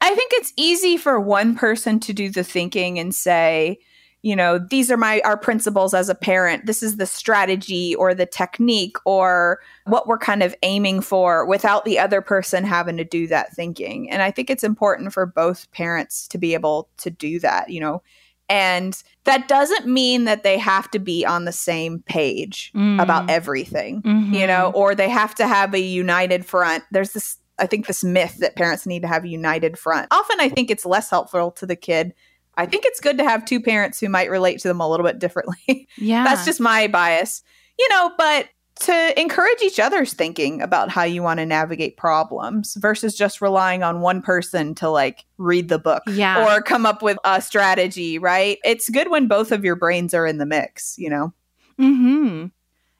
I 0.00 0.14
think 0.14 0.32
it's 0.34 0.52
easy 0.56 0.96
for 0.96 1.18
one 1.20 1.54
person 1.54 2.00
to 2.00 2.12
do 2.12 2.28
the 2.28 2.44
thinking 2.44 2.98
and 2.98 3.14
say, 3.14 3.78
you 4.22 4.36
know 4.36 4.58
these 4.58 4.90
are 4.90 4.96
my 4.96 5.20
our 5.24 5.36
principles 5.36 5.94
as 5.94 6.08
a 6.08 6.14
parent. 6.14 6.66
This 6.66 6.82
is 6.82 6.96
the 6.96 7.06
strategy 7.06 7.94
or 7.96 8.14
the 8.14 8.26
technique 8.26 8.96
or 9.04 9.60
what 9.86 10.06
we're 10.06 10.18
kind 10.18 10.42
of 10.42 10.54
aiming 10.62 11.00
for 11.00 11.44
without 11.44 11.84
the 11.84 11.98
other 11.98 12.20
person 12.20 12.64
having 12.64 12.96
to 12.96 13.04
do 13.04 13.26
that 13.26 13.52
thinking. 13.52 14.10
And 14.10 14.22
i 14.22 14.30
think 14.30 14.48
it's 14.48 14.64
important 14.64 15.12
for 15.12 15.26
both 15.26 15.70
parents 15.72 16.28
to 16.28 16.38
be 16.38 16.54
able 16.54 16.88
to 16.98 17.10
do 17.10 17.38
that 17.40 17.70
you 17.70 17.80
know. 17.80 18.02
And 18.48 19.02
that 19.24 19.48
doesn't 19.48 19.86
mean 19.86 20.24
that 20.24 20.42
they 20.42 20.58
have 20.58 20.90
to 20.90 20.98
be 20.98 21.24
on 21.24 21.46
the 21.46 21.52
same 21.52 22.00
page 22.00 22.70
mm. 22.74 23.02
about 23.02 23.30
everything 23.30 24.02
mm-hmm. 24.02 24.34
you 24.34 24.46
know 24.46 24.70
or 24.74 24.94
they 24.94 25.08
have 25.08 25.34
to 25.36 25.48
have 25.48 25.74
a 25.74 25.80
united 25.80 26.46
front. 26.46 26.84
There's 26.92 27.12
this 27.12 27.38
i 27.58 27.66
think 27.66 27.86
this 27.86 28.04
myth 28.04 28.38
that 28.38 28.54
parents 28.54 28.86
need 28.86 29.02
to 29.02 29.08
have 29.08 29.24
a 29.24 29.28
united 29.28 29.76
front. 29.78 30.06
Often 30.12 30.40
i 30.40 30.48
think 30.48 30.70
it's 30.70 30.86
less 30.86 31.10
helpful 31.10 31.50
to 31.52 31.66
the 31.66 31.76
kid 31.76 32.14
I 32.56 32.66
think 32.66 32.84
it's 32.84 33.00
good 33.00 33.18
to 33.18 33.24
have 33.24 33.44
two 33.44 33.60
parents 33.60 33.98
who 33.98 34.08
might 34.08 34.30
relate 34.30 34.60
to 34.60 34.68
them 34.68 34.80
a 34.80 34.88
little 34.88 35.06
bit 35.06 35.18
differently. 35.18 35.88
Yeah. 35.98 36.24
That's 36.24 36.44
just 36.44 36.60
my 36.60 36.86
bias. 36.88 37.42
You 37.78 37.88
know, 37.90 38.12
but 38.16 38.48
to 38.80 39.20
encourage 39.20 39.60
each 39.62 39.78
other's 39.78 40.12
thinking 40.12 40.60
about 40.62 40.90
how 40.90 41.04
you 41.04 41.22
want 41.22 41.38
to 41.38 41.46
navigate 41.46 41.96
problems 41.96 42.74
versus 42.80 43.14
just 43.14 43.40
relying 43.40 43.82
on 43.82 44.00
one 44.00 44.22
person 44.22 44.74
to 44.76 44.88
like 44.88 45.24
read 45.38 45.68
the 45.68 45.78
book 45.78 46.02
yeah. 46.06 46.44
or 46.44 46.62
come 46.62 46.86
up 46.86 47.02
with 47.02 47.18
a 47.24 47.40
strategy, 47.40 48.18
right? 48.18 48.58
It's 48.64 48.88
good 48.88 49.10
when 49.10 49.28
both 49.28 49.52
of 49.52 49.64
your 49.64 49.76
brains 49.76 50.14
are 50.14 50.26
in 50.26 50.38
the 50.38 50.46
mix, 50.46 50.96
you 50.98 51.10
know? 51.10 51.32
Mm 51.78 51.96
hmm. 51.96 52.46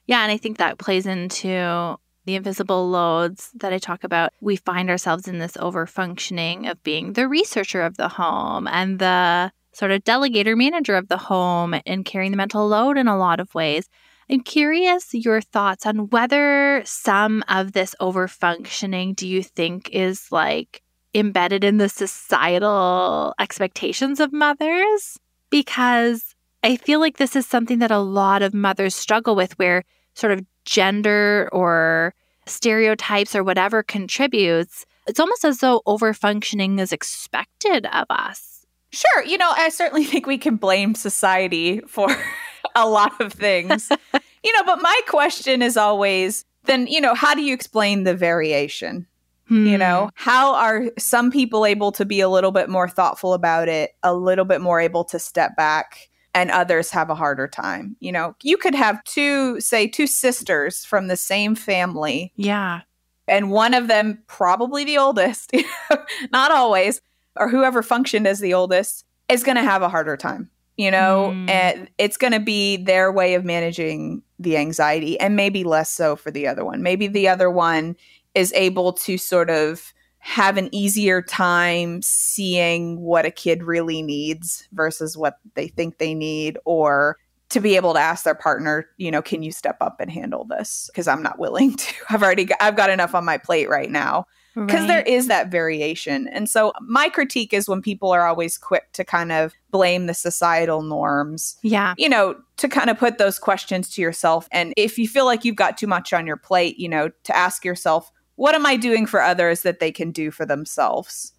Yeah, 0.05 0.21
and 0.21 0.31
I 0.31 0.37
think 0.37 0.57
that 0.57 0.77
plays 0.77 1.05
into 1.05 1.97
the 2.25 2.35
invisible 2.35 2.89
loads 2.89 3.51
that 3.55 3.73
I 3.73 3.77
talk 3.77 4.03
about, 4.03 4.31
we 4.41 4.55
find 4.55 4.89
ourselves 4.89 5.27
in 5.27 5.39
this 5.39 5.57
overfunctioning 5.57 6.69
of 6.69 6.81
being 6.83 7.13
the 7.13 7.27
researcher 7.27 7.81
of 7.81 7.97
the 7.97 8.07
home 8.07 8.67
and 8.67 8.99
the 8.99 9.51
sort 9.73 9.91
of 9.91 10.03
delegator 10.03 10.55
manager 10.55 10.95
of 10.95 11.07
the 11.07 11.17
home 11.17 11.75
and 11.85 12.05
carrying 12.05 12.31
the 12.31 12.37
mental 12.37 12.67
load 12.67 12.97
in 12.97 13.07
a 13.07 13.17
lot 13.17 13.39
of 13.39 13.53
ways. 13.55 13.89
I'm 14.29 14.39
curious 14.39 15.13
your 15.13 15.41
thoughts 15.41 15.85
on 15.85 16.09
whether 16.09 16.81
some 16.85 17.43
of 17.49 17.73
this 17.73 17.95
overfunctioning 17.99 19.15
do 19.15 19.27
you 19.27 19.43
think 19.43 19.89
is 19.89 20.31
like 20.31 20.81
embedded 21.13 21.63
in 21.63 21.77
the 21.77 21.89
societal 21.89 23.33
expectations 23.39 24.19
of 24.19 24.31
mothers? 24.31 25.19
Because 25.49 26.35
I 26.63 26.77
feel 26.77 26.99
like 26.99 27.17
this 27.17 27.35
is 27.35 27.45
something 27.45 27.79
that 27.79 27.91
a 27.91 27.99
lot 27.99 28.41
of 28.41 28.53
mothers 28.53 28.95
struggle 28.95 29.35
with 29.35 29.57
where 29.59 29.83
sort 30.15 30.31
of 30.31 30.45
gender 30.65 31.49
or 31.51 32.13
stereotypes 32.45 33.35
or 33.35 33.43
whatever 33.43 33.83
contributes, 33.83 34.85
it's 35.07 35.19
almost 35.19 35.45
as 35.45 35.59
though 35.59 35.81
overfunctioning 35.85 36.79
is 36.79 36.91
expected 36.91 37.85
of 37.87 38.05
us. 38.09 38.65
Sure. 38.91 39.23
You 39.23 39.37
know, 39.37 39.51
I 39.55 39.69
certainly 39.69 40.03
think 40.03 40.27
we 40.27 40.37
can 40.37 40.55
blame 40.55 40.95
society 40.95 41.81
for 41.87 42.07
a 42.75 42.87
lot 42.87 43.19
of 43.19 43.33
things. 43.33 43.89
you 44.43 44.53
know, 44.53 44.63
but 44.65 44.81
my 44.81 44.99
question 45.07 45.61
is 45.61 45.77
always 45.77 46.45
then, 46.65 46.87
you 46.87 47.01
know, 47.01 47.13
how 47.13 47.33
do 47.33 47.41
you 47.41 47.53
explain 47.53 48.03
the 48.03 48.15
variation? 48.15 49.07
Hmm. 49.47 49.67
You 49.67 49.77
know, 49.77 50.09
how 50.15 50.53
are 50.53 50.85
some 50.97 51.29
people 51.29 51.65
able 51.65 51.91
to 51.93 52.05
be 52.05 52.21
a 52.21 52.29
little 52.29 52.51
bit 52.51 52.69
more 52.69 52.87
thoughtful 52.87 53.33
about 53.33 53.67
it, 53.67 53.91
a 54.01 54.13
little 54.13 54.45
bit 54.45 54.61
more 54.61 54.79
able 54.79 55.03
to 55.05 55.19
step 55.19 55.55
back, 55.57 56.09
and 56.33 56.49
others 56.51 56.89
have 56.91 57.09
a 57.09 57.15
harder 57.15 57.47
time? 57.47 57.95
You 57.99 58.11
know, 58.11 58.35
you 58.43 58.57
could 58.57 58.75
have 58.75 59.03
two, 59.03 59.59
say, 59.59 59.87
two 59.87 60.07
sisters 60.07 60.83
from 60.85 61.07
the 61.07 61.17
same 61.17 61.55
family, 61.55 62.33
Yeah. 62.35 62.81
and 63.27 63.51
one 63.51 63.73
of 63.73 63.87
them, 63.87 64.23
probably 64.27 64.83
the 64.83 64.97
oldest, 64.97 65.51
not 66.31 66.51
always, 66.51 67.01
or 67.35 67.49
whoever 67.49 67.81
functioned 67.83 68.27
as 68.27 68.39
the 68.39 68.53
oldest, 68.53 69.05
is 69.29 69.43
going 69.43 69.55
to 69.57 69.63
have 69.63 69.81
a 69.81 69.89
harder 69.89 70.17
time. 70.17 70.49
You 70.75 70.89
know, 70.89 71.29
Mm. 71.31 71.49
and 71.51 71.89
it's 71.99 72.17
going 72.17 72.33
to 72.33 72.39
be 72.39 72.77
their 72.77 73.11
way 73.11 73.35
of 73.35 73.45
managing 73.45 74.23
the 74.39 74.57
anxiety, 74.57 75.19
and 75.19 75.35
maybe 75.35 75.63
less 75.63 75.89
so 75.89 76.15
for 76.15 76.31
the 76.31 76.47
other 76.47 76.65
one. 76.65 76.81
Maybe 76.81 77.05
the 77.07 77.27
other 77.27 77.49
one 77.49 77.95
is 78.33 78.51
able 78.53 78.91
to 78.93 79.17
sort 79.19 79.51
of 79.51 79.93
have 80.23 80.55
an 80.55 80.73
easier 80.73 81.21
time 81.21 82.01
seeing 82.01 83.01
what 83.01 83.25
a 83.25 83.31
kid 83.31 83.61
really 83.61 84.01
needs 84.01 84.65
versus 84.71 85.17
what 85.17 85.37
they 85.55 85.67
think 85.67 85.97
they 85.97 86.13
need, 86.13 86.57
or 86.63 87.17
to 87.49 87.59
be 87.59 87.75
able 87.75 87.93
to 87.93 87.99
ask 87.99 88.23
their 88.23 88.33
partner, 88.33 88.85
you 88.95 89.11
know, 89.11 89.21
can 89.21 89.43
you 89.43 89.51
step 89.51 89.75
up 89.81 89.99
and 89.99 90.09
handle 90.09 90.45
this? 90.45 90.89
Because 90.91 91.09
I'm 91.09 91.21
not 91.21 91.39
willing 91.39 91.75
to. 91.77 91.93
I've 92.09 92.23
already 92.23 92.45
got, 92.45 92.57
I've 92.61 92.77
got 92.77 92.89
enough 92.89 93.13
on 93.13 93.25
my 93.25 93.37
plate 93.37 93.67
right 93.67 93.91
now 93.91 94.25
because 94.55 94.81
Right. 94.81 94.87
there 94.87 95.01
is 95.01 95.27
that 95.27 95.51
variation. 95.51 96.29
And 96.29 96.49
so 96.49 96.71
my 96.79 97.09
critique 97.09 97.53
is 97.53 97.67
when 97.67 97.81
people 97.81 98.11
are 98.11 98.25
always 98.25 98.57
quick 98.57 98.93
to 98.93 99.03
kind 99.03 99.33
of 99.33 99.51
blame 99.71 100.05
the 100.05 100.13
societal 100.13 100.83
norms, 100.83 101.57
yeah. 101.63 101.95
you 101.97 102.07
know, 102.07 102.35
to 102.57 102.69
kind 102.69 102.89
of 102.89 102.97
put 102.97 103.17
those 103.17 103.39
questions 103.39 103.89
to 103.89 104.01
yourself. 104.01 104.47
And 104.53 104.73
if 104.77 104.97
you 104.97 105.07
feel 105.07 105.25
like 105.25 105.43
you've 105.43 105.57
got 105.57 105.77
too 105.77 105.87
much 105.87 106.13
on 106.13 106.25
your 106.25 106.37
plate, 106.37 106.79
you 106.79 106.87
know, 106.87 107.09
to 107.23 107.35
ask 107.35 107.65
yourself, 107.65 108.09
what 108.35 108.55
am 108.55 108.65
I 108.65 108.75
doing 108.77 109.05
for 109.05 109.21
others 109.21 109.61
that 109.61 109.79
they 109.79 109.91
can 109.91 110.11
do 110.11 110.31
for 110.31 110.45
themselves? 110.45 111.33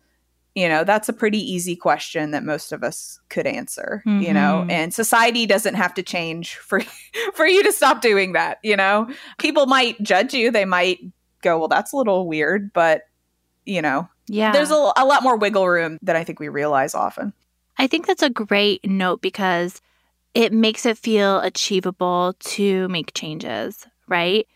You 0.54 0.68
know, 0.68 0.84
that's 0.84 1.08
a 1.08 1.12
pretty 1.12 1.38
easy 1.38 1.74
question 1.74 2.30
that 2.30 2.44
most 2.44 2.70
of 2.70 2.84
us 2.84 3.18
could 3.28 3.46
answer, 3.46 4.02
you 4.06 4.32
know, 4.32 4.64
Mhm. 4.64 4.70
and 4.70 4.94
society 4.94 5.46
doesn't 5.46 5.74
have 5.74 5.94
to 5.94 6.02
change 6.04 6.54
for 6.56 6.80
for 7.34 7.46
you 7.46 7.62
to 7.64 7.72
stop 7.72 8.00
doing 8.00 8.34
that, 8.34 8.58
you 8.62 8.76
know. 8.76 9.08
People 9.38 9.66
might 9.66 10.00
judge 10.00 10.32
you, 10.32 10.52
they 10.52 10.64
might 10.64 11.00
go, 11.42 11.58
well, 11.58 11.66
that's 11.68 11.92
a 11.92 11.96
little 11.96 12.28
weird, 12.28 12.72
but 12.72 13.02
you 13.66 13.82
know, 13.82 14.08
Yeah. 14.28 14.52
there's 14.52 14.70
a, 14.70 14.92
a 14.96 15.04
lot 15.04 15.22
more 15.24 15.36
wiggle 15.36 15.68
room 15.68 15.98
than 16.02 16.14
I 16.16 16.22
think 16.22 16.38
we 16.38 16.48
realize 16.48 16.94
often. 16.94 17.32
I 17.76 17.88
think 17.88 18.06
that's 18.06 18.22
a 18.22 18.30
great 18.30 18.84
note 18.88 19.20
because 19.22 19.80
it 20.34 20.52
makes 20.52 20.86
it 20.86 20.98
feel 20.98 21.40
achievable 21.40 22.34
to 22.40 22.86
make 22.88 23.12
changes, 23.14 23.86
right? 24.06 24.46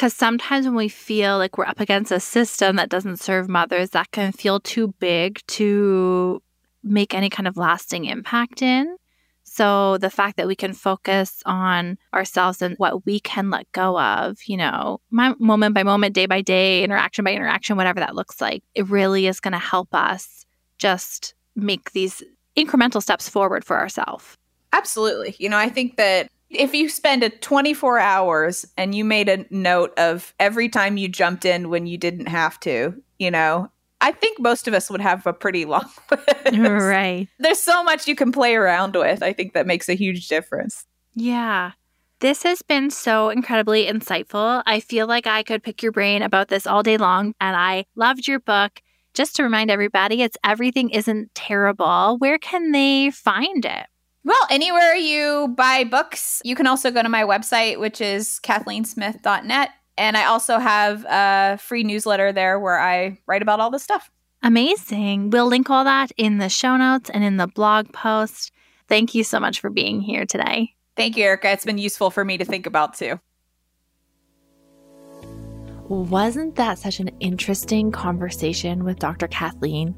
Because 0.00 0.14
sometimes 0.14 0.64
when 0.64 0.76
we 0.76 0.88
feel 0.88 1.36
like 1.36 1.58
we're 1.58 1.66
up 1.66 1.78
against 1.78 2.10
a 2.10 2.20
system 2.20 2.76
that 2.76 2.88
doesn't 2.88 3.18
serve 3.18 3.50
mothers, 3.50 3.90
that 3.90 4.10
can 4.12 4.32
feel 4.32 4.58
too 4.58 4.94
big 4.98 5.40
to 5.48 6.42
make 6.82 7.12
any 7.12 7.28
kind 7.28 7.46
of 7.46 7.58
lasting 7.58 8.06
impact 8.06 8.62
in. 8.62 8.96
So 9.42 9.98
the 9.98 10.08
fact 10.08 10.38
that 10.38 10.46
we 10.46 10.56
can 10.56 10.72
focus 10.72 11.42
on 11.44 11.98
ourselves 12.14 12.62
and 12.62 12.78
what 12.78 13.04
we 13.04 13.20
can 13.20 13.50
let 13.50 13.70
go 13.72 14.00
of, 14.00 14.38
you 14.46 14.56
know, 14.56 15.02
moment 15.10 15.74
by 15.74 15.82
moment, 15.82 16.14
day 16.14 16.24
by 16.24 16.40
day, 16.40 16.82
interaction 16.82 17.22
by 17.22 17.34
interaction, 17.34 17.76
whatever 17.76 18.00
that 18.00 18.14
looks 18.14 18.40
like, 18.40 18.64
it 18.74 18.88
really 18.88 19.26
is 19.26 19.38
going 19.38 19.52
to 19.52 19.58
help 19.58 19.94
us 19.94 20.46
just 20.78 21.34
make 21.54 21.92
these 21.92 22.22
incremental 22.56 23.02
steps 23.02 23.28
forward 23.28 23.66
for 23.66 23.78
ourselves. 23.78 24.38
Absolutely. 24.72 25.36
You 25.38 25.50
know, 25.50 25.58
I 25.58 25.68
think 25.68 25.96
that 25.96 26.30
if 26.50 26.74
you 26.74 26.88
spend 26.88 27.22
a 27.22 27.30
24 27.30 27.98
hours 27.98 28.66
and 28.76 28.94
you 28.94 29.04
made 29.04 29.28
a 29.28 29.46
note 29.50 29.96
of 29.98 30.34
every 30.40 30.68
time 30.68 30.96
you 30.96 31.08
jumped 31.08 31.44
in 31.44 31.70
when 31.70 31.86
you 31.86 31.96
didn't 31.96 32.26
have 32.26 32.58
to, 32.60 33.00
you 33.18 33.30
know, 33.30 33.70
I 34.00 34.12
think 34.12 34.40
most 34.40 34.66
of 34.66 34.74
us 34.74 34.90
would 34.90 35.00
have 35.00 35.26
a 35.26 35.32
pretty 35.32 35.64
long 35.64 35.88
list. 36.10 36.56
right. 36.58 37.28
There's 37.38 37.60
so 37.60 37.82
much 37.84 38.08
you 38.08 38.16
can 38.16 38.32
play 38.32 38.56
around 38.56 38.96
with. 38.96 39.22
I 39.22 39.32
think 39.32 39.52
that 39.52 39.66
makes 39.66 39.88
a 39.88 39.94
huge 39.94 40.26
difference. 40.28 40.86
Yeah. 41.14 41.72
This 42.20 42.42
has 42.42 42.62
been 42.62 42.90
so 42.90 43.30
incredibly 43.30 43.86
insightful. 43.86 44.62
I 44.66 44.80
feel 44.80 45.06
like 45.06 45.26
I 45.26 45.42
could 45.42 45.62
pick 45.62 45.82
your 45.82 45.92
brain 45.92 46.22
about 46.22 46.48
this 46.48 46.66
all 46.66 46.82
day 46.82 46.96
long, 46.98 47.34
and 47.40 47.56
I 47.56 47.86
loved 47.94 48.26
your 48.26 48.40
book. 48.40 48.82
Just 49.14 49.36
to 49.36 49.42
remind 49.42 49.70
everybody, 49.70 50.22
it's 50.22 50.36
Everything 50.44 50.90
Isn't 50.90 51.34
Terrible. 51.34 52.16
Where 52.18 52.38
can 52.38 52.72
they 52.72 53.10
find 53.10 53.64
it? 53.64 53.86
Well, 54.24 54.46
anywhere 54.50 54.94
you 54.94 55.54
buy 55.56 55.84
books, 55.84 56.42
you 56.44 56.54
can 56.54 56.66
also 56.66 56.90
go 56.90 57.02
to 57.02 57.08
my 57.08 57.22
website, 57.22 57.80
which 57.80 58.00
is 58.00 58.38
kathleensmith.net. 58.42 59.70
And 59.96 60.16
I 60.16 60.24
also 60.26 60.58
have 60.58 61.04
a 61.08 61.58
free 61.58 61.84
newsletter 61.84 62.32
there 62.32 62.58
where 62.58 62.78
I 62.78 63.18
write 63.26 63.42
about 63.42 63.60
all 63.60 63.70
this 63.70 63.82
stuff. 63.82 64.10
Amazing. 64.42 65.30
We'll 65.30 65.46
link 65.46 65.68
all 65.68 65.84
that 65.84 66.12
in 66.16 66.38
the 66.38 66.48
show 66.48 66.76
notes 66.76 67.10
and 67.10 67.22
in 67.22 67.36
the 67.36 67.46
blog 67.46 67.92
post. 67.92 68.52
Thank 68.88 69.14
you 69.14 69.24
so 69.24 69.38
much 69.38 69.60
for 69.60 69.70
being 69.70 70.00
here 70.00 70.24
today. 70.24 70.74
Thank 70.96 71.16
you, 71.16 71.24
Erica. 71.24 71.50
It's 71.50 71.64
been 71.64 71.78
useful 71.78 72.10
for 72.10 72.24
me 72.24 72.38
to 72.38 72.44
think 72.44 72.66
about 72.66 72.94
too. 72.94 73.20
Wasn't 75.88 76.54
that 76.56 76.78
such 76.78 77.00
an 77.00 77.08
interesting 77.20 77.90
conversation 77.90 78.84
with 78.84 78.98
Dr. 78.98 79.28
Kathleen? 79.28 79.94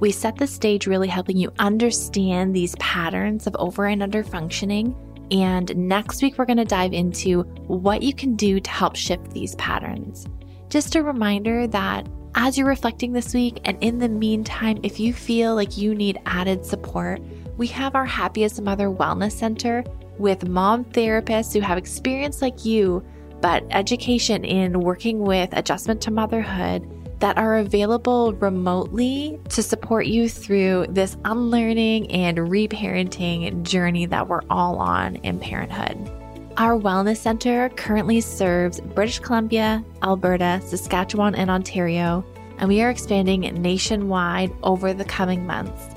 We 0.00 0.12
set 0.12 0.36
the 0.36 0.46
stage 0.46 0.86
really 0.86 1.08
helping 1.08 1.36
you 1.36 1.52
understand 1.58 2.54
these 2.54 2.76
patterns 2.76 3.46
of 3.46 3.56
over 3.58 3.86
and 3.86 4.02
under 4.02 4.22
functioning. 4.22 4.94
And 5.30 5.74
next 5.76 6.22
week, 6.22 6.36
we're 6.36 6.44
going 6.44 6.58
to 6.58 6.64
dive 6.64 6.92
into 6.92 7.42
what 7.66 8.02
you 8.02 8.14
can 8.14 8.36
do 8.36 8.60
to 8.60 8.70
help 8.70 8.96
shift 8.96 9.30
these 9.30 9.54
patterns. 9.56 10.26
Just 10.68 10.96
a 10.96 11.02
reminder 11.02 11.66
that 11.68 12.06
as 12.34 12.58
you're 12.58 12.66
reflecting 12.66 13.12
this 13.12 13.32
week, 13.32 13.60
and 13.64 13.78
in 13.82 13.98
the 13.98 14.08
meantime, 14.08 14.80
if 14.82 14.98
you 14.98 15.12
feel 15.12 15.54
like 15.54 15.78
you 15.78 15.94
need 15.94 16.18
added 16.26 16.66
support, 16.66 17.22
we 17.56 17.68
have 17.68 17.94
our 17.94 18.04
Happy 18.04 18.42
as 18.44 18.58
a 18.58 18.62
Mother 18.62 18.88
Wellness 18.88 19.32
Center 19.32 19.84
with 20.18 20.48
mom 20.48 20.84
therapists 20.84 21.52
who 21.52 21.60
have 21.60 21.78
experience 21.78 22.42
like 22.42 22.64
you 22.64 23.04
but 23.44 23.62
education 23.72 24.42
in 24.42 24.80
working 24.80 25.18
with 25.18 25.50
adjustment 25.52 26.00
to 26.00 26.10
motherhood 26.10 26.82
that 27.20 27.38
are 27.38 27.56
available 27.56 28.34
remotely 28.34 29.40
to 29.50 29.62
support 29.62 30.06
you 30.06 30.28
through 30.28 30.86
this 30.88 31.16
unlearning 31.24 32.10
and 32.10 32.38
reparenting 32.38 33.62
journey 33.62 34.06
that 34.06 34.28
we're 34.28 34.42
all 34.50 34.78
on 34.78 35.16
in 35.16 35.38
parenthood. 35.38 36.10
Our 36.56 36.78
Wellness 36.78 37.16
Center 37.16 37.68
currently 37.70 38.20
serves 38.20 38.80
British 38.80 39.18
Columbia, 39.18 39.84
Alberta, 40.02 40.60
Saskatchewan, 40.64 41.34
and 41.34 41.50
Ontario, 41.50 42.24
and 42.58 42.68
we 42.68 42.80
are 42.80 42.90
expanding 42.90 43.40
nationwide 43.60 44.52
over 44.62 44.94
the 44.94 45.04
coming 45.04 45.46
months. 45.46 45.94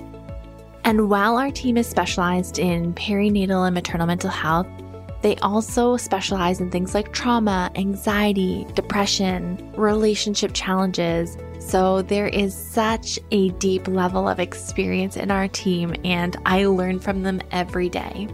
And 0.84 1.10
while 1.10 1.38
our 1.38 1.52
team 1.52 1.78
is 1.78 1.86
specialized 1.86 2.58
in 2.58 2.94
perinatal 2.94 3.68
and 3.68 3.76
maternal 3.76 4.08
mental 4.08 4.30
health, 4.30 4.68
they 5.22 5.38
also 5.38 5.96
specialize 5.98 6.60
in 6.60 6.70
things 6.70 6.94
like 6.94 7.14
trauma, 7.14 7.72
anxiety, 7.76 8.68
depression, 8.76 9.74
relationship 9.76 10.52
challenges. 10.54 11.38
So 11.60 12.04
there 12.04 12.28
is 12.28 12.56
such 12.56 13.18
a 13.32 13.50
deep 13.52 13.88
level 13.88 14.28
of 14.30 14.40
experience 14.40 15.18
in 15.18 15.32
our 15.32 15.48
team, 15.48 15.96
and 16.04 16.36
I 16.46 16.66
learn 16.66 17.00
from 17.00 17.24
them 17.24 17.42
every 17.52 17.90
day. 17.90 18.28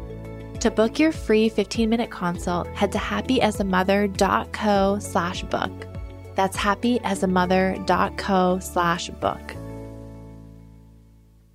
To 0.59 0.69
book 0.71 0.99
your 0.99 1.11
free 1.11 1.49
15-minute 1.49 2.11
consult, 2.11 2.67
head 2.67 2.93
to 2.93 2.97
happyasamother.co 2.97 4.99
slash 4.99 5.43
book. 5.43 5.71
That's 6.35 6.57
happyasamother.co 6.57 8.59
slash 8.59 9.09
book. 9.09 9.55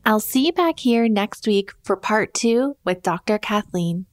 I'll 0.05 0.21
see 0.21 0.47
you 0.47 0.53
back 0.53 0.79
here 0.79 1.09
next 1.09 1.47
week 1.47 1.71
for 1.85 1.97
part 1.97 2.35
two 2.35 2.77
with 2.85 3.03
Dr. 3.03 3.39
Kathleen. 3.39 4.08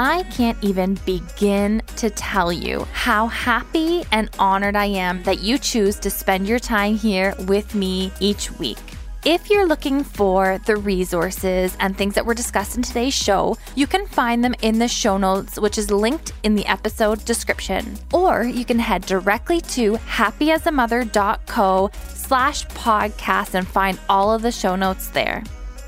I 0.00 0.22
can't 0.30 0.56
even 0.62 0.94
begin 1.04 1.82
to 1.96 2.08
tell 2.08 2.52
you 2.52 2.86
how 2.92 3.26
happy 3.26 4.04
and 4.12 4.30
honored 4.38 4.76
I 4.76 4.84
am 4.84 5.24
that 5.24 5.40
you 5.40 5.58
choose 5.58 5.98
to 5.98 6.08
spend 6.08 6.46
your 6.46 6.60
time 6.60 6.94
here 6.94 7.34
with 7.48 7.74
me 7.74 8.12
each 8.20 8.52
week. 8.60 8.78
If 9.24 9.50
you're 9.50 9.66
looking 9.66 10.04
for 10.04 10.60
the 10.66 10.76
resources 10.76 11.76
and 11.80 11.96
things 11.96 12.14
that 12.14 12.24
were 12.24 12.34
discussed 12.34 12.76
in 12.76 12.82
today's 12.84 13.12
show, 13.12 13.58
you 13.74 13.88
can 13.88 14.06
find 14.06 14.44
them 14.44 14.54
in 14.62 14.78
the 14.78 14.86
show 14.86 15.18
notes, 15.18 15.58
which 15.58 15.78
is 15.78 15.90
linked 15.90 16.30
in 16.44 16.54
the 16.54 16.66
episode 16.66 17.24
description. 17.24 17.98
Or 18.12 18.44
you 18.44 18.64
can 18.64 18.78
head 18.78 19.04
directly 19.04 19.60
to 19.62 19.94
happyasamother.co 19.94 21.90
slash 22.14 22.64
podcast 22.66 23.54
and 23.54 23.66
find 23.66 23.98
all 24.08 24.32
of 24.32 24.42
the 24.42 24.52
show 24.52 24.76
notes 24.76 25.08
there. 25.08 25.42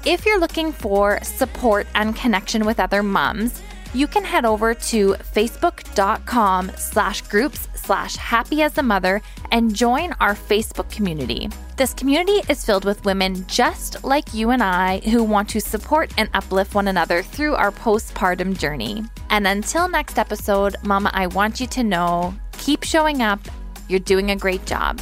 If 0.05 0.27
you're 0.27 0.41
looking 0.41 0.73
for 0.73 1.23
support 1.23 1.87
and 1.95 2.17
connection 2.17 2.65
with 2.65 2.81
other 2.81 3.05
moms, 3.05 3.63
you 3.95 4.07
can 4.07 4.24
head 4.24 4.45
over 4.45 4.74
to 4.74 5.14
facebook.com 5.34 6.70
slash 6.76 7.22
groups 7.22 7.68
slash 7.74 8.16
happy 8.16 8.62
as 8.62 8.78
a 8.78 8.82
mother 8.82 9.20
and 9.51 9.74
join 9.74 10.12
our 10.20 10.34
Facebook 10.34 10.91
community. 10.91 11.49
This 11.76 11.95
community 11.95 12.41
is 12.49 12.64
filled 12.64 12.84
with 12.84 13.05
women 13.05 13.47
just 13.47 14.05
like 14.05 14.32
you 14.34 14.51
and 14.51 14.62
I 14.62 14.99
who 15.01 15.24
want 15.24 15.49
to 15.51 15.61
support 15.61 16.12
and 16.18 16.28
uplift 16.34 16.74
one 16.74 16.88
another 16.88 17.22
through 17.22 17.55
our 17.55 17.72
postpartum 17.72 18.57
journey. 18.59 19.03
And 19.30 19.47
until 19.47 19.88
next 19.88 20.18
episode, 20.18 20.76
Mama, 20.82 21.11
I 21.12 21.26
want 21.28 21.61
you 21.61 21.66
to 21.68 21.82
know 21.82 22.34
keep 22.53 22.82
showing 22.82 23.22
up. 23.22 23.41
You're 23.88 24.01
doing 24.01 24.30
a 24.30 24.36
great 24.36 24.64
job. 24.66 25.01